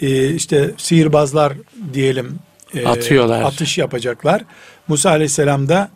e, 0.00 0.34
işte 0.34 0.70
sihirbazlar 0.76 1.52
diyelim 1.94 2.38
e, 2.74 2.86
atıyorlar. 2.86 3.42
Atış 3.42 3.78
yapacaklar. 3.78 4.42
Musa 4.88 5.10
Aleyhisselam 5.10 5.68
da 5.68 5.88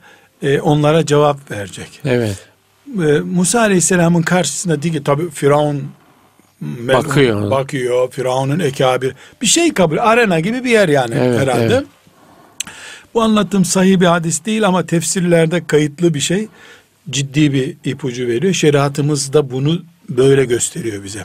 e, 0.43 0.61
onlara 0.61 1.07
cevap 1.07 1.51
verecek. 1.51 2.01
Evet. 2.05 2.49
E, 2.89 3.21
Musa 3.21 3.61
Aleyhisselam'ın 3.61 4.23
karşısında 4.23 4.83
değil 4.83 5.05
tabi 5.05 5.31
Firavun 5.31 5.83
bakıyor. 6.61 7.51
Bakıyor. 7.51 8.11
Firavun'un 8.11 8.59
ekabir. 8.59 9.15
Bir 9.43 9.47
şey 9.47 9.75
kabul. 9.75 9.97
Arena 9.97 10.41
gibi 10.41 10.65
bir 10.65 10.71
yer 10.71 10.89
yani 10.89 11.15
evet, 11.19 11.41
herhalde. 11.41 11.75
Evet. 11.75 11.85
Bu 13.15 13.23
anlattığım 13.23 13.65
sahih 13.65 14.01
bir 14.01 14.07
hadis 14.07 14.45
değil 14.45 14.67
ama 14.67 14.87
tefsirlerde 14.87 15.67
kayıtlı 15.67 16.15
bir 16.15 16.21
şey. 16.21 16.49
Ciddi 17.11 17.53
bir 17.53 17.77
ipucu 17.85 18.27
veriyor. 18.27 18.55
Şeriatımız 18.55 19.33
da 19.33 19.51
bunu 19.51 19.83
böyle 20.09 20.45
gösteriyor 20.45 21.05
bize. 21.05 21.25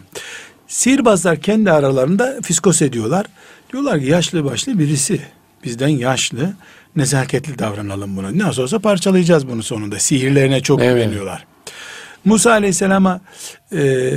Sihirbazlar 0.68 1.41
kendi 1.41 1.72
aralarında 1.72 2.39
fiskos 2.43 2.82
ediyorlar. 2.82 3.26
Diyorlar 3.74 3.99
ki 3.99 4.05
yaşlı 4.05 4.45
başlı 4.45 4.80
birisi 4.80 5.20
bizden 5.63 5.88
yaşlı 5.88 6.53
nezaketli 6.95 7.59
davranalım 7.59 8.17
bunu. 8.17 8.39
Nasıl 8.39 8.61
olsa 8.61 8.79
parçalayacağız 8.79 9.47
bunu 9.47 9.63
sonunda. 9.63 9.99
Sihirlerine 9.99 10.61
çok 10.61 10.81
evet. 10.81 10.93
güveniyorlar. 10.95 11.45
Musa 12.25 12.51
Aleyhisselam'a 12.51 13.21
e, 13.71 14.11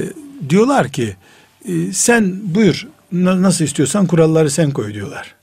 diyorlar 0.48 0.88
ki 0.88 1.16
e, 1.68 1.92
sen 1.92 2.40
buyur 2.42 2.86
nasıl 3.12 3.64
istiyorsan 3.64 4.06
kuralları 4.06 4.50
sen 4.50 4.70
koy 4.70 4.94
diyorlar. 4.94 5.34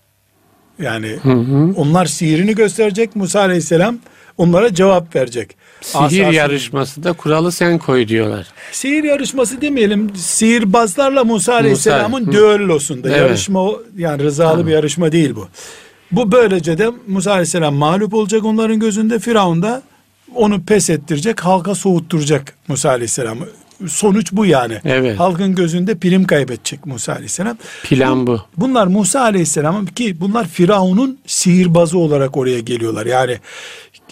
Yani 0.80 1.08
hı 1.24 1.32
hı. 1.32 1.74
onlar 1.76 2.06
sihirini 2.06 2.56
gösterecek 2.56 3.16
Musa 3.16 3.40
Aleyhisselam 3.40 4.00
onlara 4.38 4.74
cevap 4.74 5.16
verecek. 5.16 5.56
Sihir 5.82 6.04
Asasını... 6.04 6.34
yarışması 6.34 7.04
da 7.04 7.14
kuralı 7.14 7.52
sen 7.52 7.78
koy 7.78 8.08
diyorlar. 8.08 8.48
Sihir 8.72 9.04
yarışması 9.04 9.62
demeyelim. 9.62 10.16
Sihirbazlarla 10.16 11.24
Musa 11.24 11.54
Aleyhisselam'ın 11.54 12.32
düellosunda. 12.32 13.10
Evet. 13.10 13.20
Yarışma 13.20 13.72
yani 13.98 14.24
rızalı 14.24 14.52
tamam. 14.52 14.68
bir 14.68 14.72
yarışma 14.72 15.12
değil 15.12 15.36
bu. 15.36 15.48
Bu 16.16 16.32
böylece 16.32 16.78
de 16.78 16.92
Musa 17.08 17.32
Aleyhisselam 17.32 17.76
mağlup 17.76 18.14
olacak 18.14 18.46
onların 18.46 18.80
gözünde. 18.80 19.20
Firavun 19.20 19.62
da 19.62 19.82
onu 20.36 20.64
pes 20.64 20.90
ettirecek, 20.90 21.46
halka 21.46 21.76
soğutturacak 21.76 22.56
Musa 22.68 22.90
Aleyhisselam'ı. 22.90 23.46
Sonuç 23.88 24.32
bu 24.32 24.46
yani. 24.46 24.80
Evet. 24.86 25.20
Halkın 25.20 25.56
gözünde 25.56 25.98
prim 25.98 26.24
kaybedecek 26.24 26.86
Musa 26.86 27.14
Aleyhisselam. 27.14 27.58
Plan 27.84 28.28
bu. 28.28 28.42
Bunlar 28.58 28.88
Musa 28.88 29.22
Aleyhisselam 29.22 29.86
ki 29.86 30.20
bunlar 30.20 30.48
Firavun'un 30.48 31.20
sihirbazı 31.26 31.98
olarak 31.98 32.38
oraya 32.38 32.60
geliyorlar. 32.60 33.06
Yani 33.06 33.38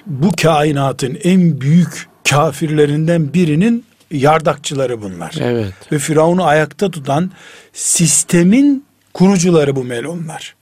bu 0.05 0.31
kainatın 0.41 1.17
en 1.23 1.61
büyük 1.61 2.07
kafirlerinden 2.29 3.33
birinin 3.33 3.85
yardakçıları 4.11 5.01
bunlar. 5.01 5.35
Evet. 5.39 5.73
Ve 5.91 5.99
Firavun'u 5.99 6.43
ayakta 6.43 6.91
tutan 6.91 7.31
sistemin 7.73 8.85
kurucuları 9.13 9.75
bu 9.75 9.83
melonlar. 9.83 10.55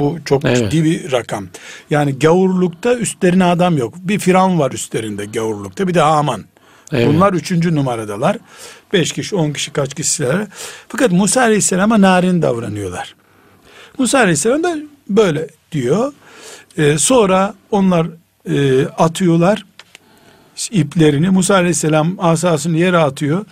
Bu 0.00 0.18
çok 0.24 0.44
evet. 0.44 0.56
ciddi 0.56 0.84
bir 0.84 1.12
rakam. 1.12 1.48
Yani 1.90 2.18
gavurlukta 2.18 2.94
üstlerine 2.94 3.44
adam 3.44 3.78
yok. 3.78 3.94
Bir 3.98 4.18
Firavun 4.18 4.58
var 4.58 4.72
üstlerinde 4.72 5.24
gavurlukta 5.24 5.88
bir 5.88 5.94
de 5.94 6.00
Haman. 6.00 6.44
Evet. 6.92 7.08
Bunlar 7.08 7.32
üçüncü 7.32 7.74
numaradalar. 7.74 8.38
Beş 8.92 9.12
kişi, 9.12 9.36
on 9.36 9.52
kişi, 9.52 9.72
kaç 9.72 9.94
kişiler. 9.94 10.46
Fakat 10.88 11.12
Musa 11.12 11.40
Aleyhisselam'a 11.40 12.00
narin 12.00 12.42
davranıyorlar. 12.42 13.14
Musa 13.98 14.18
Aleyhisselam 14.18 14.62
da 14.62 14.76
böyle 15.08 15.46
diyor. 15.72 16.12
Ee, 16.78 16.98
sonra 16.98 17.54
onlar 17.70 18.06
e, 18.50 18.86
atıyorlar 18.86 19.64
iplerini. 20.70 21.30
Musa 21.30 21.54
Aleyhisselam 21.54 22.16
asasını 22.18 22.76
yere 22.76 22.98
atıyor. 22.98 23.44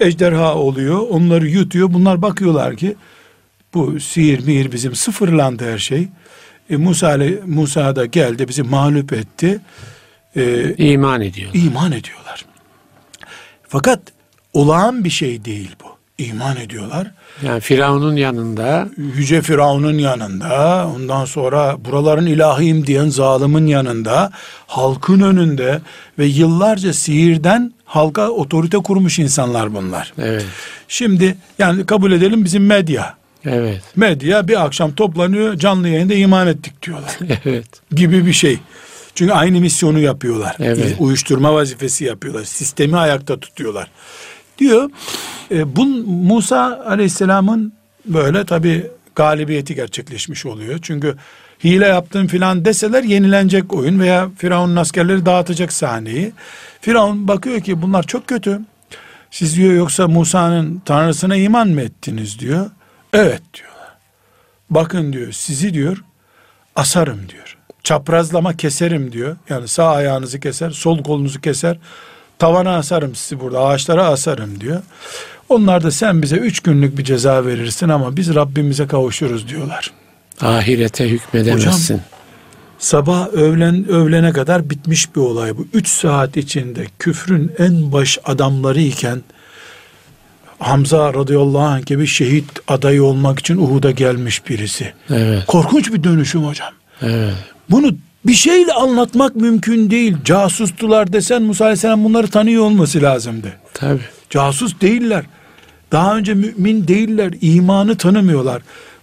Ejderha 0.00 0.54
oluyor. 0.54 0.98
Onları 1.10 1.48
yutuyor. 1.48 1.92
Bunlar 1.92 2.22
bakıyorlar 2.22 2.76
ki 2.76 2.96
bu 3.74 4.00
sihir 4.00 4.46
mihir 4.46 4.72
bizim 4.72 4.94
sıfırlandı 4.94 5.72
her 5.72 5.78
şey. 5.78 6.08
E, 6.70 6.76
Musa, 6.76 7.18
Musa 7.46 7.96
da 7.96 8.06
geldi 8.06 8.48
bizi 8.48 8.62
mağlup 8.62 9.12
etti. 9.12 9.60
E, 10.36 10.74
iman 10.76 11.20
ediyor. 11.20 11.50
İman 11.54 11.92
ediyorlar. 11.92 12.44
Fakat 13.68 14.00
olağan 14.52 15.04
bir 15.04 15.10
şey 15.10 15.44
değil 15.44 15.70
bu. 15.84 15.92
İman 16.18 16.56
ediyorlar. 16.56 17.10
Yani 17.42 17.60
Firavun'un 17.60 18.16
yanında. 18.16 18.88
Yüce 19.16 19.42
Firavun'un 19.42 19.98
yanında. 19.98 20.88
Ondan 20.96 21.24
sonra 21.24 21.84
buraların 21.84 22.26
ilahiyim 22.26 22.86
diyen 22.86 23.08
zalimin 23.08 23.66
yanında. 23.66 24.30
Halkın 24.66 25.20
önünde. 25.20 25.80
Ve 26.18 26.24
yıllarca 26.24 26.92
sihirden 26.92 27.72
halka 27.84 28.28
otorite 28.28 28.78
kurmuş 28.78 29.18
insanlar 29.18 29.74
bunlar. 29.74 30.12
Evet. 30.18 30.44
Şimdi 30.88 31.36
yani 31.58 31.86
kabul 31.86 32.12
edelim 32.12 32.44
bizim 32.44 32.66
medya. 32.66 33.21
Evet. 33.44 33.82
Medya 33.96 34.48
bir 34.48 34.64
akşam 34.64 34.94
toplanıyor 34.94 35.54
canlı 35.58 35.88
yayında 35.88 36.14
iman 36.14 36.46
ettik 36.46 36.82
diyorlar. 36.82 37.18
Evet. 37.44 37.66
Gibi 37.90 38.26
bir 38.26 38.32
şey. 38.32 38.58
Çünkü 39.14 39.32
aynı 39.32 39.60
misyonu 39.60 39.98
yapıyorlar. 39.98 40.56
Evet. 40.60 40.96
Uyuşturma 40.98 41.54
vazifesi 41.54 42.04
yapıyorlar. 42.04 42.44
Sistemi 42.44 42.96
ayakta 42.96 43.40
tutuyorlar. 43.40 43.90
Diyor. 44.58 44.90
E, 45.50 45.76
bu 45.76 45.84
Musa 46.06 46.84
Aleyhisselam'ın 46.86 47.72
böyle 48.06 48.44
tabi 48.44 48.86
galibiyeti 49.14 49.74
gerçekleşmiş 49.74 50.46
oluyor. 50.46 50.78
Çünkü 50.82 51.16
hile 51.64 51.86
yaptın 51.86 52.26
filan 52.26 52.64
deseler 52.64 53.02
yenilenecek 53.02 53.74
oyun 53.74 54.00
veya 54.00 54.28
Firavun'un 54.38 54.76
askerleri 54.76 55.26
dağıtacak 55.26 55.72
sahneyi. 55.72 56.32
Firavun 56.80 57.28
bakıyor 57.28 57.60
ki 57.60 57.82
bunlar 57.82 58.02
çok 58.02 58.26
kötü. 58.26 58.60
Siz 59.30 59.56
diyor 59.56 59.72
yoksa 59.74 60.08
Musa'nın 60.08 60.82
tanrısına 60.84 61.36
iman 61.36 61.68
mı 61.68 61.80
ettiniz 61.80 62.38
diyor. 62.38 62.70
Evet 63.12 63.42
diyorlar. 63.54 63.96
Bakın 64.70 65.12
diyor 65.12 65.32
sizi 65.32 65.74
diyor 65.74 66.04
asarım 66.76 67.28
diyor. 67.28 67.56
Çaprazlama 67.82 68.56
keserim 68.56 69.12
diyor. 69.12 69.36
Yani 69.48 69.68
sağ 69.68 69.90
ayağınızı 69.90 70.40
keser, 70.40 70.70
sol 70.70 71.02
kolunuzu 71.02 71.40
keser. 71.40 71.78
Tavana 72.38 72.76
asarım 72.76 73.14
sizi 73.14 73.40
burada, 73.40 73.60
ağaçlara 73.60 74.06
asarım 74.06 74.60
diyor. 74.60 74.82
Onlar 75.48 75.82
da 75.82 75.90
sen 75.90 76.22
bize 76.22 76.36
üç 76.36 76.60
günlük 76.60 76.98
bir 76.98 77.04
ceza 77.04 77.46
verirsin 77.46 77.88
ama 77.88 78.16
biz 78.16 78.34
Rabbimize 78.34 78.86
kavuşuruz 78.86 79.48
diyorlar. 79.48 79.92
Ahirete 80.40 81.08
hükmedemezsin. 81.08 81.94
Hocam, 81.94 82.06
sabah 82.78 83.28
öğlen 83.28 83.88
öğlene 83.88 84.32
kadar 84.32 84.70
bitmiş 84.70 85.16
bir 85.16 85.20
olay 85.20 85.56
bu. 85.56 85.66
Üç 85.72 85.88
saat 85.88 86.36
içinde 86.36 86.86
küfrün 86.98 87.52
en 87.58 87.92
baş 87.92 88.18
adamları 88.24 88.80
iken 88.80 89.22
Hamza 90.62 91.14
radıyallahu 91.14 91.58
anh 91.58 91.86
gibi 91.86 92.06
şehit 92.06 92.44
adayı 92.68 93.04
olmak 93.04 93.38
için 93.38 93.56
Uhud'a 93.56 93.90
gelmiş 93.90 94.48
birisi. 94.48 94.92
Evet. 95.10 95.46
Korkunç 95.46 95.92
bir 95.92 96.04
dönüşüm 96.04 96.42
hocam. 96.44 96.72
Evet. 97.02 97.34
Bunu 97.70 97.94
bir 98.26 98.34
şeyle 98.34 98.72
anlatmak 98.72 99.36
mümkün 99.36 99.90
değil. 99.90 100.16
Casustular 100.24 101.12
desen 101.12 101.42
Musa 101.42 101.64
aleyhisselam 101.64 102.04
bunları 102.04 102.28
tanıyor 102.28 102.62
olması 102.62 103.02
lazımdı. 103.02 103.52
Tabi. 103.74 104.00
Casus 104.30 104.80
değiller. 104.80 105.24
Daha 105.92 106.16
önce 106.16 106.34
mümin 106.34 106.88
değiller. 106.88 107.34
imanı 107.40 107.96
tanımıyorlar. 107.96 108.62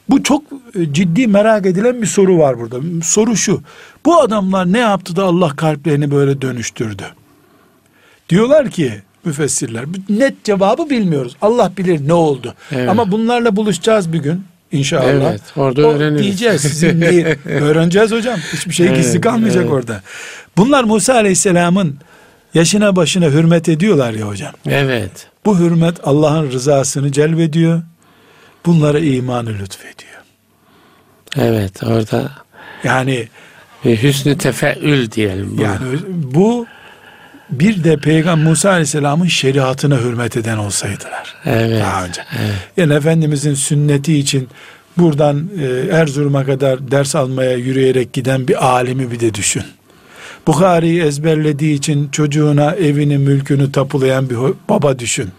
Bu 0.10 0.24
çok 0.24 0.44
e, 0.76 0.94
ciddi 0.94 1.28
merak 1.28 1.66
edilen 1.66 2.02
bir 2.02 2.08
soru 2.08 2.38
var 2.38 2.60
burada. 2.60 2.78
Soru 3.04 3.36
şu. 3.36 3.62
Bu 4.06 4.22
adamlar 4.22 4.74
ne 4.74 4.80
yaptı 4.80 5.16
da 5.16 5.24
Allah 5.24 5.56
kalplerini 5.56 6.12
böyle 6.12 6.42
dönüştürdü? 6.42 7.04
Diyorlar 8.30 8.70
ki 8.70 9.02
müfessirler. 9.26 9.86
Net 10.10 10.44
cevabı 10.44 10.90
bilmiyoruz. 10.90 11.36
Allah 11.42 11.72
bilir 11.78 12.08
ne 12.08 12.14
oldu. 12.14 12.54
Evet. 12.72 12.90
Ama 12.90 13.12
bunlarla 13.12 13.56
buluşacağız 13.56 14.14
bir 14.14 14.20
gün. 14.20 14.44
İnşallah. 14.72 15.04
Evet, 15.04 15.42
orada 15.56 15.88
o 15.88 15.92
öğreniriz. 15.92 16.24
Diyeceğiz 16.24 16.62
sizin. 16.62 17.02
Öğreneceğiz 17.46 18.12
hocam. 18.12 18.40
Hiçbir 18.54 18.74
şey 18.74 18.88
gizli 18.88 19.12
evet, 19.12 19.22
kalmayacak 19.22 19.64
evet. 19.64 19.74
orada. 19.74 20.02
Bunlar 20.58 20.84
Musa 20.84 21.14
Aleyhisselam'ın 21.14 21.98
yaşına 22.54 22.96
başına 22.96 23.26
hürmet 23.26 23.70
ediyorlar 23.70 24.14
ya 24.14 24.28
hocam. 24.28 24.54
Evet. 24.68 25.28
Bu 25.46 25.60
hürmet 25.60 26.08
Allah'ın 26.08 26.52
rızasını 26.52 27.12
celbediyor. 27.12 27.82
Bunlara 28.66 29.00
imanı 29.00 29.50
lütfediyor. 29.50 30.10
Evet 31.38 31.84
orada 31.84 32.32
yani 32.84 33.28
bir 33.86 34.04
hüsnü 34.04 34.38
tefeül 34.38 35.12
diyelim. 35.12 35.58
Bu. 35.58 35.62
Yani 35.62 35.84
bu 36.08 36.66
bir 37.52 37.84
de 37.84 37.98
Peygamber 37.98 38.46
Musa 38.46 38.70
Aleyhisselam'ın 38.70 39.28
şeriatına 39.28 39.98
hürmet 39.98 40.38
eden 40.38 40.58
olsaydılar. 40.58 41.36
Evet. 41.46 41.82
Daha 41.82 42.06
önce. 42.06 42.22
Evet. 42.40 42.56
Yani 42.78 42.94
Efendimizin 42.94 43.54
sünneti 43.54 44.18
için 44.18 44.48
buradan 44.98 45.50
e, 45.62 45.96
Erzurum'a 45.96 46.46
kadar 46.46 46.92
ders 46.92 47.16
almaya 47.16 47.56
yürüyerek 47.56 48.14
giden 48.14 48.48
bir 48.48 48.66
alimi 48.66 49.12
bir 49.12 49.20
de 49.20 49.34
düşün. 49.34 49.64
Bukhari'yi 50.48 51.02
ezberlediği 51.02 51.78
için 51.78 52.10
çocuğuna 52.10 52.72
evini 52.72 53.18
mülkünü 53.18 53.72
tapulayan 53.72 54.30
bir 54.30 54.38
baba 54.70 55.00
düşün. 55.00 55.30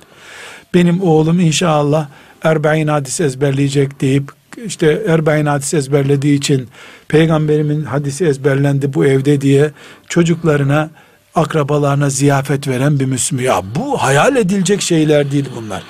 Benim 0.74 1.02
oğlum 1.02 1.40
inşallah 1.40 2.08
Erbe'in 2.42 2.88
hadis 2.88 3.20
ezberleyecek 3.20 4.00
deyip 4.00 4.32
işte 4.66 5.02
Erbe'in 5.08 5.46
hadis 5.46 5.74
ezberlediği 5.74 6.38
için 6.38 6.68
peygamberimin 7.08 7.84
hadisi 7.84 8.24
ezberlendi 8.24 8.94
bu 8.94 9.06
evde 9.06 9.40
diye 9.40 9.70
çocuklarına 10.08 10.90
akrabalarına 11.34 12.10
ziyafet 12.10 12.68
veren 12.68 13.00
bir 13.00 13.04
Müslüman. 13.04 13.42
Ya 13.42 13.62
bu 13.76 14.02
hayal 14.02 14.36
edilecek 14.36 14.82
şeyler 14.82 15.30
değil 15.30 15.48
bunlar. 15.56 15.82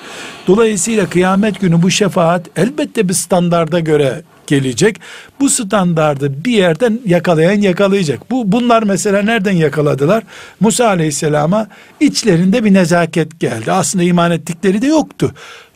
Dolayısıyla 0.47 1.09
kıyamet 1.09 1.59
günü 1.59 1.81
bu 1.81 1.91
şefaat 1.91 2.47
elbette 2.55 3.09
bir 3.09 3.13
standarda 3.13 3.79
göre 3.79 4.21
gelecek. 4.47 4.99
Bu 5.39 5.49
standardı 5.49 6.45
bir 6.45 6.51
yerden 6.51 6.99
yakalayan 7.05 7.61
yakalayacak. 7.61 8.31
Bu 8.31 8.51
bunlar 8.51 8.83
mesela 8.83 9.21
nereden 9.21 9.51
yakaladılar? 9.51 10.23
Musa 10.59 10.87
Aleyhisselam'a 10.87 11.67
içlerinde 11.99 12.63
bir 12.63 12.73
nezaket 12.73 13.39
geldi. 13.39 13.71
Aslında 13.71 14.03
iman 14.03 14.31
ettikleri 14.31 14.81
de 14.81 14.87
yoktu. 14.87 15.31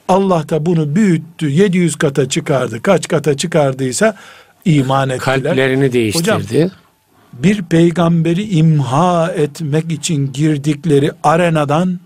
Allah 0.08 0.50
da 0.50 0.66
bunu 0.66 0.96
büyüttü. 0.96 1.50
700 1.50 1.96
kata 1.96 2.30
çıkardı. 2.30 2.82
Kaç 2.82 3.08
kata 3.08 3.38
çıkardıysa 3.38 4.16
iman 4.66 5.10
ettiler. 5.10 5.44
Kalplerini 5.44 5.94
değiştirdi. 5.94 6.32
Hocam, 6.32 6.72
bir 7.44 7.62
peygamberi 7.62 8.44
imha 8.44 9.32
etmek 9.32 9.92
için 9.92 10.34
girdikleri 10.34 11.12
arenadan 11.24 12.00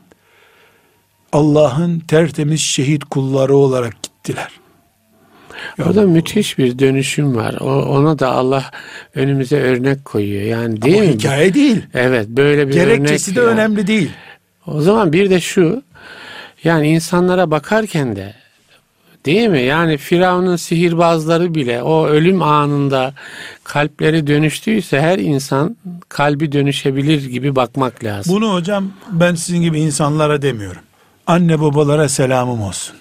Allah'ın 1.33 1.99
tertemiz 1.99 2.61
şehit 2.61 3.03
kulları 3.05 3.55
olarak 3.55 4.03
gittiler. 4.03 4.49
Orada 5.85 6.01
müthiş 6.01 6.57
bir 6.57 6.79
dönüşüm 6.79 7.35
var. 7.35 7.55
O, 7.61 7.65
ona 7.65 8.19
da 8.19 8.31
Allah 8.31 8.71
önümüze 9.15 9.59
örnek 9.59 10.05
koyuyor. 10.05 10.41
Yani 10.41 10.81
değil 10.81 10.97
Ama 11.01 11.05
mi? 11.05 11.13
hikaye 11.13 11.53
değil. 11.53 11.81
Evet, 11.93 12.27
böyle 12.29 12.67
bir 12.67 12.73
Gerekçesi 12.73 13.35
de 13.35 13.39
ya. 13.39 13.45
önemli 13.45 13.87
değil. 13.87 14.11
O 14.67 14.81
zaman 14.81 15.13
bir 15.13 15.29
de 15.29 15.41
şu, 15.41 15.83
yani 16.63 16.87
insanlara 16.89 17.51
bakarken 17.51 18.15
de 18.15 18.33
Değil 19.25 19.47
mi? 19.47 19.61
Yani 19.61 19.97
Firavun'un 19.97 20.55
sihirbazları 20.55 21.55
bile 21.55 21.83
o 21.83 22.07
ölüm 22.07 22.41
anında 22.41 23.13
kalpleri 23.63 24.27
dönüştüyse 24.27 25.01
her 25.01 25.19
insan 25.19 25.77
kalbi 26.09 26.51
dönüşebilir 26.51 27.25
gibi 27.25 27.55
bakmak 27.55 28.03
lazım. 28.03 28.35
Bunu 28.35 28.53
hocam 28.53 28.91
ben 29.11 29.35
sizin 29.35 29.61
gibi 29.61 29.79
insanlara 29.79 30.41
demiyorum. 30.41 30.81
Anne 31.27 31.61
babalara 31.61 32.09
selamım 32.09 32.61
olsun. 32.61 32.95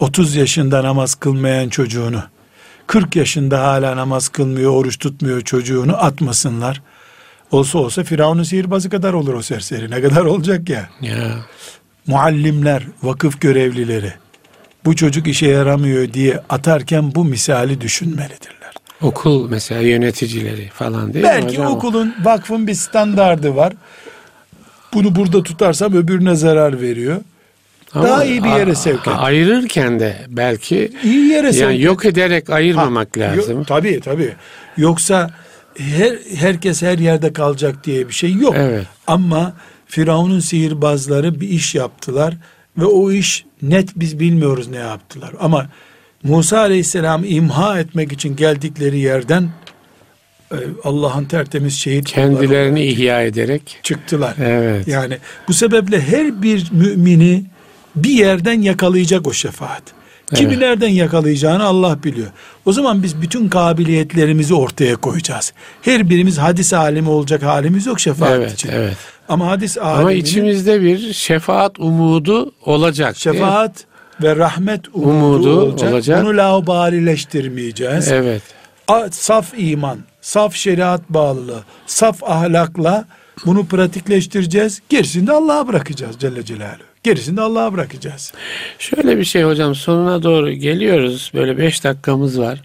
30 0.00 0.36
yaşında 0.36 0.84
namaz 0.84 1.14
kılmayan 1.14 1.68
çocuğunu, 1.68 2.22
40 2.86 3.16
yaşında 3.16 3.62
hala 3.62 3.96
namaz 3.96 4.28
kılmıyor, 4.28 4.72
oruç 4.72 4.98
tutmuyor 4.98 5.40
çocuğunu 5.40 5.96
atmasınlar. 6.04 6.82
Olsa 7.50 7.78
olsa 7.78 8.04
Firavun'un 8.04 8.42
sihirbazı 8.42 8.90
kadar 8.90 9.12
olur 9.12 9.34
o 9.34 9.42
serseri. 9.42 9.90
Ne 9.90 10.02
kadar 10.02 10.24
olacak 10.24 10.68
ya. 10.68 10.88
Ya. 11.00 11.30
Muallimler, 12.06 12.82
vakıf 13.02 13.40
görevlileri 13.40 14.12
bu 14.88 14.96
çocuk 14.96 15.26
işe 15.26 15.46
yaramıyor 15.46 16.12
diye 16.12 16.40
atarken 16.48 17.14
bu 17.14 17.24
misali 17.24 17.80
düşünmelidirler. 17.80 18.72
Okul 19.02 19.50
mesela 19.50 19.80
yöneticileri 19.80 20.68
falan 20.74 21.14
değil 21.14 21.24
mi 21.24 21.30
Belki 21.30 21.48
hocam? 21.48 21.72
okulun, 21.72 22.14
vakfın 22.22 22.66
bir 22.66 22.74
standardı 22.74 23.56
var. 23.56 23.72
Bunu 24.94 25.16
burada 25.16 25.42
tutarsam 25.42 25.92
öbürüne 25.92 26.34
zarar 26.34 26.80
veriyor. 26.80 27.16
Ama 27.94 28.04
Daha 28.08 28.24
iyi 28.24 28.44
bir 28.44 28.48
yere 28.48 28.74
sevk 28.74 29.00
et. 29.08 29.14
Ayırırken 29.18 30.00
de 30.00 30.16
belki 30.28 30.92
İyi 31.04 31.28
yere 31.28 31.52
sevk 31.52 31.62
yani 31.62 31.80
yok 31.82 32.04
ederek 32.04 32.50
ayırmamak 32.50 33.16
Ha, 33.16 33.20
lazım. 33.20 33.56
Yok, 33.58 33.66
tabii 33.66 34.00
tabii. 34.00 34.32
Yoksa 34.76 35.30
her 35.78 36.18
herkes 36.36 36.82
her 36.82 36.98
yerde 36.98 37.32
kalacak 37.32 37.84
diye 37.84 38.08
bir 38.08 38.14
şey 38.14 38.34
yok. 38.34 38.54
Evet. 38.58 38.86
Ama 39.06 39.52
Firavun'un 39.86 40.40
sihirbazları 40.40 41.40
bir 41.40 41.48
iş 41.48 41.74
yaptılar 41.74 42.34
ve 42.78 42.84
o 42.84 43.12
iş 43.12 43.44
net 43.62 43.88
biz 43.96 44.20
bilmiyoruz 44.20 44.68
ne 44.68 44.76
yaptılar. 44.76 45.30
Ama 45.40 45.68
Musa 46.22 46.58
Aleyhisselam'ı 46.58 47.26
imha 47.26 47.80
etmek 47.80 48.12
için 48.12 48.36
geldikleri 48.36 48.98
yerden 48.98 49.50
e, 50.52 50.56
Allah'ın 50.84 51.24
tertemiz 51.24 51.74
şehit 51.74 52.04
Kendilerini 52.08 52.84
ihya 52.84 53.22
ederek. 53.22 53.78
çıktılar. 53.82 54.34
Evet. 54.40 54.88
Yani 54.88 55.18
bu 55.48 55.52
sebeple 55.52 56.00
her 56.00 56.42
bir 56.42 56.68
mümini 56.72 57.44
bir 57.96 58.10
yerden 58.10 58.62
yakalayacak 58.62 59.26
o 59.26 59.32
şefaat. 59.32 59.82
Kimi 60.34 60.48
Evet. 60.50 60.58
nereden 60.58 60.88
yakalayacağını 60.88 61.64
Allah 61.64 61.98
biliyor. 62.04 62.28
O 62.66 62.72
zaman 62.72 63.02
biz 63.02 63.22
bütün 63.22 63.48
kabiliyetlerimizi 63.48 64.54
ortaya 64.54 64.96
koyacağız. 64.96 65.52
Her 65.82 66.10
birimiz 66.10 66.38
hadis 66.38 66.72
alimi 66.72 67.08
olacak 67.08 67.42
halimiz 67.42 67.86
yok 67.86 68.00
şefaat 68.00 68.30
Evet, 68.32 68.52
için. 68.52 68.68
evet. 68.72 68.96
Ama 69.28 69.46
hadis 69.46 69.78
Ama 69.78 69.90
aliminin 69.90 70.20
içimizde 70.20 70.82
bir 70.82 71.12
şefaat 71.12 71.78
umudu 71.78 72.52
olacak. 72.64 73.16
şefaat 73.16 73.84
ve 74.22 74.36
rahmet 74.36 74.88
umudu, 74.88 75.08
Umudu 75.10 75.60
olacak. 75.60 75.92
olacak. 75.92 76.24
Bunu 76.24 76.36
laubalileştirmeyeceğiz. 76.36 78.08
Evet. 78.12 78.42
Saf 79.10 79.52
iman, 79.58 79.98
saf 80.20 80.54
şeriat 80.54 81.00
bağlılığı, 81.10 81.60
saf 81.86 82.24
ahlakla 82.24 83.04
bunu 83.46 83.66
pratikleştireceğiz. 83.66 84.80
Gerisini 84.88 85.26
de 85.26 85.32
Allah'a 85.32 85.68
bırakacağız 85.68 86.16
Celle 86.18 86.44
Celaluhu. 86.44 86.82
Gerisini 87.02 87.36
de 87.36 87.40
Allah'a 87.40 87.72
bırakacağız. 87.72 88.32
Şöyle 88.78 89.18
bir 89.18 89.24
şey 89.24 89.42
hocam 89.42 89.74
sonuna 89.74 90.22
doğru 90.22 90.50
geliyoruz. 90.52 91.30
Böyle 91.34 91.58
beş 91.58 91.84
dakikamız 91.84 92.40
var. 92.40 92.62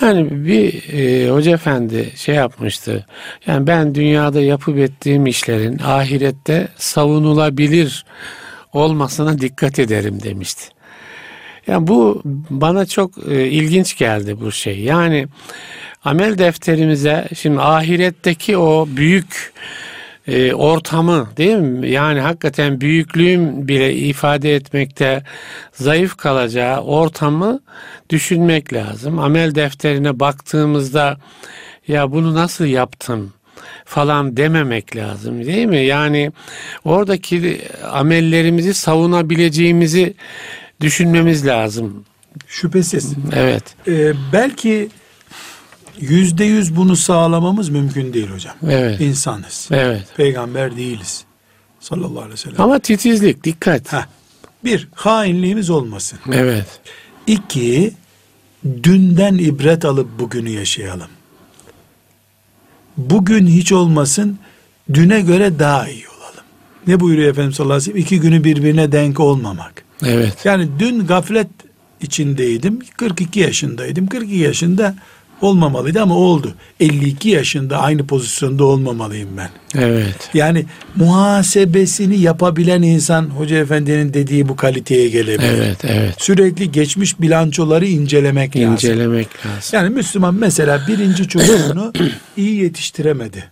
Yani 0.00 0.46
bir 0.46 0.92
e, 0.92 1.30
hoca 1.30 1.52
efendi 1.52 2.12
şey 2.16 2.34
yapmıştı. 2.34 3.06
Yani 3.46 3.66
ben 3.66 3.94
dünyada 3.94 4.40
yapıp 4.40 4.78
ettiğim 4.78 5.26
işlerin 5.26 5.78
ahirette 5.78 6.68
savunulabilir 6.76 8.04
olmasına 8.72 9.38
dikkat 9.38 9.78
ederim 9.78 10.22
demişti. 10.22 10.64
Yani 11.66 11.86
bu 11.86 12.22
bana 12.50 12.86
çok 12.86 13.28
e, 13.28 13.48
ilginç 13.48 13.98
geldi 13.98 14.40
bu 14.40 14.52
şey. 14.52 14.80
Yani 14.80 15.26
amel 16.04 16.38
defterimize 16.38 17.28
şimdi 17.34 17.60
ahiretteki 17.60 18.56
o 18.56 18.88
büyük 18.88 19.52
e, 20.28 20.54
ortamı 20.54 21.28
değil 21.36 21.56
mi? 21.56 21.90
Yani 21.90 22.20
hakikaten 22.20 22.80
büyüklüğüm 22.80 23.68
bile 23.68 23.94
ifade 23.94 24.54
etmekte 24.54 25.22
zayıf 25.72 26.16
kalacağı 26.16 26.80
ortamı 26.80 27.60
düşünmek 28.10 28.72
lazım. 28.72 29.18
Amel 29.18 29.54
defterine 29.54 30.20
baktığımızda 30.20 31.18
ya 31.88 32.12
bunu 32.12 32.34
nasıl 32.34 32.64
yaptım 32.64 33.32
falan 33.84 34.36
dememek 34.36 34.96
lazım 34.96 35.44
değil 35.44 35.66
mi? 35.66 35.78
Yani 35.78 36.32
oradaki 36.84 37.60
amellerimizi 37.90 38.74
savunabileceğimizi 38.74 40.14
düşünmemiz 40.80 41.46
lazım. 41.46 42.04
Şüphesiz. 42.46 43.14
Evet. 43.36 43.62
Ee, 43.88 44.12
belki 44.32 44.88
yüzde 46.00 46.44
yüz 46.44 46.76
bunu 46.76 46.96
sağlamamız 46.96 47.68
mümkün 47.68 48.12
değil 48.12 48.28
hocam. 48.28 48.54
Evet. 48.62 49.00
İnsanız. 49.00 49.68
Evet. 49.72 50.06
Peygamber 50.16 50.76
değiliz. 50.76 51.24
Sallallahu 51.80 52.18
aleyhi 52.18 52.32
ve 52.32 52.36
sellem. 52.36 52.60
Ama 52.60 52.78
titizlik, 52.78 53.44
dikkat. 53.44 53.92
Heh. 53.92 54.06
Bir, 54.64 54.88
hainliğimiz 54.94 55.70
olmasın. 55.70 56.18
Evet. 56.32 56.66
İki, 57.26 57.94
dünden 58.82 59.34
ibret 59.38 59.84
alıp 59.84 60.18
bugünü 60.18 60.50
yaşayalım. 60.50 61.08
Bugün 62.96 63.46
hiç 63.46 63.72
olmasın, 63.72 64.38
düne 64.94 65.20
göre 65.20 65.58
daha 65.58 65.88
iyi 65.88 66.08
olalım. 66.08 66.44
Ne 66.86 67.00
buyuruyor 67.00 67.30
Efendimiz 67.30 67.56
sallallahu 67.56 67.74
aleyhi 67.74 67.90
ve 67.90 67.92
sellem? 67.92 68.02
İki 68.02 68.20
günü 68.20 68.44
birbirine 68.44 68.92
denk 68.92 69.20
olmamak. 69.20 69.84
Evet. 70.04 70.36
Yani 70.44 70.68
dün 70.78 71.06
gaflet 71.06 71.48
içindeydim, 72.00 72.78
42 72.96 73.40
yaşındaydım. 73.40 74.06
42 74.06 74.34
yaşında 74.34 74.94
olmamalıydı 75.40 76.02
ama 76.02 76.14
oldu. 76.16 76.54
52 76.80 77.28
yaşında 77.28 77.78
aynı 77.78 78.06
pozisyonda 78.06 78.64
olmamalıyım 78.64 79.28
ben. 79.36 79.50
Evet. 79.80 80.30
Yani 80.34 80.66
muhasebesini 80.96 82.18
yapabilen 82.18 82.82
insan 82.82 83.22
Hoca 83.22 83.56
Efendi'nin 83.56 84.14
dediği 84.14 84.48
bu 84.48 84.56
kaliteye 84.56 85.08
gelebilir. 85.08 85.48
Evet, 85.56 85.84
evet. 85.84 86.14
Sürekli 86.18 86.72
geçmiş 86.72 87.20
bilançoları 87.20 87.86
incelemek 87.86 88.56
lazım. 88.56 88.72
İncelemek 88.72 89.28
lazım. 89.46 89.70
Yani 89.72 89.88
Müslüman 89.88 90.34
mesela 90.34 90.82
birinci 90.88 91.28
çocuğunu 91.28 91.92
iyi 92.36 92.62
yetiştiremedi. 92.62 93.44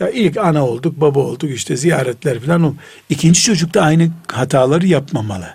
Ya 0.00 0.10
ilk 0.10 0.36
ana 0.36 0.66
olduk, 0.66 1.00
baba 1.00 1.20
olduk 1.20 1.50
işte 1.50 1.76
ziyaretler 1.76 2.40
falan. 2.40 2.62
oldu. 2.62 2.76
İkinci 3.08 3.42
çocuk 3.42 3.74
da 3.74 3.82
aynı 3.82 4.10
hataları 4.32 4.86
yapmamalı. 4.86 5.50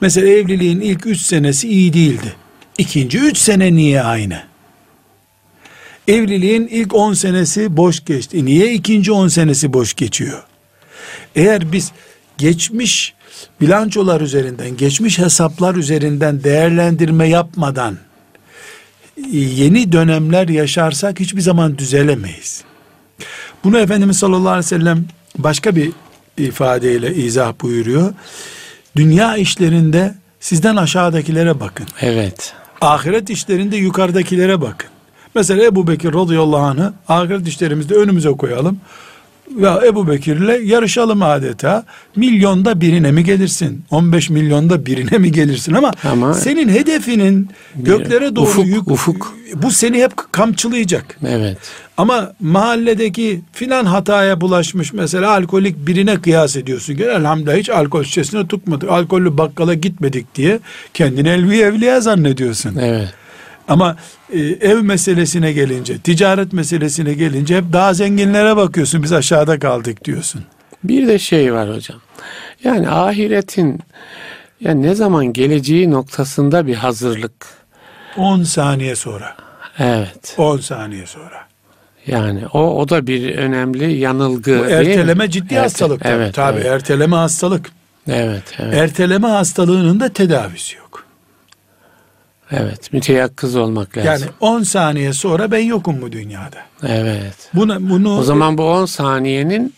Mesela 0.00 0.28
evliliğin 0.28 0.80
ilk 0.80 1.06
üç 1.06 1.20
senesi 1.20 1.68
iyi 1.68 1.92
değildi. 1.92 2.32
İkinci 2.78 3.18
üç 3.18 3.38
sene 3.38 3.74
niye 3.74 4.02
aynı? 4.02 4.38
Evliliğin 6.08 6.66
ilk 6.66 6.94
on 6.94 7.12
senesi 7.12 7.76
boş 7.76 8.04
geçti. 8.04 8.44
Niye 8.44 8.72
ikinci 8.72 9.12
on 9.12 9.28
senesi 9.28 9.72
boş 9.72 9.94
geçiyor? 9.94 10.42
Eğer 11.36 11.72
biz 11.72 11.92
geçmiş 12.38 13.14
bilançolar 13.60 14.20
üzerinden, 14.20 14.76
geçmiş 14.76 15.18
hesaplar 15.18 15.74
üzerinden 15.74 16.44
değerlendirme 16.44 17.28
yapmadan 17.28 17.98
yeni 19.32 19.92
dönemler 19.92 20.48
yaşarsak 20.48 21.20
hiçbir 21.20 21.40
zaman 21.40 21.78
düzelemeyiz. 21.78 22.64
Bunu 23.64 23.78
Efendimiz 23.78 24.18
sallallahu 24.18 24.48
aleyhi 24.48 24.64
ve 24.64 24.68
sellem 24.68 25.04
başka 25.38 25.76
bir 25.76 25.92
ifadeyle 26.38 27.14
izah 27.14 27.52
buyuruyor. 27.60 28.14
Dünya 28.96 29.36
işlerinde 29.36 30.14
sizden 30.40 30.76
aşağıdakilere 30.76 31.60
bakın. 31.60 31.86
Evet. 32.00 32.54
Ahiret 32.80 33.30
işlerinde 33.30 33.76
yukarıdakilere 33.76 34.60
bakın. 34.60 34.90
Mesela 35.34 35.64
Ebu 35.64 35.86
Bekir 35.86 36.14
radıyallahu 36.14 36.56
anh'ı 36.62 36.92
ahiret 37.08 37.48
işlerimizde 37.48 37.94
önümüze 37.94 38.30
koyalım. 38.30 38.78
Ve 39.56 39.86
Ebu 39.86 40.08
Bekir'le 40.08 40.60
yarışalım 40.64 41.22
adeta. 41.22 41.84
Milyonda 42.16 42.80
birine 42.80 43.12
mi 43.12 43.24
gelirsin? 43.24 43.84
15 43.90 44.30
milyonda 44.30 44.86
birine 44.86 45.18
mi 45.18 45.32
gelirsin? 45.32 45.74
Ama, 45.74 45.92
Ama- 46.04 46.34
senin 46.34 46.68
hedefinin 46.68 47.48
göklere 47.76 48.36
doğru 48.36 48.44
Ufuk, 48.44 48.66
yük, 48.66 48.90
ufuk. 48.90 49.34
bu 49.54 49.70
seni 49.70 50.02
hep 50.02 50.12
kamçılayacak. 50.32 51.18
Evet. 51.26 51.58
Ama 51.96 52.32
mahalledeki 52.40 53.40
filan 53.52 53.84
hataya 53.84 54.40
bulaşmış 54.40 54.92
mesela 54.92 55.30
alkolik 55.30 55.86
birine 55.86 56.20
kıyas 56.20 56.56
ediyorsun. 56.56 56.96
Gel 56.96 57.08
elhamdülillah 57.08 57.56
hiç 57.56 57.70
alkol 57.70 58.04
şişesine 58.04 58.46
tutmadık. 58.46 58.90
Alkollü 58.90 59.38
bakkala 59.38 59.74
gitmedik 59.74 60.34
diye 60.34 60.60
kendini 60.94 61.28
elvi 61.28 61.60
evliya 61.60 62.00
zannediyorsun. 62.00 62.76
Evet. 62.76 63.08
Ama 63.68 63.96
e, 64.32 64.38
ev 64.40 64.82
meselesine 64.82 65.52
gelince, 65.52 65.98
ticaret 65.98 66.52
meselesine 66.52 67.14
gelince 67.14 67.56
hep 67.56 67.72
daha 67.72 67.94
zenginlere 67.94 68.56
bakıyorsun. 68.56 69.02
Biz 69.02 69.12
aşağıda 69.12 69.58
kaldık 69.58 70.04
diyorsun. 70.04 70.44
Bir 70.84 71.08
de 71.08 71.18
şey 71.18 71.52
var 71.52 71.74
hocam. 71.74 71.98
Yani 72.64 72.90
ahiretin 72.90 73.80
yani 74.60 74.82
ne 74.82 74.94
zaman 74.94 75.32
geleceği 75.32 75.90
noktasında 75.90 76.66
bir 76.66 76.74
hazırlık. 76.74 77.32
10 78.16 78.42
saniye 78.42 78.96
sonra. 78.96 79.36
Evet. 79.78 80.34
10 80.38 80.56
saniye 80.58 81.06
sonra. 81.06 81.48
Yani 82.06 82.46
o 82.52 82.60
o 82.80 82.88
da 82.88 83.06
bir 83.06 83.36
önemli 83.36 83.92
yanılgı 83.92 84.58
Bu 84.58 84.68
değil 84.68 84.86
mi? 84.86 84.92
erteleme 84.92 85.30
ciddi 85.30 85.54
Erte- 85.54 85.58
hastalık. 85.60 86.02
Evet. 86.04 86.34
tabii 86.34 86.56
evet. 86.60 86.66
erteleme 86.66 87.16
hastalık. 87.16 87.70
Evet, 88.08 88.42
evet. 88.58 88.74
Erteleme 88.74 89.28
hastalığının 89.28 90.00
da 90.00 90.08
tedavisi 90.08 90.76
yok. 90.76 90.87
Evet, 92.52 92.92
müteyakkız 92.92 93.56
olmak 93.56 93.96
lazım. 93.96 94.10
Yani 94.10 94.24
10 94.40 94.62
saniye 94.62 95.12
sonra 95.12 95.50
ben 95.50 95.58
yokum 95.58 96.02
bu 96.02 96.12
dünyada. 96.12 96.58
Evet. 96.86 97.34
Buna, 97.54 97.90
bunu 97.90 98.18
O 98.18 98.22
zaman 98.22 98.58
bu 98.58 98.62
10 98.62 98.86
saniyenin 98.86 99.74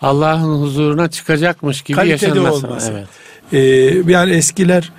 Allah'ın 0.00 0.60
huzuruna 0.62 1.10
çıkacakmış 1.10 1.82
gibi 1.82 1.96
Kalitede 1.96 2.26
yaşanması. 2.38 2.66
olması. 2.66 2.92
Evet. 2.92 3.08
e, 4.06 4.12
yani 4.12 4.32
eskiler 4.32 4.92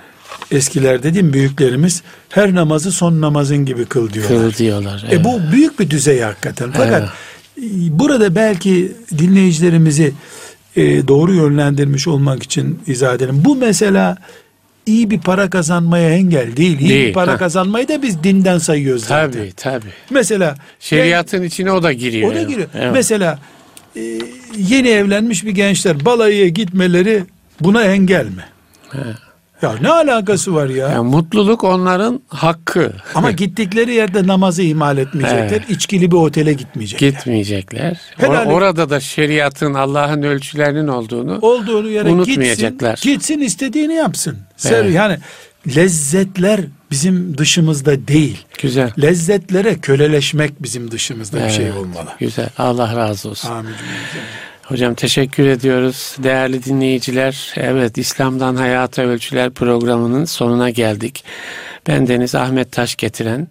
eskiler 0.50 1.02
dediğim 1.02 1.32
büyüklerimiz 1.32 2.02
her 2.28 2.54
namazı 2.54 2.92
son 2.92 3.20
namazın 3.20 3.64
gibi 3.64 3.84
kıl 3.84 4.12
diyorlar. 4.12 4.38
Kıl 4.38 4.52
diyorlar. 4.58 5.04
Evet. 5.08 5.20
E 5.20 5.24
bu 5.24 5.40
büyük 5.52 5.80
bir 5.80 5.90
düzey 5.90 6.20
hakikaten. 6.20 6.72
Fakat 6.72 7.02
Evet. 7.58 7.72
e, 7.72 7.98
burada 7.98 8.34
belki 8.34 8.92
dinleyicilerimizi 9.18 10.12
e, 10.76 11.08
doğru 11.08 11.34
yönlendirmiş 11.34 12.08
olmak 12.08 12.42
için 12.42 12.80
izah 12.86 13.14
edelim. 13.14 13.42
Bu 13.44 13.56
mesela 13.56 14.16
iyi 14.86 15.10
bir 15.10 15.20
para 15.20 15.50
kazanmaya 15.50 16.10
engel 16.10 16.56
değil. 16.56 16.78
İyi 16.80 16.88
Değil, 16.88 17.08
bir 17.08 17.12
para 17.12 17.32
ha. 17.32 17.36
kazanmayı 17.36 17.88
da 17.88 18.02
biz 18.02 18.22
dinden 18.22 18.58
sayıyoruz 18.58 19.04
zaten. 19.04 19.30
Tabii 19.32 19.52
tabii. 19.56 19.88
Mesela 20.10 20.54
Şeriatın 20.80 21.42
içine 21.42 21.72
o 21.72 21.82
da 21.82 21.92
giriyor. 21.92 22.32
o 22.32 22.34
da 22.34 22.42
giriyor. 22.42 22.68
Evet. 22.74 22.90
Mesela 22.92 23.38
e, 23.96 24.00
yeni 24.56 24.88
evlenmiş 24.88 25.44
bir 25.44 25.50
gençler 25.50 26.04
balayıya 26.04 26.48
gitmeleri 26.48 27.24
buna 27.60 27.82
engel 27.84 28.26
mi? 28.26 28.44
Ya 29.62 29.74
ne 29.80 29.88
alakası 29.90 30.54
var 30.54 30.68
ya? 30.68 30.88
Yani 30.88 31.08
mutluluk 31.10 31.64
onların 31.64 32.20
hakkı. 32.28 32.92
Ama 33.14 33.30
gittikleri 33.30 33.94
yerde 33.94 34.26
namazı 34.26 34.62
ihmal 34.62 34.98
etmeyecekler. 34.98 35.46
Evet. 35.50 35.70
İçkili 35.70 36.10
bir 36.10 36.16
otele 36.16 36.52
gitmeyecekler. 36.52 37.08
Gitmeyecekler. 37.08 38.00
Helal- 38.18 38.46
Or- 38.46 38.52
orada 38.52 38.90
da 38.90 39.00
şeriatın 39.00 39.74
Allah'ın 39.74 40.22
ölçülerinin 40.22 40.88
olduğunu 40.88 41.38
Olduğunu 41.42 41.88
yere 41.88 42.08
Unutmayacaklar. 42.08 42.92
gitsin, 42.94 43.10
gitsin 43.12 43.38
istediğini 43.40 43.94
yapsın. 43.94 44.38
Evet. 44.64 44.94
Yani 44.94 45.18
lezzetler 45.76 46.60
bizim 46.90 47.38
dışımızda 47.38 48.08
değil. 48.08 48.44
güzel. 48.62 48.90
Lezzetlere 49.02 49.78
köleleşmek 49.78 50.62
bizim 50.62 50.90
dışımızda 50.90 51.44
bir 51.44 51.50
şey 51.50 51.64
Evet, 51.66 51.76
olmalı. 51.76 52.08
Güzel. 52.18 52.48
Allah 52.58 52.96
razı 52.96 53.28
olsun. 53.28 53.50
Amin. 53.50 53.74
Hocam 54.68 54.94
teşekkür 54.94 55.46
ediyoruz. 55.46 56.16
Değerli 56.22 56.64
dinleyiciler, 56.64 57.54
evet 57.56 57.98
İslam'dan 57.98 58.56
Hayata 58.56 59.02
Ölçüler 59.02 59.50
programının 59.50 60.24
sonuna 60.24 60.70
geldik. 60.70 61.24
Ben 61.88 62.08
Deniz 62.08 62.34
Ahmet 62.34 62.72
Taş 62.72 62.96
getiren 62.96 63.48